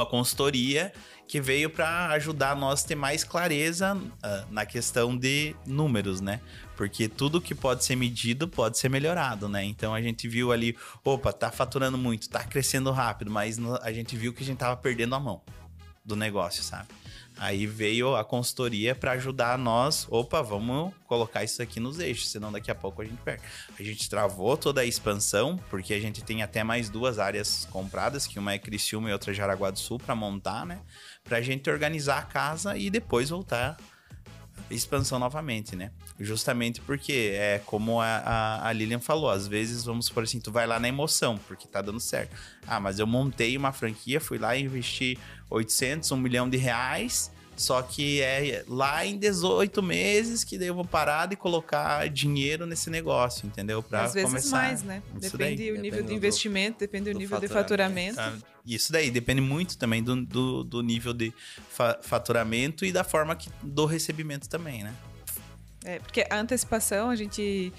com 0.00 0.02
a 0.02 0.06
consultoria 0.06 0.92
que 1.28 1.40
veio 1.40 1.70
para 1.70 2.08
ajudar 2.10 2.56
nós 2.56 2.84
a 2.84 2.88
ter 2.88 2.94
mais 2.94 3.22
clareza 3.22 3.96
ah, 4.22 4.44
na 4.50 4.66
questão 4.66 5.16
de 5.16 5.54
números, 5.66 6.20
né? 6.20 6.40
Porque 6.76 7.08
tudo 7.08 7.40
que 7.40 7.54
pode 7.54 7.84
ser 7.84 7.94
medido 7.94 8.48
pode 8.48 8.78
ser 8.78 8.88
melhorado, 8.88 9.48
né? 9.48 9.64
Então 9.64 9.94
a 9.94 10.00
gente 10.00 10.26
viu 10.26 10.50
ali, 10.50 10.76
opa, 11.04 11.32
tá 11.32 11.50
faturando 11.52 11.96
muito, 11.96 12.28
tá 12.28 12.42
crescendo 12.42 12.90
rápido, 12.90 13.30
mas 13.30 13.58
a 13.82 13.92
gente 13.92 14.16
viu 14.16 14.32
que 14.32 14.42
a 14.42 14.46
gente 14.46 14.58
tava 14.58 14.76
perdendo 14.76 15.14
a 15.14 15.20
mão 15.20 15.42
do 16.04 16.16
negócio, 16.16 16.62
sabe? 16.64 16.88
Aí 17.40 17.66
veio 17.66 18.14
a 18.16 18.22
consultoria 18.22 18.94
para 18.94 19.12
ajudar 19.12 19.56
nós. 19.56 20.06
Opa, 20.10 20.42
vamos 20.42 20.92
colocar 21.06 21.42
isso 21.42 21.62
aqui 21.62 21.80
nos 21.80 21.98
eixos, 21.98 22.28
senão 22.28 22.52
daqui 22.52 22.70
a 22.70 22.74
pouco 22.74 23.00
a 23.00 23.04
gente 23.06 23.16
perde. 23.22 23.42
A 23.78 23.82
gente 23.82 24.10
travou 24.10 24.58
toda 24.58 24.82
a 24.82 24.84
expansão, 24.84 25.58
porque 25.70 25.94
a 25.94 25.98
gente 25.98 26.22
tem 26.22 26.42
até 26.42 26.62
mais 26.62 26.90
duas 26.90 27.18
áreas 27.18 27.66
compradas, 27.70 28.26
que 28.26 28.38
uma 28.38 28.52
é 28.52 28.58
Criciúma 28.58 29.08
e 29.08 29.12
outra 29.14 29.30
é 29.30 29.34
Jaraguá 29.34 29.70
do 29.70 29.78
Sul, 29.78 29.98
para 29.98 30.14
montar, 30.14 30.66
né? 30.66 30.82
Pra 31.24 31.40
gente 31.40 31.70
organizar 31.70 32.18
a 32.18 32.22
casa 32.24 32.76
e 32.76 32.90
depois 32.90 33.30
voltar 33.30 33.78
a 34.70 34.74
expansão 34.74 35.18
novamente, 35.18 35.74
né? 35.74 35.92
Justamente 36.22 36.80
porque 36.82 37.32
é 37.34 37.60
como 37.64 37.98
a, 38.00 38.06
a, 38.06 38.68
a 38.68 38.72
Lilian 38.72 39.00
falou, 39.00 39.30
às 39.30 39.48
vezes, 39.48 39.84
vamos 39.84 40.06
supor 40.06 40.24
assim, 40.24 40.38
tu 40.38 40.52
vai 40.52 40.66
lá 40.66 40.78
na 40.78 40.86
emoção, 40.86 41.38
porque 41.48 41.66
tá 41.66 41.80
dando 41.80 41.98
certo. 41.98 42.36
Ah, 42.66 42.78
mas 42.78 42.98
eu 42.98 43.06
montei 43.06 43.56
uma 43.56 43.72
franquia, 43.72 44.20
fui 44.20 44.36
lá 44.38 44.54
e 44.54 44.62
investi 44.62 45.18
800, 45.48 46.12
1 46.12 46.16
milhão 46.18 46.48
de 46.48 46.58
reais, 46.58 47.30
só 47.56 47.80
que 47.82 48.20
é 48.20 48.64
lá 48.68 49.04
em 49.04 49.18
18 49.18 49.82
meses 49.82 50.44
que 50.44 50.56
daí 50.58 50.68
eu 50.68 50.74
vou 50.74 50.84
parar 50.84 51.26
de 51.26 51.36
colocar 51.36 52.08
dinheiro 52.08 52.66
nesse 52.66 52.88
negócio, 52.90 53.46
entendeu? 53.46 53.82
Pra 53.82 54.04
Às 54.04 54.14
vezes 54.14 54.28
começar 54.28 54.56
mais, 54.56 54.82
né? 54.82 55.02
Depende 55.14 55.38
daí. 55.38 55.72
o 55.72 55.74
nível 55.74 55.82
Depende 55.82 56.02
de 56.02 56.08
do- 56.08 56.12
investimento, 56.14 56.78
depende 56.78 57.04
do, 57.04 57.12
do 57.14 57.18
nível 57.18 57.40
de 57.40 57.48
faturamento. 57.48 58.16
faturamento. 58.16 58.44
Ah, 58.44 58.60
Isso 58.66 58.92
daí 58.92 59.10
depende 59.10 59.40
muito 59.40 59.76
também 59.78 60.02
do, 60.02 60.24
do, 60.24 60.64
do 60.64 60.82
nível 60.82 61.12
de 61.12 61.32
fa- 61.70 61.98
faturamento 62.02 62.84
e 62.84 62.92
da 62.92 63.04
forma 63.04 63.34
que, 63.36 63.50
do 63.62 63.84
recebimento 63.86 64.48
também, 64.48 64.82
né? 64.84 64.94
É, 65.84 65.98
porque 65.98 66.26
a 66.28 66.36
antecipação, 66.36 67.10
a 67.10 67.16
gente 67.16 67.72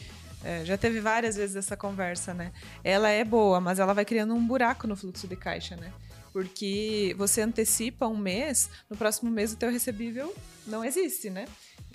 é, 0.43 0.66
já 0.66 0.78
teve 0.78 0.99
várias 0.99 1.36
vezes 1.36 1.56
essa 1.56 1.78
conversa, 1.78 2.34
né? 2.34 2.52
Ela 2.84 3.10
é 3.10 3.24
boa, 3.24 3.60
mas 3.62 3.80
ela 3.80 3.93
vai 3.93 4.06
criando 4.06 4.34
um 4.34 4.45
buraco 4.45 4.88
no 4.88 4.95
fluxo 4.95 5.28
de 5.28 5.36
caixa, 5.36 5.76
né? 5.76 5.91
Porque 6.34 7.14
você 7.18 7.41
antecipa 7.41 8.08
um 8.08 8.18
mês, 8.18 8.70
no 8.89 8.95
próximo 8.95 9.30
mês 9.30 9.54
o 9.54 9.58
teu 9.58 9.70
recebível 9.70 10.34
não 10.66 10.84
existe, 10.84 11.30
né? 11.30 11.45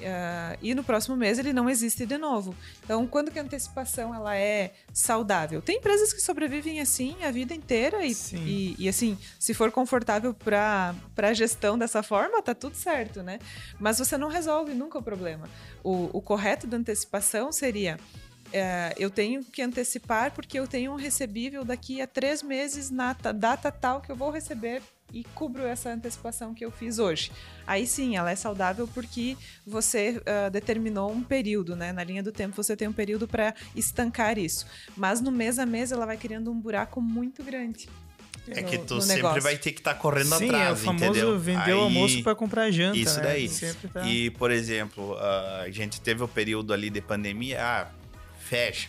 Ah, 0.02 0.56
e 0.60 0.74
no 0.74 0.84
próximo 0.84 1.16
mês 1.16 1.38
ele 1.38 1.52
não 1.52 1.68
existe 1.70 2.04
de 2.04 2.18
novo. 2.18 2.54
Então, 2.84 3.06
quando 3.06 3.30
que 3.30 3.38
a 3.38 3.42
antecipação 3.42 4.14
ela 4.14 4.36
é 4.36 4.72
saudável? 4.92 5.62
Tem 5.62 5.78
empresas 5.78 6.12
que 6.12 6.20
sobrevivem 6.20 6.80
assim 6.80 7.16
a 7.24 7.30
vida 7.30 7.54
inteira 7.54 8.04
e, 8.04 8.14
e, 8.34 8.76
e, 8.78 8.88
assim, 8.88 9.18
se 9.38 9.54
for 9.54 9.70
confortável 9.72 10.34
para 10.34 10.94
a 11.16 11.32
gestão 11.32 11.78
dessa 11.78 12.02
forma, 12.02 12.42
tá 12.42 12.54
tudo 12.54 12.76
certo, 12.76 13.22
né? 13.22 13.38
Mas 13.80 13.98
você 13.98 14.18
não 14.18 14.28
resolve 14.28 14.74
nunca 14.74 14.98
o 14.98 15.02
problema. 15.02 15.48
O, 15.82 16.10
o 16.12 16.20
correto 16.20 16.66
da 16.66 16.76
antecipação 16.76 17.50
seria 17.50 17.98
é, 18.52 18.94
eu 18.96 19.10
tenho 19.10 19.44
que 19.44 19.60
antecipar 19.62 20.32
porque 20.32 20.58
eu 20.58 20.66
tenho 20.68 20.92
um 20.92 20.96
recebível 20.96 21.64
daqui 21.64 22.00
a 22.00 22.06
três 22.06 22.42
meses 22.42 22.90
na 22.90 23.14
ta- 23.14 23.32
data 23.32 23.72
tal 23.72 24.00
que 24.00 24.10
eu 24.10 24.16
vou 24.16 24.30
receber 24.30 24.82
e 25.16 25.24
cubro 25.34 25.62
essa 25.64 25.88
antecipação 25.90 26.52
que 26.52 26.62
eu 26.62 26.70
fiz 26.70 26.98
hoje. 26.98 27.32
Aí 27.66 27.86
sim, 27.86 28.16
ela 28.16 28.30
é 28.30 28.36
saudável 28.36 28.86
porque 28.86 29.34
você 29.66 30.20
ah, 30.26 30.50
determinou 30.50 31.10
um 31.10 31.22
período, 31.22 31.74
né? 31.74 31.90
Na 31.90 32.04
linha 32.04 32.22
do 32.22 32.30
tempo 32.30 32.54
você 32.54 32.76
tem 32.76 32.86
um 32.86 32.92
período 32.92 33.26
para 33.26 33.54
estancar 33.74 34.38
isso. 34.38 34.66
Mas 34.94 35.22
no 35.22 35.32
mês 35.32 35.58
a 35.58 35.64
mês 35.64 35.90
ela 35.90 36.04
vai 36.04 36.18
criando 36.18 36.50
um 36.50 36.60
buraco 36.60 37.00
muito 37.00 37.42
grande. 37.42 37.88
É 38.48 38.60
no- 38.60 38.68
que 38.68 38.78
tu 38.78 39.00
sempre 39.00 39.16
negócio. 39.16 39.42
vai 39.42 39.56
ter 39.56 39.72
que 39.72 39.80
estar 39.80 39.94
correndo 39.94 40.36
Sim, 40.36 40.44
atrás, 40.44 40.68
é 40.68 40.72
o 40.72 40.76
famoso 40.76 41.04
entendeu? 41.04 41.38
vender 41.38 41.72
o 41.72 41.80
almoço 41.80 42.22
pra 42.22 42.34
comprar 42.34 42.70
janta. 42.70 42.98
Isso 42.98 43.16
né? 43.16 43.22
daí. 43.24 43.50
Tá... 43.92 44.06
E, 44.06 44.30
por 44.30 44.50
exemplo, 44.50 45.16
a 45.18 45.68
gente 45.70 46.00
teve 46.00 46.22
o 46.22 46.28
período 46.28 46.72
ali 46.72 46.90
de 46.90 47.00
pandemia, 47.00 47.60
ah, 47.60 47.88
fecha 48.38 48.88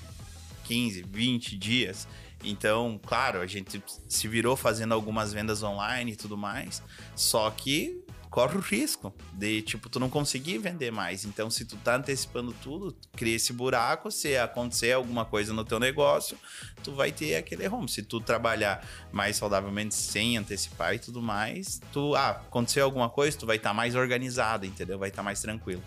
15, 0.65 1.03
20 1.09 1.57
dias. 1.57 2.07
Então, 2.43 2.99
claro, 3.05 3.41
a 3.41 3.47
gente 3.47 3.83
se 4.07 4.27
virou 4.27 4.55
fazendo 4.55 4.93
algumas 4.93 5.33
vendas 5.33 5.63
online 5.63 6.11
e 6.11 6.15
tudo 6.15 6.37
mais, 6.37 6.81
só 7.15 7.49
que 7.49 8.03
corre 8.29 8.57
o 8.57 8.61
risco 8.61 9.13
de, 9.33 9.61
tipo, 9.61 9.89
tu 9.89 9.99
não 9.99 10.09
conseguir 10.09 10.57
vender 10.57 10.91
mais. 10.91 11.25
Então, 11.25 11.49
se 11.49 11.65
tu 11.65 11.75
tá 11.77 11.95
antecipando 11.95 12.53
tudo, 12.61 12.95
cria 13.13 13.35
esse 13.35 13.53
buraco, 13.53 14.11
se 14.11 14.37
acontecer 14.37 14.91
alguma 14.91 15.25
coisa 15.25 15.53
no 15.53 15.65
teu 15.65 15.79
negócio, 15.79 16.37
tu 16.83 16.93
vai 16.93 17.11
ter 17.11 17.35
aquele 17.35 17.67
home. 17.67 17.89
Se 17.89 18.03
tu 18.03 18.19
trabalhar 18.19 18.85
mais 19.11 19.37
saudavelmente 19.37 19.95
sem 19.95 20.37
antecipar 20.37 20.93
e 20.93 20.99
tudo 20.99 21.21
mais, 21.21 21.81
tu, 21.91 22.15
ah, 22.15 22.29
aconteceu 22.29 22.83
alguma 22.83 23.09
coisa, 23.09 23.37
tu 23.37 23.45
vai 23.45 23.57
estar 23.57 23.73
mais 23.73 23.95
organizado, 23.95 24.65
entendeu? 24.65 24.99
Vai 24.99 25.09
estar 25.09 25.23
mais 25.23 25.41
tranquilo. 25.41 25.83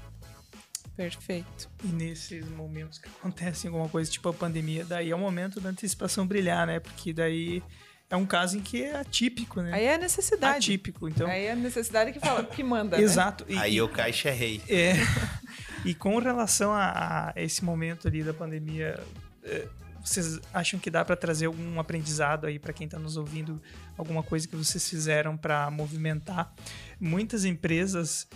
Perfeito. 1.01 1.71
E 1.83 1.89
nesses 1.89 2.47
momentos 2.51 2.99
que 2.99 3.09
acontecem 3.09 3.69
alguma 3.69 3.89
coisa, 3.89 4.11
tipo 4.11 4.29
a 4.29 4.35
pandemia, 4.35 4.85
daí 4.85 5.11
é 5.11 5.15
o 5.15 5.19
momento 5.19 5.59
da 5.61 5.71
antecipação 5.71 6.27
brilhar, 6.27 6.67
né? 6.67 6.79
Porque 6.79 7.13
daí 7.13 7.63
é 8.11 8.17
um 8.17 8.27
caso 8.27 8.59
em 8.59 8.61
que 8.61 8.83
é 8.83 8.97
atípico, 9.01 9.63
né? 9.63 9.73
Aí 9.73 9.85
é 9.85 9.95
a 9.95 9.99
necessidade. 9.99 10.57
Atípico, 10.59 11.09
então. 11.09 11.27
Aí 11.27 11.47
é 11.47 11.53
a 11.53 11.57
necessidade 11.57 12.13
que 12.13 12.21
fala, 12.21 12.45
que 12.45 12.63
manda. 12.63 12.99
né? 12.99 13.03
Exato. 13.03 13.47
E, 13.49 13.57
Aí 13.57 13.81
o 13.81 13.89
caixa 13.89 14.29
é 14.29 14.33
rei. 14.33 14.63
É. 14.69 14.93
E 15.83 15.95
com 15.95 16.19
relação 16.19 16.73
a, 16.75 17.33
a 17.35 17.43
esse 17.43 17.65
momento 17.65 18.07
ali 18.07 18.23
da 18.23 18.35
pandemia, 18.35 19.03
é, 19.43 19.67
vocês 20.05 20.39
acham 20.53 20.79
que 20.79 20.91
dá 20.91 21.03
para 21.05 21.17
trazer 21.17 21.47
algum 21.47 21.81
aprendizado 21.81 22.47
aí 22.47 22.59
para 22.59 22.73
quem 22.73 22.85
está 22.85 22.99
nos 22.99 23.17
ouvindo, 23.17 23.61
alguma 23.97 24.23
coisa 24.23 24.47
que 24.47 24.55
vocês 24.55 24.89
fizeram 24.89 25.39
para 25.39 25.71
movimentar? 25.71 26.53
Muitas 27.01 27.47
empresas, 27.47 28.29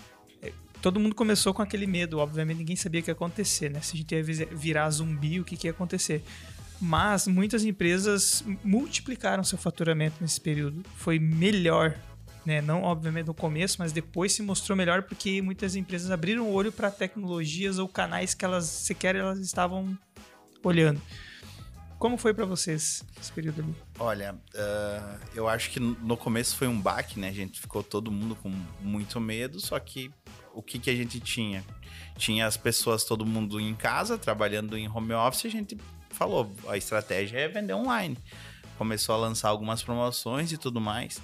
todo 0.85 1.01
mundo 1.01 1.15
começou 1.15 1.55
com 1.55 1.63
aquele 1.63 1.87
medo, 1.87 2.19
obviamente 2.19 2.59
ninguém 2.59 2.77
sabia 2.77 3.01
o 3.01 3.03
que 3.05 3.09
ia 3.09 3.15
acontecer, 3.15 3.71
né? 3.71 3.81
Se 3.81 3.95
a 3.95 3.97
gente 3.97 4.15
ia 4.15 4.23
vi- 4.23 4.45
virar 4.53 4.91
zumbi, 4.91 5.41
o 5.41 5.45
que, 5.45 5.57
que 5.57 5.67
ia 5.67 5.71
acontecer? 5.71 6.23
Mas 6.79 7.27
muitas 7.27 7.65
empresas 7.65 8.45
multiplicaram 8.63 9.43
seu 9.43 9.57
faturamento 9.57 10.17
nesse 10.21 10.39
período. 10.39 10.85
Foi 10.97 11.19
melhor 11.19 11.99
né? 12.45 12.61
Não, 12.61 12.83
obviamente, 12.83 13.29
no 13.29 13.33
começo, 13.33 13.77
mas 13.79 13.91
depois 13.91 14.35
se 14.35 14.43
mostrou 14.43 14.77
melhor 14.77 15.05
porque 15.05 15.41
muitas 15.41 15.75
empresas 15.75 16.11
abriram 16.11 16.47
o 16.47 16.53
olho 16.53 16.71
para 16.71 16.91
tecnologias 16.91 17.79
ou 17.79 17.89
canais 17.89 18.35
que 18.35 18.45
elas 18.45 18.67
sequer 18.67 19.17
elas 19.17 19.39
estavam 19.39 19.97
olhando. 20.63 21.01
Como 22.05 22.19
foi 22.19 22.35
para 22.35 22.45
vocês 22.45 23.03
esse 23.19 23.33
período 23.33 23.63
ali? 23.63 23.75
Olha, 23.99 24.37
ah, 24.55 25.17
eu 25.35 25.49
acho 25.49 25.71
que 25.71 25.81
no 25.81 26.19
começo 26.19 26.55
foi 26.55 26.69
um 26.69 26.79
baque, 26.79 27.19
né? 27.19 27.31
A 27.31 27.33
gente 27.33 27.59
ficou 27.59 27.83
todo 27.83 28.11
mundo 28.11 28.37
com 28.37 28.51
muito 28.83 29.19
medo, 29.19 29.59
só 29.59 29.81
que 29.81 30.11
o 30.53 30.63
que, 30.63 30.79
que 30.79 30.91
a 30.91 30.95
gente 30.95 31.19
tinha? 31.19 31.65
Tinha 32.19 32.47
as 32.47 32.59
pessoas, 32.59 33.05
todo 33.05 33.25
mundo 33.25 33.59
em 33.59 33.75
casa, 33.75 34.19
trabalhando 34.19 34.77
em 34.77 34.87
home 34.87 35.15
office, 35.15 35.47
a 35.47 35.49
gente 35.49 35.79
falou, 36.11 36.55
a 36.69 36.77
estratégia 36.77 37.39
é 37.39 37.49
vender 37.49 37.73
online. 37.73 38.19
Começou 38.77 39.15
a 39.15 39.19
lançar 39.19 39.49
algumas 39.49 39.83
promoções 39.83 40.53
e 40.53 40.59
tudo 40.59 40.83
mais. 40.83 41.23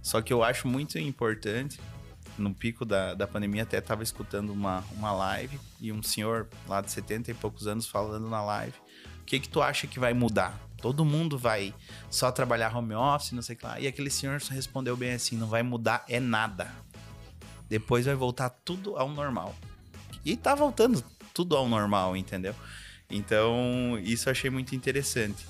Só 0.00 0.22
que 0.22 0.32
eu 0.32 0.44
acho 0.44 0.68
muito 0.68 0.96
importante, 0.96 1.80
no 2.38 2.54
pico 2.54 2.84
da, 2.84 3.14
da 3.14 3.26
pandemia, 3.26 3.64
até 3.64 3.78
estava 3.78 4.04
escutando 4.04 4.52
uma, 4.52 4.84
uma 4.92 5.10
live 5.10 5.58
e 5.80 5.90
um 5.90 6.04
senhor 6.04 6.48
lá 6.68 6.80
de 6.80 6.92
70 6.92 7.32
e 7.32 7.34
poucos 7.34 7.66
anos 7.66 7.88
falando 7.88 8.30
na 8.30 8.44
live. 8.44 8.83
O 9.24 9.26
que 9.26 9.40
que 9.40 9.48
tu 9.48 9.62
acha 9.62 9.86
que 9.86 9.98
vai 9.98 10.12
mudar? 10.12 10.60
Todo 10.76 11.02
mundo 11.02 11.38
vai 11.38 11.74
só 12.10 12.30
trabalhar 12.30 12.76
home 12.76 12.94
office, 12.94 13.32
não 13.32 13.40
sei 13.40 13.56
o 13.56 13.58
que 13.58 13.64
lá. 13.64 13.80
E 13.80 13.86
aquele 13.86 14.10
senhor 14.10 14.38
respondeu 14.50 14.94
bem 14.94 15.14
assim: 15.14 15.34
não 15.34 15.46
vai 15.46 15.62
mudar 15.62 16.04
é 16.06 16.20
nada. 16.20 16.70
Depois 17.70 18.04
vai 18.04 18.14
voltar 18.14 18.50
tudo 18.50 18.98
ao 18.98 19.08
normal. 19.08 19.54
E 20.22 20.36
tá 20.36 20.54
voltando 20.54 21.02
tudo 21.32 21.56
ao 21.56 21.66
normal, 21.66 22.14
entendeu? 22.14 22.54
Então, 23.08 23.98
isso 24.04 24.28
eu 24.28 24.32
achei 24.32 24.50
muito 24.50 24.76
interessante. 24.76 25.46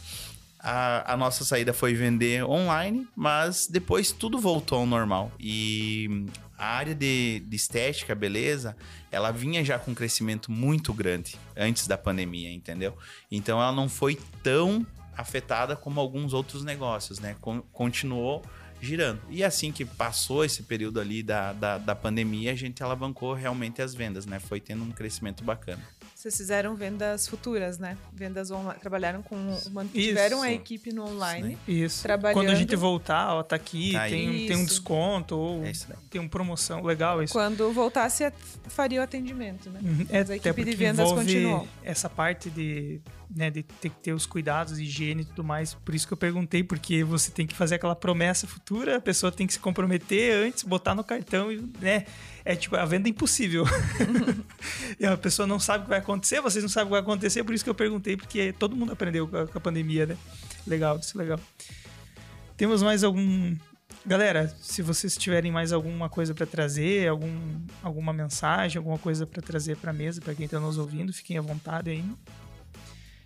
A, 0.61 1.15
a 1.15 1.17
nossa 1.17 1.45
saída 1.45 1.73
foi 1.73 1.95
vender 1.95 2.45
online, 2.45 3.09
mas 3.17 3.67
depois 3.67 4.13
tudo 4.13 4.39
voltou 4.39 4.79
ao 4.79 4.87
normal. 4.87 5.33
E 5.41 6.27
a 6.65 6.77
área 6.77 6.95
de, 6.95 7.41
de 7.47 7.57
estética, 7.57 8.15
beleza, 8.15 8.77
ela 9.13 9.31
vinha 9.31 9.65
já 9.65 9.79
com 9.79 9.91
um 9.91 9.95
crescimento 9.95 10.51
muito 10.51 10.93
grande 10.93 11.37
antes 11.57 11.87
da 11.87 11.99
pandemia, 11.99 12.51
entendeu? 12.51 12.97
Então 13.31 13.61
ela 13.61 13.73
não 13.73 13.89
foi 13.89 14.19
tão 14.43 14.87
afetada 15.17 15.77
como 15.77 16.01
alguns 16.01 16.33
outros 16.33 16.65
negócios, 16.65 17.19
né? 17.21 17.37
Con 17.41 17.61
continuou 17.73 18.43
girando. 18.81 19.21
E 19.31 19.43
assim 19.45 19.73
que 19.73 19.85
passou 19.85 20.45
esse 20.45 20.63
período 20.63 21.01
ali 21.01 21.23
da, 21.23 21.53
da, 21.53 21.79
da 21.79 21.95
pandemia, 21.95 22.53
a 22.53 22.57
gente 22.57 22.83
alavancou 22.83 23.33
realmente 23.35 23.81
as 23.81 23.95
vendas, 23.95 24.27
né? 24.27 24.39
Foi 24.39 24.61
tendo 24.61 24.85
um 24.85 24.91
crescimento 24.91 25.45
bacana. 25.45 25.83
Vocês 26.25 26.39
fizeram 26.39 26.75
vendas 26.75 27.29
futuras, 27.29 27.79
né? 27.79 27.99
Vendas 28.11 28.51
online. 28.51 28.81
Trabalharam 28.81 29.21
com. 29.21 29.37
Mantiveram 29.71 30.41
a 30.41 30.51
equipe 30.51 30.91
no 30.91 31.07
online. 31.07 31.59
Isso. 31.69 32.03
Trabalhando. 32.03 32.39
Quando 32.39 32.49
a 32.49 32.55
gente 32.55 32.75
voltar, 32.75 33.35
ó, 33.35 33.43
tá 33.43 33.57
aqui, 33.57 33.93
Tá 33.93 34.09
tem, 34.09 34.47
tem 34.47 34.57
um 34.57 34.65
desconto, 34.65 35.37
ou 35.37 35.67
É 35.67 35.73
tem 36.09 36.23
uma 36.23 36.31
promoção. 36.31 36.83
Legal 36.83 37.23
isso. 37.23 37.35
Quando 37.35 37.71
voltasse, 37.75 38.33
faria 38.69 39.01
o 39.01 39.03
atendimento, 39.03 39.69
né? 39.69 39.81
Uhum. 39.83 40.07
É, 40.09 40.21
Mas 40.21 40.31
a 40.31 40.35
até 40.37 40.49
equipe 40.49 40.65
de 40.65 40.75
vendas 40.75 41.13
continuou. 41.13 41.69
essa 41.83 42.09
parte 42.09 42.49
de, 42.49 43.03
né, 43.35 43.51
de 43.51 43.63
ter 43.63 43.89
que 43.89 43.97
ter 43.97 44.13
os 44.13 44.27
cuidados, 44.27 44.79
higiene 44.79 45.23
e 45.23 45.25
tudo 45.25 45.43
mais. 45.43 45.75
Por 45.75 45.95
isso 45.95 46.07
que 46.07 46.13
eu 46.13 46.17
perguntei, 46.17 46.63
porque 46.63 47.03
você 47.03 47.31
tem 47.31 47.47
que 47.47 47.55
fazer 47.55 47.77
aquela 47.77 47.97
promessa 47.97 48.47
futura, 48.47 48.97
a 48.97 49.01
pessoa 49.01 49.33
tem 49.33 49.47
que 49.47 49.53
se 49.53 49.59
comprometer 49.59 50.47
antes, 50.47 50.63
botar 50.63 50.95
no 50.95 51.03
cartão, 51.03 51.51
e, 51.51 51.61
né? 51.81 52.05
É 52.45 52.55
tipo, 52.55 52.77
a 52.77 52.85
venda 52.85 53.09
é 53.09 53.11
impossível. 53.11 53.65
e 55.01 55.07
a 55.07 55.17
pessoa 55.17 55.47
não 55.47 55.59
sabe 55.59 55.83
o 55.83 55.85
que 55.85 55.91
vai 55.91 55.99
acontecer, 55.99 56.41
vocês 56.41 56.63
não 56.63 56.69
sabem 56.69 56.85
o 56.85 56.89
que 56.89 56.93
vai 56.93 57.01
acontecer, 57.01 57.43
por 57.43 57.55
isso 57.55 57.65
que 57.65 57.71
eu 57.71 57.75
perguntei, 57.75 58.17
porque 58.17 58.53
todo 58.53 58.77
mundo 58.77 58.93
aprendeu 58.93 59.27
com 59.27 59.37
a, 59.37 59.43
a 59.43 59.61
pandemia, 59.61 60.07
né? 60.07 60.17
Legal, 60.67 60.99
isso 60.99 61.19
é 61.19 61.23
legal. 61.23 61.41
Temos 62.57 62.83
mais 62.83 63.03
algum. 63.03 63.57
Galera, 64.07 64.55
se 64.61 64.83
vocês 64.83 65.17
tiverem 65.17 65.51
mais 65.51 65.73
alguma 65.73 66.11
coisa 66.11 66.35
para 66.35 66.47
trazer, 66.47 67.09
algum, 67.09 67.61
alguma 67.83 68.13
mensagem, 68.13 68.79
alguma 68.79 68.99
coisa 68.99 69.27
para 69.27 69.41
trazer 69.41 69.77
para 69.79 69.93
mesa, 69.93 70.21
para 70.21 70.35
quem 70.35 70.47
tá 70.47 70.61
nos 70.61 70.77
ouvindo, 70.77 71.13
fiquem 71.13 71.39
à 71.39 71.41
vontade 71.41 71.91
aí. 71.91 72.05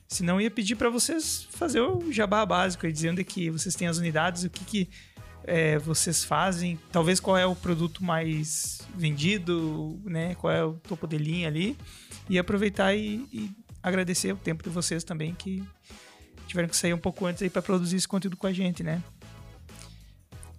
Se 0.09 0.23
não, 0.23 0.41
ia 0.41 0.51
pedir 0.51 0.75
para 0.75 0.89
vocês 0.89 1.47
fazer 1.51 1.81
o 1.83 2.11
jabá 2.11 2.45
básico 2.47 2.87
aí, 2.87 2.93
dizendo 2.93 3.23
que 3.23 3.51
vocês 3.51 3.75
têm 3.75 3.87
as 3.89 3.99
unidades, 3.99 4.43
o 4.43 4.49
que, 4.51 4.65
que 4.65 4.89
é, 5.45 5.79
vocês 5.79 6.25
fazem, 6.25 6.79
talvez 6.91 7.21
qual 7.21 7.37
é 7.37 7.45
o 7.45 7.55
produto 7.55 8.03
mais 8.03 8.81
vendido, 8.97 10.01
né? 10.05 10.35
Qual 10.37 10.51
é 10.53 10.65
o 10.65 10.75
topo 10.75 11.07
de 11.07 11.19
linha 11.19 11.47
ali. 11.47 11.77
E 12.29 12.39
aproveitar 12.39 12.95
e, 12.95 13.27
e 13.31 13.51
agradecer 13.83 14.33
o 14.33 14.37
tempo 14.37 14.63
de 14.63 14.71
vocês 14.71 15.05
também 15.05 15.35
que 15.35 15.63
tiveram 16.47 16.69
que 16.69 16.77
sair 16.77 16.95
um 16.95 16.99
pouco 16.99 17.27
antes 17.27 17.43
aí 17.43 17.51
para 17.51 17.61
produzir 17.61 17.97
esse 17.97 18.09
conteúdo 18.09 18.37
com 18.37 18.47
a 18.47 18.53
gente, 18.53 18.83
né? 18.83 19.03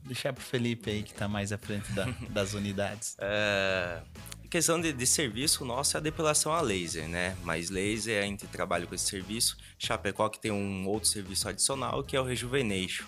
Deixar 0.05 0.31
pro 0.31 0.43
Felipe 0.43 0.89
aí, 0.91 1.01
que 1.03 1.13
tá 1.13 1.27
mais 1.27 1.51
à 1.51 1.57
frente 1.57 1.91
da- 1.91 2.05
das 2.29 2.53
unidades. 2.53 3.15
É, 3.19 4.01
questão 4.49 4.81
de, 4.81 4.91
de 4.91 5.05
serviço, 5.05 5.63
nosso 5.63 5.95
é 5.95 5.99
a 5.99 6.01
depilação 6.01 6.51
a 6.51 6.61
laser, 6.61 7.07
né? 7.07 7.37
Mas 7.43 7.69
laser, 7.69 8.23
a 8.23 8.25
gente 8.25 8.47
trabalha 8.47 8.87
com 8.87 8.95
esse 8.95 9.05
serviço. 9.05 9.57
Chapecó 9.77 10.27
que 10.27 10.39
tem 10.39 10.51
um 10.51 10.87
outro 10.87 11.07
serviço 11.07 11.47
adicional, 11.47 12.03
que 12.03 12.15
é 12.15 12.21
o 12.21 12.23
Rejuvenation. 12.23 13.05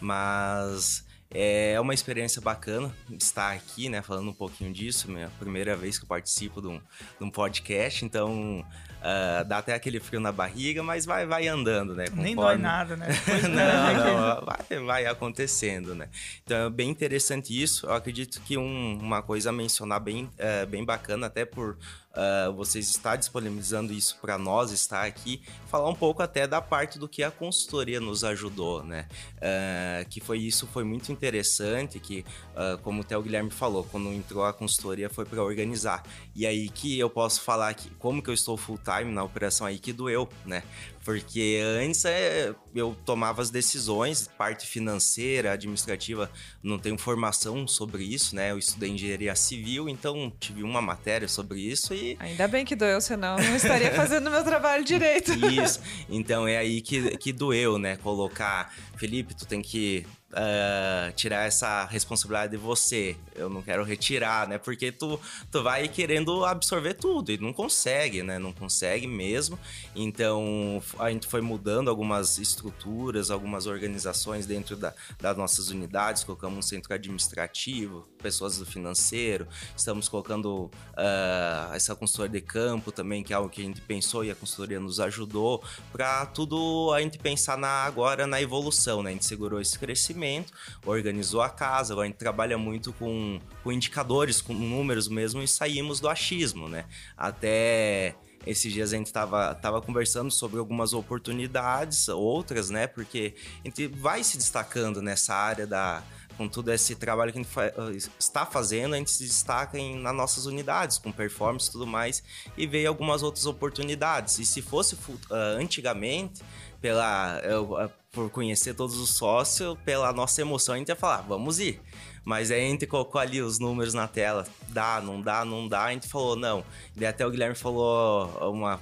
Mas 0.00 1.04
é 1.30 1.80
uma 1.80 1.94
experiência 1.94 2.40
bacana 2.42 2.94
estar 3.18 3.52
aqui, 3.52 3.88
né? 3.88 4.02
Falando 4.02 4.30
um 4.30 4.34
pouquinho 4.34 4.72
disso. 4.72 5.10
Minha 5.10 5.30
primeira 5.38 5.74
vez 5.74 5.98
que 5.98 6.04
eu 6.04 6.08
participo 6.08 6.60
de 6.60 6.68
um, 6.68 6.78
de 6.78 7.24
um 7.24 7.30
podcast, 7.30 8.04
então... 8.04 8.64
ah, 9.02 9.42
dá 9.42 9.58
até 9.58 9.74
aquele 9.74 9.98
frio 10.00 10.20
na 10.20 10.30
barriga, 10.32 10.82
mas 10.82 11.04
vai, 11.04 11.26
vai 11.26 11.48
andando, 11.48 11.94
né? 11.94 12.04
Nem 12.14 12.34
Conforme- 12.34 12.56
dói 12.56 12.56
nada, 12.58 12.96
né? 12.96 13.06
Não, 13.42 13.48
né, 13.50 13.94
não, 13.94 14.44
vai, 14.46 14.84
vai 14.86 15.06
acontecendo, 15.06 15.94
né? 15.94 16.08
Então 16.44 16.66
é 16.66 16.70
bem 16.70 16.88
interessante 16.90 17.60
isso. 17.60 17.86
Eu 17.86 17.92
acredito 17.94 18.40
que 18.42 18.56
um- 18.56 18.98
uma 19.00 19.22
coisa 19.22 19.50
a 19.50 19.52
mencionar 19.52 20.00
bem, 20.00 20.30
é, 20.38 20.64
bem 20.66 20.84
bacana, 20.84 21.26
até 21.26 21.44
por 21.44 21.76
ah, 22.14 22.50
vocês 22.54 22.90
estar 22.90 23.16
disponibilizando 23.16 23.92
isso 23.92 24.18
para 24.20 24.36
nós 24.36 24.70
estar 24.70 25.04
aqui, 25.04 25.40
falar 25.66 25.88
um 25.88 25.94
pouco 25.94 26.22
até 26.22 26.46
da 26.46 26.60
parte 26.60 26.98
do 26.98 27.08
que 27.08 27.22
a 27.22 27.30
consultoria 27.30 28.00
nos 28.00 28.22
ajudou, 28.22 28.82
né? 28.82 29.06
Ah, 29.40 30.04
que 30.08 30.20
foi 30.20 30.38
isso, 30.38 30.66
foi 30.66 30.84
muito 30.84 31.10
interessante, 31.10 31.98
que 31.98 32.24
ah, 32.54 32.78
como 32.82 33.00
até 33.00 33.16
o 33.16 33.22
Guilherme 33.22 33.50
falou, 33.50 33.84
quando 33.84 34.12
entrou 34.12 34.44
a 34.44 34.52
consultoria 34.52 35.08
foi 35.08 35.24
para 35.24 35.42
organizar. 35.42 36.02
E 36.34 36.46
aí 36.46 36.68
que 36.68 36.98
eu 36.98 37.08
posso 37.08 37.40
falar 37.40 37.72
que 37.74 37.90
como 37.96 38.22
que 38.22 38.28
eu 38.28 38.34
estou 38.34 38.56
full 38.56 38.78
time 38.78 39.12
na 39.12 39.24
operação 39.24 39.66
aí 39.66 39.78
que 39.78 39.92
doeu, 39.92 40.28
né? 40.44 40.62
Porque 41.04 41.60
antes 41.80 42.04
é, 42.04 42.54
eu 42.72 42.96
tomava 43.04 43.42
as 43.42 43.50
decisões, 43.50 44.28
parte 44.38 44.68
financeira, 44.68 45.52
administrativa, 45.52 46.30
não 46.62 46.78
tenho 46.78 46.96
formação 46.96 47.66
sobre 47.66 48.04
isso, 48.04 48.36
né? 48.36 48.52
Eu 48.52 48.58
estudei 48.58 48.90
engenharia 48.90 49.34
civil, 49.34 49.88
então 49.88 50.32
tive 50.38 50.62
uma 50.62 50.80
matéria 50.80 51.26
sobre 51.26 51.60
isso 51.60 51.92
e 51.92 52.01
Ainda 52.18 52.48
bem 52.48 52.64
que 52.64 52.76
doeu, 52.76 53.00
senão 53.00 53.38
eu 53.38 53.44
não 53.44 53.56
estaria 53.56 53.92
fazendo 53.94 54.30
meu 54.30 54.44
trabalho 54.44 54.84
direito. 54.84 55.32
isso. 55.32 55.80
Então 56.08 56.46
é 56.46 56.56
aí 56.58 56.80
que, 56.80 57.16
que 57.16 57.32
doeu, 57.32 57.78
né? 57.78 57.96
Colocar, 57.96 58.72
Felipe, 58.96 59.34
tu 59.34 59.46
tem 59.46 59.62
que 59.62 60.06
ah, 60.34 61.12
tirar 61.14 61.46
essa 61.46 61.84
responsabilidade 61.84 62.52
de 62.52 62.56
você. 62.56 63.16
Eu 63.34 63.50
não 63.50 63.60
quero 63.60 63.84
retirar, 63.84 64.48
né? 64.48 64.56
Porque 64.56 64.90
tu, 64.90 65.20
tu 65.50 65.62
vai 65.62 65.86
querendo 65.88 66.44
absorver 66.46 66.94
tudo 66.94 67.30
e 67.30 67.38
não 67.38 67.52
consegue, 67.52 68.22
né? 68.22 68.38
Não 68.38 68.52
consegue 68.52 69.06
mesmo. 69.06 69.58
Então 69.94 70.82
a 70.98 71.10
gente 71.10 71.26
foi 71.26 71.42
mudando 71.42 71.90
algumas 71.90 72.38
estruturas, 72.38 73.30
algumas 73.30 73.66
organizações 73.66 74.46
dentro 74.46 74.74
da, 74.74 74.94
das 75.20 75.36
nossas 75.36 75.68
unidades. 75.68 76.24
Colocamos 76.24 76.58
um 76.58 76.62
centro 76.62 76.94
administrativo, 76.94 78.08
pessoas 78.22 78.56
do 78.58 78.64
financeiro. 78.64 79.46
Estamos 79.76 80.08
colocando 80.08 80.70
ah, 80.96 81.72
essa 81.74 81.94
consultoria 81.94 82.40
de 82.40 82.46
campo 82.46 82.92
também, 82.92 83.22
que 83.22 83.32
é 83.32 83.36
algo 83.36 83.48
que 83.48 83.60
a 83.60 83.64
gente 83.64 83.80
pensou 83.80 84.24
e 84.24 84.30
a 84.30 84.34
consultoria 84.34 84.78
nos 84.78 85.00
ajudou 85.00 85.62
para 85.92 86.24
tudo 86.26 86.92
a 86.94 87.00
gente 87.00 87.18
pensar 87.18 87.58
na, 87.58 87.84
agora 87.84 88.26
na 88.26 88.40
evolução, 88.40 89.02
né? 89.02 89.10
A 89.10 89.12
gente 89.12 89.26
segurou 89.26 89.60
esse 89.60 89.78
crescimento, 89.78 90.52
organizou 90.86 91.42
a 91.42 91.50
casa, 91.50 91.98
a 91.98 92.06
gente 92.06 92.16
trabalha 92.16 92.56
muito 92.56 92.92
com, 92.92 93.40
com 93.62 93.72
indicadores, 93.72 94.40
com 94.40 94.54
números 94.54 95.08
mesmo 95.08 95.42
e 95.42 95.48
saímos 95.48 96.00
do 96.00 96.08
achismo, 96.08 96.68
né? 96.68 96.84
Até 97.16 98.14
esses 98.46 98.72
dias 98.72 98.92
a 98.92 98.96
gente 98.96 99.06
estava 99.06 99.54
tava 99.54 99.80
conversando 99.80 100.30
sobre 100.30 100.58
algumas 100.58 100.92
oportunidades, 100.92 102.08
outras, 102.08 102.70
né? 102.70 102.86
Porque 102.86 103.34
a 103.64 103.68
gente 103.68 103.86
vai 103.86 104.24
se 104.24 104.36
destacando 104.36 105.00
nessa 105.00 105.34
área 105.34 105.66
da. 105.66 106.02
Com 106.36 106.48
todo 106.48 106.70
esse 106.72 106.94
trabalho 106.94 107.32
que 107.32 107.38
a 107.38 107.42
gente 107.42 107.52
fa- 107.52 107.72
está 108.18 108.46
fazendo, 108.46 108.94
a 108.94 108.98
gente 108.98 109.10
se 109.10 109.24
destaca 109.24 109.78
em, 109.78 109.96
nas 109.96 110.14
nossas 110.14 110.46
unidades, 110.46 110.98
com 110.98 111.12
performance 111.12 111.68
e 111.68 111.72
tudo 111.72 111.86
mais, 111.86 112.22
e 112.56 112.66
veio 112.66 112.88
algumas 112.88 113.22
outras 113.22 113.46
oportunidades. 113.46 114.38
E 114.38 114.46
se 114.46 114.62
fosse 114.62 114.96
ah, 115.30 115.56
antigamente, 115.58 116.42
pela, 116.80 117.40
eu, 117.44 117.76
ah, 117.76 117.90
por 118.10 118.30
conhecer 118.30 118.74
todos 118.74 118.96
os 118.96 119.10
sócios, 119.10 119.76
pela 119.84 120.12
nossa 120.12 120.40
emoção, 120.40 120.74
a 120.74 120.78
gente 120.78 120.88
ia 120.88 120.96
falar, 120.96 121.22
vamos 121.22 121.58
ir. 121.58 121.80
Mas 122.24 122.50
aí 122.52 122.66
a 122.66 122.68
gente 122.70 122.86
colocou 122.86 123.20
ali 123.20 123.42
os 123.42 123.58
números 123.58 123.94
na 123.94 124.06
tela, 124.06 124.46
dá, 124.68 125.00
não 125.00 125.20
dá, 125.20 125.44
não 125.44 125.66
dá, 125.66 125.84
a 125.84 125.92
gente 125.92 126.06
falou, 126.06 126.36
não. 126.36 126.64
E 126.96 127.04
até 127.04 127.26
o 127.26 127.30
Guilherme 127.30 127.56
falou 127.56 128.28
uma, 128.52 128.80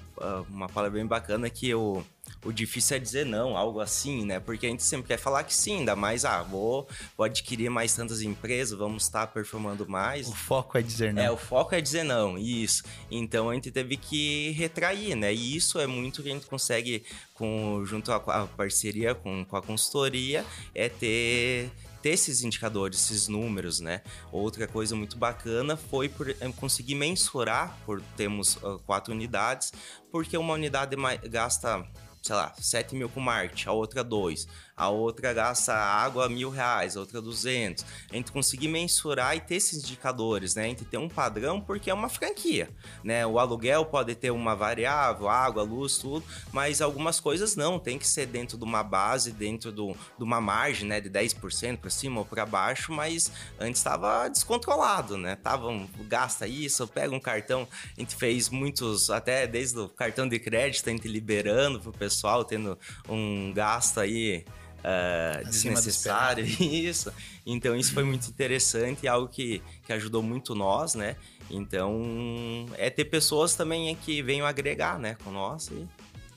uma 0.50 0.68
palavra 0.68 0.98
bem 0.98 1.06
bacana 1.06 1.48
que 1.48 1.74
o, 1.74 2.02
o 2.44 2.52
difícil 2.52 2.96
é 2.96 3.00
dizer 3.00 3.26
não, 3.26 3.56
algo 3.56 3.80
assim, 3.80 4.24
né? 4.24 4.40
Porque 4.40 4.66
a 4.66 4.68
gente 4.68 4.82
sempre 4.82 5.08
quer 5.08 5.18
falar 5.18 5.44
que 5.44 5.54
sim, 5.54 5.78
ainda 5.78 5.94
mais, 5.94 6.24
ah, 6.24 6.42
vou, 6.42 6.88
vou 7.16 7.24
adquirir 7.24 7.70
mais 7.70 7.94
tantas 7.94 8.22
empresas, 8.22 8.78
vamos 8.78 9.04
estar 9.04 9.26
performando 9.26 9.88
mais. 9.88 10.28
O 10.28 10.34
foco 10.34 10.78
é 10.78 10.82
dizer 10.82 11.12
não. 11.12 11.22
É, 11.22 11.30
o 11.30 11.36
foco 11.36 11.74
é 11.74 11.80
dizer 11.80 12.04
não, 12.04 12.38
isso. 12.38 12.82
Então 13.10 13.50
a 13.50 13.54
gente 13.54 13.70
teve 13.70 13.96
que 13.96 14.50
retrair, 14.52 15.14
né? 15.14 15.32
E 15.32 15.56
isso 15.56 15.78
é 15.78 15.86
muito 15.86 16.22
que 16.22 16.30
a 16.30 16.32
gente 16.32 16.46
consegue, 16.46 17.04
com, 17.34 17.82
junto 17.84 18.12
à 18.12 18.20
parceria 18.20 19.14
com, 19.14 19.44
com 19.44 19.56
a 19.56 19.62
consultoria, 19.62 20.44
é 20.74 20.88
ter 20.88 21.70
ter 22.02 22.10
esses 22.10 22.42
indicadores, 22.42 22.98
esses 23.04 23.28
números, 23.28 23.80
né? 23.80 24.02
Outra 24.32 24.66
coisa 24.66 24.96
muito 24.96 25.16
bacana 25.16 25.76
foi 25.76 26.08
por 26.08 26.28
eh, 26.28 26.36
conseguir 26.56 26.94
mensurar, 26.94 27.76
por 27.84 28.00
termos 28.16 28.58
ah, 28.62 28.78
quatro 28.86 29.12
unidades, 29.12 29.72
porque 30.10 30.36
uma 30.36 30.54
unidade 30.54 30.96
gasta, 31.28 31.86
sei 32.22 32.36
lá, 32.36 32.54
7 32.58 32.94
mil 32.94 33.08
com 33.08 33.20
marketing, 33.20 33.68
a 33.68 33.72
outra 33.72 34.04
2, 34.04 34.46
a 34.80 34.88
outra 34.88 35.34
gasta 35.34 35.74
água 35.74 36.26
mil 36.26 36.48
reais, 36.48 36.96
a 36.96 37.00
outra 37.00 37.20
200. 37.20 37.84
A 38.10 38.16
gente 38.16 38.32
conseguir 38.32 38.68
mensurar 38.68 39.36
e 39.36 39.40
ter 39.40 39.56
esses 39.56 39.84
indicadores, 39.84 40.54
né? 40.54 40.64
A 40.64 40.68
gente 40.68 40.86
ter 40.86 40.96
um 40.96 41.06
padrão, 41.06 41.60
porque 41.60 41.90
é 41.90 41.94
uma 41.94 42.08
franquia, 42.08 42.70
né? 43.04 43.26
O 43.26 43.38
aluguel 43.38 43.84
pode 43.84 44.14
ter 44.14 44.30
uma 44.30 44.56
variável, 44.56 45.28
água, 45.28 45.62
luz, 45.62 45.98
tudo, 45.98 46.24
mas 46.50 46.80
algumas 46.80 47.20
coisas 47.20 47.54
não, 47.56 47.78
tem 47.78 47.98
que 47.98 48.08
ser 48.08 48.24
dentro 48.24 48.56
de 48.56 48.64
uma 48.64 48.82
base, 48.82 49.32
dentro 49.32 49.70
do, 49.70 49.92
de 49.92 50.24
uma 50.24 50.40
margem, 50.40 50.88
né? 50.88 50.98
De 50.98 51.10
10% 51.10 51.76
para 51.76 51.90
cima 51.90 52.20
ou 52.20 52.24
para 52.24 52.46
baixo, 52.46 52.90
mas 52.90 53.30
antes 53.58 53.80
estava 53.80 54.28
descontrolado, 54.28 55.18
né? 55.18 55.36
Tava, 55.36 55.68
um, 55.68 55.86
gasta 56.08 56.46
isso, 56.46 56.88
pega 56.88 57.14
um 57.14 57.20
cartão, 57.20 57.68
a 57.98 58.00
gente 58.00 58.16
fez 58.16 58.48
muitos, 58.48 59.10
até 59.10 59.46
desde 59.46 59.78
o 59.78 59.90
cartão 59.90 60.26
de 60.26 60.38
crédito, 60.38 60.88
a 60.88 60.92
gente 60.92 61.06
liberando 61.06 61.78
pro 61.80 61.92
pessoal, 61.92 62.46
tendo 62.46 62.78
um 63.06 63.52
gasto 63.52 64.00
aí 64.00 64.42
uh, 64.80 65.44
desnecessário. 65.48 66.44
Isso. 66.60 67.12
Então 67.46 67.74
isso 67.74 67.92
foi 67.92 68.04
muito 68.04 68.28
interessante 68.28 69.04
e 69.04 69.08
algo 69.08 69.28
que, 69.28 69.62
que 69.84 69.92
ajudou 69.92 70.22
muito 70.22 70.54
nós, 70.54 70.94
né? 70.94 71.16
Então 71.50 72.66
é 72.76 72.90
ter 72.90 73.06
pessoas 73.06 73.54
também 73.54 73.94
que 73.96 74.22
venham 74.22 74.46
agregar, 74.46 74.98
né, 74.98 75.16
com 75.24 75.30
nós 75.30 75.68
e 75.68 75.88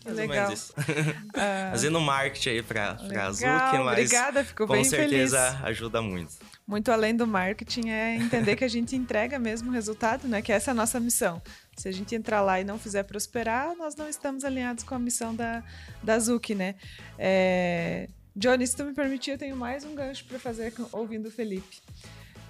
mais 0.05 0.17
legal. 0.17 0.51
Uh, 0.51 0.55
Fazendo 1.71 1.99
marketing 2.01 2.49
aí 2.49 2.63
para 2.63 2.91
a 2.91 3.31
Zuki, 3.31 3.45
mas 3.45 3.87
obrigada, 3.87 4.43
fico 4.43 4.67
com 4.67 4.73
bem 4.73 4.83
certeza 4.83 5.51
feliz. 5.51 5.63
ajuda 5.65 6.01
muito. 6.01 6.33
Muito 6.65 6.91
além 6.91 7.13
do 7.13 7.27
marketing 7.27 7.89
é 7.89 8.15
entender 8.15 8.55
que 8.55 8.63
a 8.63 8.69
gente 8.69 8.95
entrega 8.95 9.37
mesmo 9.37 9.69
o 9.69 9.73
resultado, 9.73 10.29
né? 10.29 10.41
Que 10.41 10.51
essa 10.51 10.71
é 10.71 10.73
a 10.73 10.75
nossa 10.75 10.97
missão. 10.97 11.41
Se 11.75 11.89
a 11.89 11.91
gente 11.91 12.15
entrar 12.15 12.41
lá 12.41 12.59
e 12.61 12.63
não 12.63 12.79
fizer 12.79 13.03
prosperar, 13.03 13.75
nós 13.75 13.95
não 13.97 14.07
estamos 14.07 14.45
alinhados 14.45 14.83
com 14.83 14.95
a 14.95 14.99
missão 14.99 15.35
da, 15.35 15.61
da 16.01 16.17
Zuki, 16.17 16.55
né? 16.55 16.75
É... 17.19 18.07
Johnny, 18.35 18.65
se 18.65 18.75
tu 18.75 18.83
me 18.83 18.93
permitir, 18.93 19.31
eu 19.31 19.37
tenho 19.37 19.55
mais 19.55 19.83
um 19.83 19.93
gancho 19.93 20.25
para 20.25 20.39
fazer 20.39 20.73
ouvindo 20.91 21.27
o 21.27 21.31
Felipe. 21.31 21.81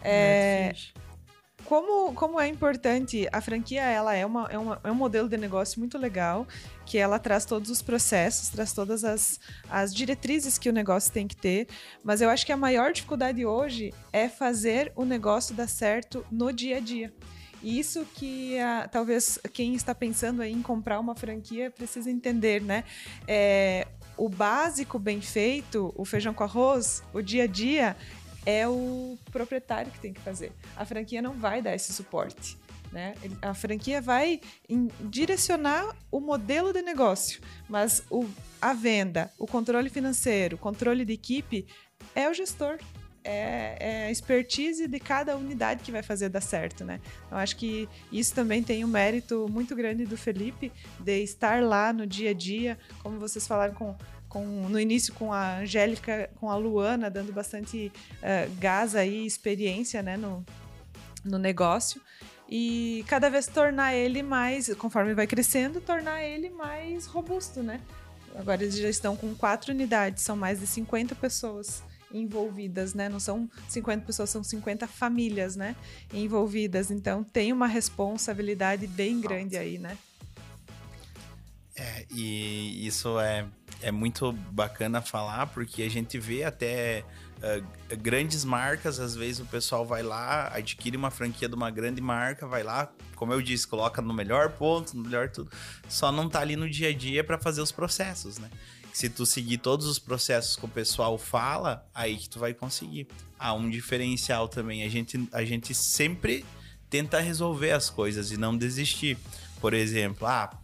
É, 0.02 0.74
como, 1.66 2.14
como 2.14 2.40
é 2.40 2.48
importante, 2.48 3.28
a 3.32 3.40
franquia 3.40 3.82
ela 3.82 4.14
é, 4.14 4.26
uma, 4.26 4.48
é, 4.50 4.58
uma, 4.58 4.82
é 4.84 4.92
um 4.92 4.96
modelo 4.96 5.30
de 5.30 5.38
negócio 5.38 5.80
muito 5.80 5.98
legal, 5.98 6.46
que 6.86 6.98
ela 6.98 7.18
traz 7.18 7.46
todos 7.46 7.70
os 7.70 7.82
processos, 7.82 8.50
traz 8.50 8.74
todas 8.74 9.04
as, 9.04 9.40
as 9.70 9.94
diretrizes 9.94 10.58
que 10.58 10.70
o 10.70 10.74
negócio 10.74 11.12
tem 11.12 11.28
que 11.28 11.36
ter, 11.36 11.68
mas 12.04 12.22
eu 12.22 12.30
acho 12.30 12.46
que 12.46 12.52
a 12.52 12.58
maior 12.58 12.92
dificuldade 12.92 13.46
hoje 13.46 13.94
é 14.12 14.28
fazer 14.28 14.92
o 14.96 15.06
negócio 15.06 15.56
dar 15.56 15.68
certo 15.68 16.26
no 16.30 16.52
dia 16.52 16.78
a 16.78 16.80
dia. 16.80 17.14
E 17.62 17.80
isso 17.80 18.06
que 18.14 18.60
a, 18.60 18.90
talvez 18.90 19.40
quem 19.54 19.74
está 19.74 19.96
pensando 19.96 20.44
em 20.44 20.62
comprar 20.62 21.00
uma 21.00 21.16
franquia 21.16 21.72
precisa 21.72 22.12
entender, 22.12 22.62
né? 22.62 22.84
É, 23.26 23.88
o 24.18 24.30
básico 24.30 25.00
bem 25.00 25.22
feito, 25.22 25.94
o 25.96 26.06
feijão 26.06 26.34
com 26.34 26.44
arroz, 26.44 27.04
o 27.14 27.22
dia 27.22 27.44
a 27.44 27.48
dia, 27.48 27.96
é 28.46 28.68
o 28.68 29.18
proprietário 29.32 29.92
que 29.92 30.00
tem 30.00 30.14
que 30.14 30.22
fazer. 30.22 30.52
A 30.76 30.86
franquia 30.86 31.22
não 31.22 31.34
vai 31.34 31.62
dar 31.62 31.74
esse 31.74 31.94
suporte. 31.94 32.58
Né? 32.92 33.16
A 33.42 33.56
franquia 33.56 34.00
vai 34.00 34.40
direcionar 35.02 35.96
o 36.12 36.20
modelo 36.20 36.72
de 36.72 36.82
negócio, 36.84 37.42
mas 37.68 38.04
o, 38.10 38.30
a 38.62 38.74
venda, 38.74 39.32
o 39.40 39.48
controle 39.48 39.90
financeiro, 39.90 40.58
o 40.58 40.60
controle 40.60 41.04
de 41.04 41.14
equipe 41.14 41.66
é 42.14 42.30
o 42.30 42.34
gestor. 42.34 42.78
É, 43.26 43.78
é, 43.80 44.06
a 44.08 44.12
expertise 44.12 44.86
de 44.86 45.00
cada 45.00 45.38
unidade 45.38 45.82
que 45.82 45.92
vai 45.92 46.04
fazer 46.04 46.28
dar 46.28 46.42
certo, 46.42 46.84
né? 46.84 47.00
Eu 47.32 47.38
acho 47.38 47.56
que 47.56 47.88
isso 48.12 48.36
também 48.36 48.62
tem 48.62 48.84
um 48.84 48.88
mérito 48.88 49.48
muito 49.50 49.74
grande 49.76 50.06
do 50.06 50.18
Felipe 50.18 50.72
de 51.00 51.24
estar 51.24 51.64
lá 51.64 51.94
no 51.94 52.06
dia 52.06 52.32
a 52.32 52.34
dia, 52.34 52.78
como 53.02 53.20
vocês 53.20 53.48
falaram 53.48 53.74
com 53.74 53.96
com, 54.34 54.68
no 54.68 54.80
início 54.80 55.14
com 55.14 55.32
a 55.32 55.60
Angélica, 55.60 56.28
com 56.40 56.50
a 56.50 56.56
Luana, 56.56 57.08
dando 57.08 57.32
bastante 57.32 57.92
uh, 58.18 58.56
gás 58.60 58.96
aí, 58.96 59.28
experiência 59.28 60.02
né, 60.02 60.18
no, 60.18 60.44
no 61.24 61.38
negócio. 61.38 62.02
E 62.50 63.06
cada 63.08 63.30
vez 63.30 63.46
tornar 63.46 63.94
ele 63.94 64.24
mais, 64.24 64.74
conforme 64.74 65.14
vai 65.14 65.28
crescendo, 65.28 65.80
tornar 65.80 66.24
ele 66.24 66.50
mais 66.50 67.06
robusto, 67.06 67.62
né? 67.62 67.80
Agora 68.36 68.64
eles 68.64 68.76
já 68.76 68.90
estão 68.90 69.16
com 69.16 69.34
quatro 69.36 69.72
unidades, 69.72 70.24
são 70.24 70.36
mais 70.36 70.60
de 70.60 70.66
50 70.66 71.14
pessoas 71.14 71.84
envolvidas, 72.14 72.94
né? 72.94 73.10
Não 73.10 73.20
são 73.20 73.50
50 73.68 74.06
pessoas, 74.06 74.30
são 74.30 74.44
50 74.44 74.88
famílias, 74.88 75.56
né? 75.56 75.76
Envolvidas. 76.14 76.92
Então 76.92 77.24
tem 77.24 77.52
uma 77.52 77.68
responsabilidade 77.68 78.88
bem 78.88 79.20
grande 79.20 79.58
aí, 79.58 79.78
né? 79.78 79.98
É, 81.76 82.06
e 82.12 82.86
isso 82.86 83.20
é, 83.20 83.48
é 83.82 83.92
muito 83.92 84.32
bacana 84.32 85.02
falar, 85.02 85.48
porque 85.48 85.82
a 85.82 85.90
gente 85.90 86.20
vê 86.20 86.44
até 86.44 87.04
uh, 87.38 87.98
grandes 87.98 88.46
marcas, 88.46 89.00
às 89.00 89.16
vezes 89.16 89.40
o 89.40 89.46
pessoal 89.46 89.84
vai 89.84 90.04
lá, 90.04 90.52
adquire 90.54 90.96
uma 90.96 91.10
franquia 91.10 91.50
de 91.50 91.56
uma 91.56 91.72
grande 91.72 92.00
marca, 92.00 92.46
vai 92.46 92.62
lá, 92.62 92.92
como 93.16 93.34
eu 93.34 93.42
disse, 93.42 93.68
coloca 93.68 94.04
no 94.04 94.14
melhor 94.14 94.52
ponto, 94.52 94.96
no 94.96 95.04
melhor 95.04 95.30
tudo, 95.30 95.50
só 95.90 96.12
não 96.12 96.30
tá 96.30 96.42
ali 96.42 96.56
no 96.56 96.70
dia 96.70 96.90
a 96.90 96.94
dia 96.94 97.24
para 97.24 97.40
fazer 97.40 97.62
os 97.62 97.72
processos, 97.72 98.38
né? 98.38 98.50
Se 98.94 99.10
tu 99.10 99.26
seguir 99.26 99.58
todos 99.58 99.88
os 99.88 99.98
processos 99.98 100.56
que 100.56 100.66
o 100.66 100.70
pessoal 100.70 101.18
fala, 101.18 101.84
aí 101.94 102.16
que 102.16 102.30
tu 102.30 102.38
vai 102.40 102.54
conseguir. 102.54 103.08
Ah, 103.40 103.54
um 103.54 103.68
diferencial 103.68 104.48
também, 104.48 104.84
a 104.84 104.90
gente, 104.90 105.28
a 105.34 105.44
gente 105.44 105.74
sempre 105.74 106.46
tenta 106.92 107.20
resolver 107.20 107.72
as 107.72 107.90
coisas 107.90 108.32
e 108.32 108.38
não 108.38 108.56
desistir. 108.56 109.18
Por 109.60 109.74
exemplo, 109.74 110.28
ah, 110.28 110.56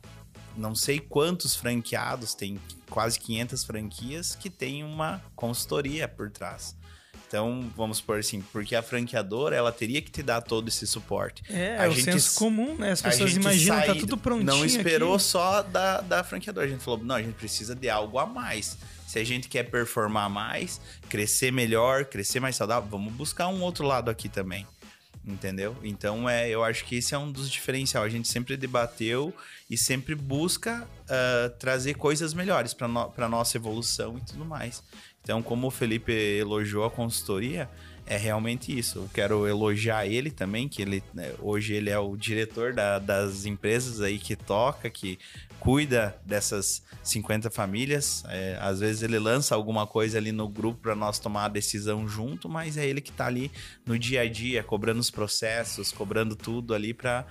não 0.55 0.75
sei 0.75 0.99
quantos 0.99 1.55
franqueados, 1.55 2.35
tem 2.35 2.59
quase 2.89 3.19
500 3.19 3.63
franquias 3.63 4.35
que 4.35 4.49
tem 4.49 4.83
uma 4.83 5.23
consultoria 5.35 6.07
por 6.07 6.29
trás. 6.29 6.75
Então, 7.29 7.71
vamos 7.77 8.01
por 8.01 8.17
assim, 8.17 8.41
porque 8.51 8.75
a 8.75 8.81
franqueadora, 8.81 9.55
ela 9.55 9.71
teria 9.71 10.01
que 10.01 10.09
te 10.09 10.23
dar 10.23 10.41
todo 10.41 10.67
esse 10.67 10.87
suporte. 10.87 11.43
É, 11.47 11.77
a 11.77 11.85
é 11.85 11.91
gente, 11.91 12.09
o 12.09 12.13
senso 12.13 12.39
comum, 12.39 12.75
né? 12.75 12.91
As 12.91 13.03
pessoas 13.03 13.35
imaginam, 13.35 13.79
tá 13.83 13.93
tudo 13.93 14.17
prontinho 14.17 14.47
Não 14.47 14.65
esperou 14.65 15.13
aqui. 15.13 15.23
só 15.25 15.61
da, 15.61 16.01
da 16.01 16.23
franqueadora. 16.23 16.65
A 16.65 16.69
gente 16.69 16.83
falou, 16.83 16.99
não, 17.03 17.13
a 17.13 17.21
gente 17.21 17.35
precisa 17.35 17.75
de 17.75 17.87
algo 17.87 18.17
a 18.17 18.25
mais. 18.25 18.79
Se 19.05 19.19
a 19.19 19.23
gente 19.23 19.47
quer 19.47 19.69
performar 19.69 20.27
mais, 20.27 20.81
crescer 21.07 21.51
melhor, 21.51 22.05
crescer 22.05 22.39
mais 22.39 22.55
saudável, 22.55 22.89
vamos 22.89 23.13
buscar 23.13 23.47
um 23.47 23.61
outro 23.61 23.85
lado 23.85 24.09
aqui 24.09 24.27
também. 24.27 24.65
Entendeu? 25.23 25.77
Então, 25.83 26.27
é, 26.27 26.49
eu 26.49 26.63
acho 26.63 26.83
que 26.85 26.95
esse 26.95 27.13
é 27.13 27.17
um 27.17 27.31
dos 27.31 27.51
diferenciais. 27.51 28.07
A 28.07 28.09
gente 28.09 28.27
sempre 28.27 28.57
debateu 28.57 29.31
e 29.69 29.77
sempre 29.77 30.15
busca 30.15 30.87
uh, 31.03 31.49
trazer 31.59 31.93
coisas 31.93 32.33
melhores 32.33 32.73
para 32.73 32.87
no, 32.87 33.13
a 33.15 33.29
nossa 33.29 33.55
evolução 33.55 34.17
e 34.17 34.21
tudo 34.21 34.43
mais. 34.43 34.81
Então, 35.29 35.43
como 35.43 35.67
o 35.67 35.69
Felipe 35.69 36.11
elogiou 36.11 36.83
a 36.83 36.89
consultoria, 36.89 37.69
é 38.07 38.17
realmente 38.17 38.75
isso. 38.75 38.97
Eu 38.97 39.09
quero 39.13 39.47
elogiar 39.47 40.07
ele 40.07 40.31
também, 40.31 40.67
que 40.67 40.81
ele 40.81 41.03
né, 41.13 41.35
hoje 41.37 41.75
ele 41.75 41.91
é 41.91 41.99
o 41.99 42.17
diretor 42.17 42.73
da, 42.73 42.97
das 42.97 43.45
empresas 43.45 44.01
aí 44.01 44.17
que 44.17 44.35
toca, 44.35 44.89
que 44.89 45.19
cuida 45.59 46.19
dessas 46.25 46.81
50 47.03 47.51
famílias. 47.51 48.23
É, 48.27 48.57
às 48.59 48.79
vezes 48.79 49.03
ele 49.03 49.19
lança 49.19 49.53
alguma 49.53 49.85
coisa 49.85 50.17
ali 50.17 50.31
no 50.31 50.49
grupo 50.49 50.79
para 50.81 50.95
nós 50.95 51.19
tomar 51.19 51.45
a 51.45 51.49
decisão 51.49 52.07
junto, 52.07 52.49
mas 52.49 52.75
é 52.75 52.87
ele 52.87 52.99
que 52.99 53.11
está 53.11 53.27
ali 53.27 53.51
no 53.85 53.99
dia 53.99 54.21
a 54.21 54.27
dia, 54.27 54.63
cobrando 54.63 54.99
os 54.99 55.11
processos, 55.11 55.91
cobrando 55.91 56.35
tudo 56.35 56.73
ali 56.73 56.91
para 56.91 57.23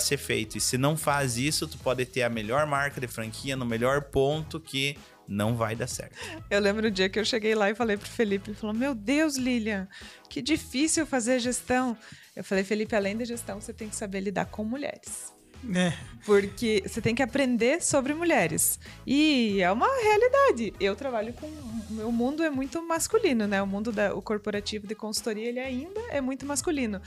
ser 0.00 0.16
feito. 0.16 0.58
E 0.58 0.60
se 0.60 0.76
não 0.76 0.96
faz 0.96 1.38
isso, 1.38 1.68
tu 1.68 1.78
pode 1.78 2.04
ter 2.04 2.24
a 2.24 2.28
melhor 2.28 2.66
marca 2.66 3.00
de 3.00 3.06
franquia 3.06 3.54
no 3.54 3.64
melhor 3.64 4.02
ponto 4.02 4.58
que 4.58 4.96
não 5.26 5.56
vai 5.56 5.74
dar 5.74 5.86
certo. 5.86 6.16
Eu 6.50 6.60
lembro 6.60 6.88
o 6.88 6.90
dia 6.90 7.08
que 7.08 7.18
eu 7.18 7.24
cheguei 7.24 7.54
lá 7.54 7.70
e 7.70 7.74
falei 7.74 7.96
pro 7.96 8.08
Felipe, 8.08 8.50
ele 8.50 8.56
falou: 8.56 8.74
"Meu 8.74 8.94
Deus, 8.94 9.36
Lilian, 9.36 9.88
que 10.28 10.42
difícil 10.42 11.06
fazer 11.06 11.38
gestão". 11.38 11.96
Eu 12.34 12.44
falei: 12.44 12.64
"Felipe, 12.64 12.94
além 12.94 13.16
da 13.16 13.24
gestão, 13.24 13.60
você 13.60 13.72
tem 13.72 13.88
que 13.88 13.96
saber 13.96 14.20
lidar 14.20 14.46
com 14.46 14.64
mulheres". 14.64 15.32
É. 15.74 15.92
Porque 16.26 16.82
você 16.86 17.00
tem 17.00 17.14
que 17.14 17.22
aprender 17.22 17.82
sobre 17.82 18.12
mulheres. 18.12 18.78
E 19.06 19.62
é 19.62 19.72
uma 19.72 19.86
realidade. 19.86 20.74
Eu 20.78 20.94
trabalho 20.94 21.32
com. 21.32 21.46
O 21.46 21.86
meu 21.94 22.12
mundo 22.12 22.42
é 22.42 22.50
muito 22.50 22.86
masculino, 22.86 23.46
né? 23.46 23.62
O 23.62 23.66
mundo 23.66 23.90
da, 23.90 24.14
o 24.14 24.20
corporativo 24.20 24.86
de 24.86 24.94
consultoria 24.94 25.48
ele 25.48 25.60
ainda 25.60 26.00
é 26.10 26.20
muito 26.20 26.44
masculino 26.44 27.00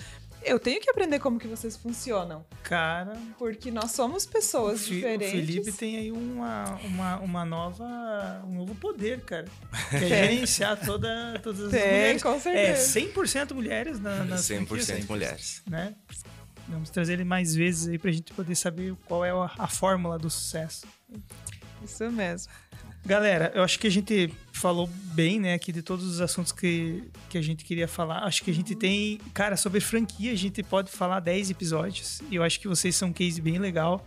eu 0.48 0.60
tenho 0.60 0.80
que 0.82 0.90
aprender 0.90 1.20
como 1.20 1.40
que 1.40 1.48
vocês 1.48 1.76
funcionam. 1.76 2.46
Cara. 2.64 3.18
Porque 3.38 3.70
nós 3.70 3.92
somos 3.92 4.26
pessoas 4.26 4.82
o 4.82 4.90
diferentes. 4.90 5.28
O 5.28 5.32
Felipe 5.32 5.72
tem 5.72 5.98
aí 5.98 6.12
uma, 6.12 6.66
uma, 6.84 7.20
uma 7.20 7.46
nova, 7.46 8.44
um 8.48 8.56
novo 8.56 8.76
poder, 8.76 9.22
cara. 9.22 9.46
Que 9.90 9.96
é 9.96 10.08
gerenciar 10.08 10.78
toda, 10.84 11.40
todas 11.44 11.66
as 11.66 11.72
tem, 11.72 11.82
mulheres. 11.82 12.24
com 12.24 12.40
certeza. 12.40 13.00
É 13.00 13.04
100% 13.04 13.54
mulheres 13.54 14.00
na, 14.00 14.24
nas 14.24 14.42
100% 14.42 15.08
mulheres. 15.08 15.62
Né? 15.70 15.96
Vamos 16.68 16.90
trazer 16.90 17.14
ele 17.14 17.24
mais 17.24 17.56
vezes 17.56 17.88
aí 17.88 17.98
pra 17.98 18.12
gente 18.12 18.34
poder 18.34 18.56
saber 18.56 18.96
qual 19.06 19.24
é 19.24 19.32
a, 19.32 19.52
a 19.58 19.68
fórmula 19.68 20.18
do 20.18 20.30
sucesso. 20.30 20.86
Isso 21.84 22.12
mesmo. 22.12 22.52
Galera, 23.08 23.54
eu 23.56 23.64
acho 23.64 23.80
que 23.80 23.88
a 23.88 23.90
gente 23.90 24.30
falou 24.52 24.86
bem, 25.14 25.40
né, 25.40 25.54
aqui 25.54 25.72
de 25.72 25.82
todos 25.82 26.06
os 26.06 26.20
assuntos 26.20 26.52
que, 26.52 27.06
que 27.30 27.38
a 27.38 27.42
gente 27.42 27.64
queria 27.64 27.88
falar. 27.88 28.26
Acho 28.26 28.44
que 28.44 28.52
a 28.52 28.54
gente 28.54 28.76
tem, 28.76 29.18
cara, 29.34 29.56
sobre 29.56 29.80
franquia, 29.80 30.34
a 30.34 30.36
gente 30.36 30.62
pode 30.62 30.92
falar 30.92 31.22
10 31.22 31.52
episódios. 31.52 32.22
E 32.30 32.36
eu 32.36 32.44
acho 32.44 32.60
que 32.60 32.68
vocês 32.68 32.94
são 32.98 33.08
um 33.08 33.14
case 33.14 33.40
bem 33.40 33.60
legal. 33.60 34.06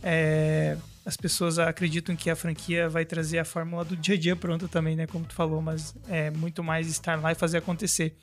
É, 0.00 0.76
as 1.04 1.16
pessoas 1.16 1.58
acreditam 1.58 2.14
que 2.14 2.30
a 2.30 2.36
franquia 2.36 2.88
vai 2.88 3.04
trazer 3.04 3.40
a 3.40 3.44
fórmula 3.44 3.84
do 3.84 3.96
dia 3.96 4.14
a 4.14 4.18
dia 4.18 4.36
pronta 4.36 4.68
também, 4.68 4.94
né, 4.94 5.08
como 5.08 5.24
tu 5.24 5.34
falou, 5.34 5.60
mas 5.60 5.92
é 6.08 6.30
muito 6.30 6.62
mais 6.62 6.86
estar 6.86 7.20
lá 7.20 7.32
e 7.32 7.34
fazer 7.34 7.58
acontecer. 7.58 8.14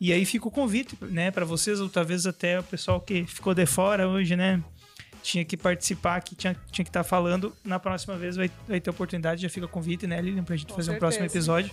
E 0.00 0.12
aí 0.12 0.24
fica 0.24 0.46
o 0.46 0.52
convite, 0.52 0.96
né, 1.02 1.32
para 1.32 1.44
vocês, 1.44 1.80
ou 1.80 1.88
talvez 1.88 2.26
até 2.26 2.60
o 2.60 2.62
pessoal 2.62 3.00
que 3.00 3.26
ficou 3.26 3.52
de 3.54 3.66
fora 3.66 4.06
hoje, 4.06 4.36
né, 4.36 4.62
tinha 5.28 5.44
que 5.44 5.58
participar, 5.58 6.22
que 6.22 6.34
tinha, 6.34 6.56
tinha 6.72 6.82
que 6.84 6.88
estar 6.88 7.04
tá 7.04 7.04
falando. 7.04 7.54
Na 7.62 7.78
próxima 7.78 8.16
vez 8.16 8.36
vai, 8.36 8.50
vai 8.66 8.80
ter 8.80 8.88
oportunidade, 8.88 9.42
já 9.42 9.50
fica 9.50 9.66
o 9.66 9.68
convite, 9.68 10.06
né, 10.06 10.18
Lilian, 10.22 10.42
pra 10.42 10.56
gente 10.56 10.68
Com 10.68 10.76
fazer 10.76 10.92
certeza. 10.92 10.96
um 10.96 10.98
próximo 10.98 11.26
episódio. 11.26 11.70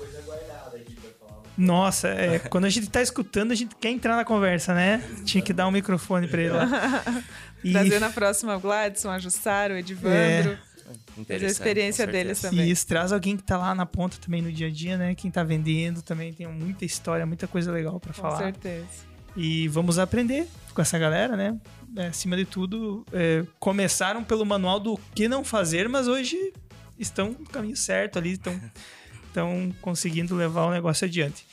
Nossa, 1.58 2.10
é, 2.10 2.38
quando 2.50 2.66
a 2.66 2.70
gente 2.70 2.90
tá 2.90 3.02
escutando, 3.02 3.54
a 3.54 3.56
gente 3.56 3.74
quer 3.78 3.92
entrar 3.92 4.18
na 4.18 4.26
conversa, 4.26 4.74
né? 4.74 5.02
Tinha 5.24 5.42
que 5.42 5.54
dar 5.54 5.68
um 5.68 5.72
microfone 5.72 6.28
pra 6.28 6.42
ele 6.42 6.52
lá. 6.52 6.68
E... 7.64 7.72
Trazer 7.72 8.00
na 8.00 8.12
próxima 8.12 8.56
o 8.56 8.60
Gladson, 8.60 9.10
a 9.10 9.18
Jussara, 9.18 9.74
o 9.74 9.78
Edivandro. 9.78 10.52
É. 10.52 11.24
Fazer 11.28 11.48
a 11.48 11.50
experiência 11.50 12.06
deles 12.06 12.40
também. 12.40 12.68
E 12.68 12.70
isso 12.70 12.86
traz 12.86 13.12
alguém 13.12 13.36
que 13.36 13.42
tá 13.42 13.58
lá 13.58 13.74
na 13.74 13.88
ponta 13.88 14.18
também 14.24 14.40
no 14.40 14.52
dia 14.52 14.68
a 14.68 14.70
dia, 14.70 14.96
né? 15.00 15.16
Quem 15.16 15.32
tá 15.32 15.44
vendendo 15.44 16.04
também 16.04 16.32
tem 16.32 16.46
muita 16.46 16.86
história, 16.86 17.26
muita 17.26 17.48
coisa 17.48 17.72
legal 17.72 18.00
para 18.00 18.14
falar. 18.14 18.38
Com 18.38 18.44
certeza. 18.44 18.86
E 19.36 19.68
vamos 19.68 19.98
aprender 19.98 20.48
com 20.76 20.82
essa 20.82 21.00
galera, 21.00 21.36
né? 21.36 21.58
É, 21.96 22.08
acima 22.08 22.36
de 22.36 22.46
tudo, 22.46 23.06
é, 23.14 23.46
começaram 23.60 24.24
pelo 24.24 24.46
manual 24.46 24.80
do 24.80 24.98
que 25.14 25.28
não 25.28 25.44
fazer, 25.44 25.88
mas 25.88 26.08
hoje 26.08 26.54
estão 27.00 27.32
no 27.32 27.46
caminho 27.46 27.76
certo 27.76 28.20
ali, 28.20 28.34
estão, 28.34 28.60
estão 29.28 29.74
conseguindo 29.82 30.36
levar 30.36 30.66
o 30.66 30.72
negócio 30.72 31.06
adiante. 31.06 31.46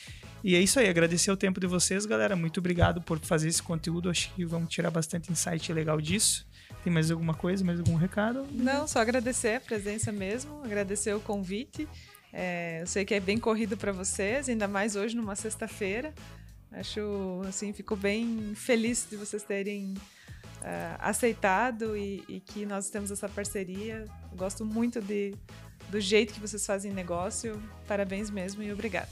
E 0.44 0.56
é 0.56 0.60
isso 0.60 0.80
aí, 0.80 0.88
agradecer 0.88 1.30
o 1.30 1.36
tempo 1.36 1.60
de 1.60 1.68
vocês, 1.68 2.04
galera. 2.04 2.34
Muito 2.34 2.58
obrigado 2.58 3.00
por 3.00 3.20
fazer 3.20 3.48
esse 3.48 3.62
conteúdo. 3.62 4.10
Acho 4.10 4.34
que 4.34 4.44
vamos 4.44 4.68
tirar 4.68 4.90
bastante 4.90 5.30
insight 5.30 5.72
legal 5.72 6.00
disso. 6.00 6.44
Tem 6.82 6.92
mais 6.92 7.12
alguma 7.12 7.34
coisa, 7.34 7.64
mais 7.64 7.78
algum 7.78 7.94
recado? 7.94 8.44
Não, 8.50 8.88
só 8.88 8.98
agradecer 8.98 9.56
a 9.56 9.60
presença 9.60 10.10
mesmo, 10.10 10.60
agradecer 10.64 11.14
o 11.14 11.20
convite. 11.20 11.86
É, 12.32 12.80
eu 12.82 12.86
sei 12.88 13.04
que 13.04 13.14
é 13.14 13.20
bem 13.20 13.38
corrido 13.38 13.76
para 13.76 13.92
vocês, 13.92 14.48
ainda 14.48 14.66
mais 14.66 14.96
hoje 14.96 15.14
numa 15.14 15.36
sexta-feira. 15.36 16.12
Acho, 16.72 17.42
assim, 17.46 17.72
fico 17.72 17.94
bem 17.94 18.52
feliz 18.56 19.06
de 19.08 19.16
vocês 19.16 19.44
terem 19.44 19.94
uh, 20.62 20.96
aceitado 20.98 21.96
e, 21.96 22.24
e, 22.28 22.40
que 22.40 22.64
nós 22.64 22.88
temos 22.88 23.10
essa 23.10 23.28
parceria. 23.28 24.06
Gosto 24.34 24.64
muito 24.64 25.00
de, 25.00 25.34
do 25.90 26.00
jeito 26.00 26.32
que 26.32 26.40
vocês 26.40 26.64
fazem 26.64 26.92
negócio. 26.92 27.60
Parabéns 27.86 28.30
mesmo 28.30 28.62
e 28.62 28.72
obrigado. 28.72 29.10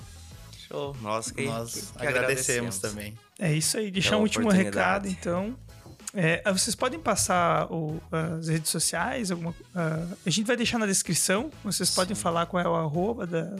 Show. 0.68 0.96
Nós 1.00 1.30
que, 1.30 1.44
Nós 1.44 1.74
que, 1.74 1.98
que 1.98 2.06
agradecemos, 2.06 2.76
agradecemos, 2.76 2.78
também. 2.78 3.18
É 3.38 3.52
isso 3.52 3.76
aí. 3.76 3.90
Deixar 3.90 4.16
um 4.16 4.22
último 4.22 4.48
recado, 4.48 5.08
então. 5.08 5.56
É, 6.12 6.42
vocês 6.52 6.74
podem 6.74 6.98
passar 6.98 7.70
o, 7.70 8.00
as 8.10 8.48
redes 8.48 8.68
sociais, 8.68 9.30
alguma, 9.30 9.50
uh, 9.50 10.18
a 10.26 10.30
gente 10.30 10.44
vai 10.44 10.56
deixar 10.56 10.78
na 10.78 10.86
descrição. 10.86 11.50
Vocês 11.62 11.88
Sim. 11.88 11.94
podem 11.94 12.16
falar 12.16 12.46
qual 12.46 12.64
é 12.64 12.68
o 12.68 12.74
arroba 12.74 13.26
da, 13.26 13.54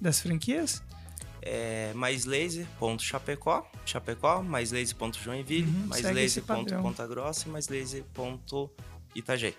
das 0.00 0.18
franquias 0.18 0.82
é 1.44 1.92
maislaser.chapecó, 1.94 3.70
Chapecó, 3.84 4.42
maislaser.joinville, 4.42 5.68
uhum, 5.68 5.88
maislaser.pontagrossa 5.88 7.46
e 7.46 7.52
maislaser.itajaí. 7.52 9.54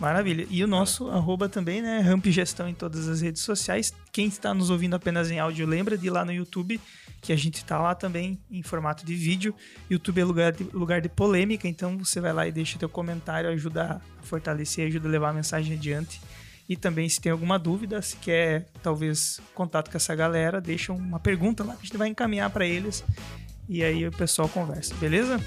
Maravilha. 0.00 0.46
E 0.48 0.64
o 0.64 0.66
nosso 0.66 1.10
é. 1.10 1.12
arroba 1.12 1.46
também, 1.46 1.82
né? 1.82 2.00
Ramp 2.00 2.24
Gestão 2.26 2.66
em 2.66 2.72
todas 2.72 3.06
as 3.06 3.20
redes 3.20 3.42
sociais. 3.42 3.92
Quem 4.10 4.28
está 4.28 4.54
nos 4.54 4.70
ouvindo 4.70 4.96
apenas 4.96 5.30
em 5.30 5.38
áudio, 5.38 5.66
lembra 5.66 5.98
de 5.98 6.06
ir 6.06 6.10
lá 6.10 6.24
no 6.24 6.32
YouTube, 6.32 6.80
que 7.20 7.34
a 7.34 7.36
gente 7.36 7.56
está 7.56 7.78
lá 7.78 7.94
também 7.94 8.40
em 8.50 8.62
formato 8.62 9.04
de 9.04 9.14
vídeo. 9.14 9.54
YouTube 9.90 10.18
é 10.18 10.24
lugar 10.24 10.52
de, 10.52 10.64
lugar 10.72 11.02
de 11.02 11.10
polêmica, 11.10 11.68
então 11.68 11.98
você 11.98 12.18
vai 12.18 12.32
lá 12.32 12.48
e 12.48 12.52
deixa 12.52 12.78
teu 12.78 12.88
comentário, 12.88 13.50
ajuda 13.50 14.00
a 14.18 14.22
fortalecer, 14.22 14.86
ajuda 14.86 15.06
a 15.06 15.10
levar 15.10 15.28
a 15.28 15.34
mensagem 15.34 15.76
adiante. 15.76 16.18
E 16.70 16.76
também, 16.76 17.08
se 17.08 17.20
tem 17.20 17.32
alguma 17.32 17.58
dúvida, 17.58 18.00
se 18.00 18.14
quer 18.14 18.64
talvez 18.80 19.40
contato 19.56 19.90
com 19.90 19.96
essa 19.96 20.14
galera, 20.14 20.60
deixa 20.60 20.92
uma 20.92 21.18
pergunta 21.18 21.64
lá 21.64 21.74
que 21.74 21.80
a 21.80 21.84
gente 21.84 21.96
vai 21.96 22.06
encaminhar 22.06 22.48
para 22.48 22.64
eles. 22.64 23.02
E 23.68 23.82
aí 23.82 24.06
o 24.06 24.12
pessoal 24.12 24.48
conversa, 24.48 24.94
beleza? 24.94 25.40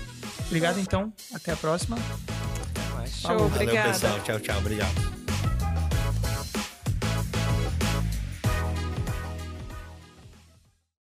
Obrigado 0.47 0.81
então, 0.81 1.13
até 1.33 1.53
a 1.53 1.55
próxima. 1.55 1.97
Show, 3.07 3.45
obrigado. 3.45 3.75
Valeu, 3.75 3.93
pessoal. 3.93 4.19
Tchau, 4.19 4.39
tchau. 4.41 4.57
Obrigado. 4.57 5.22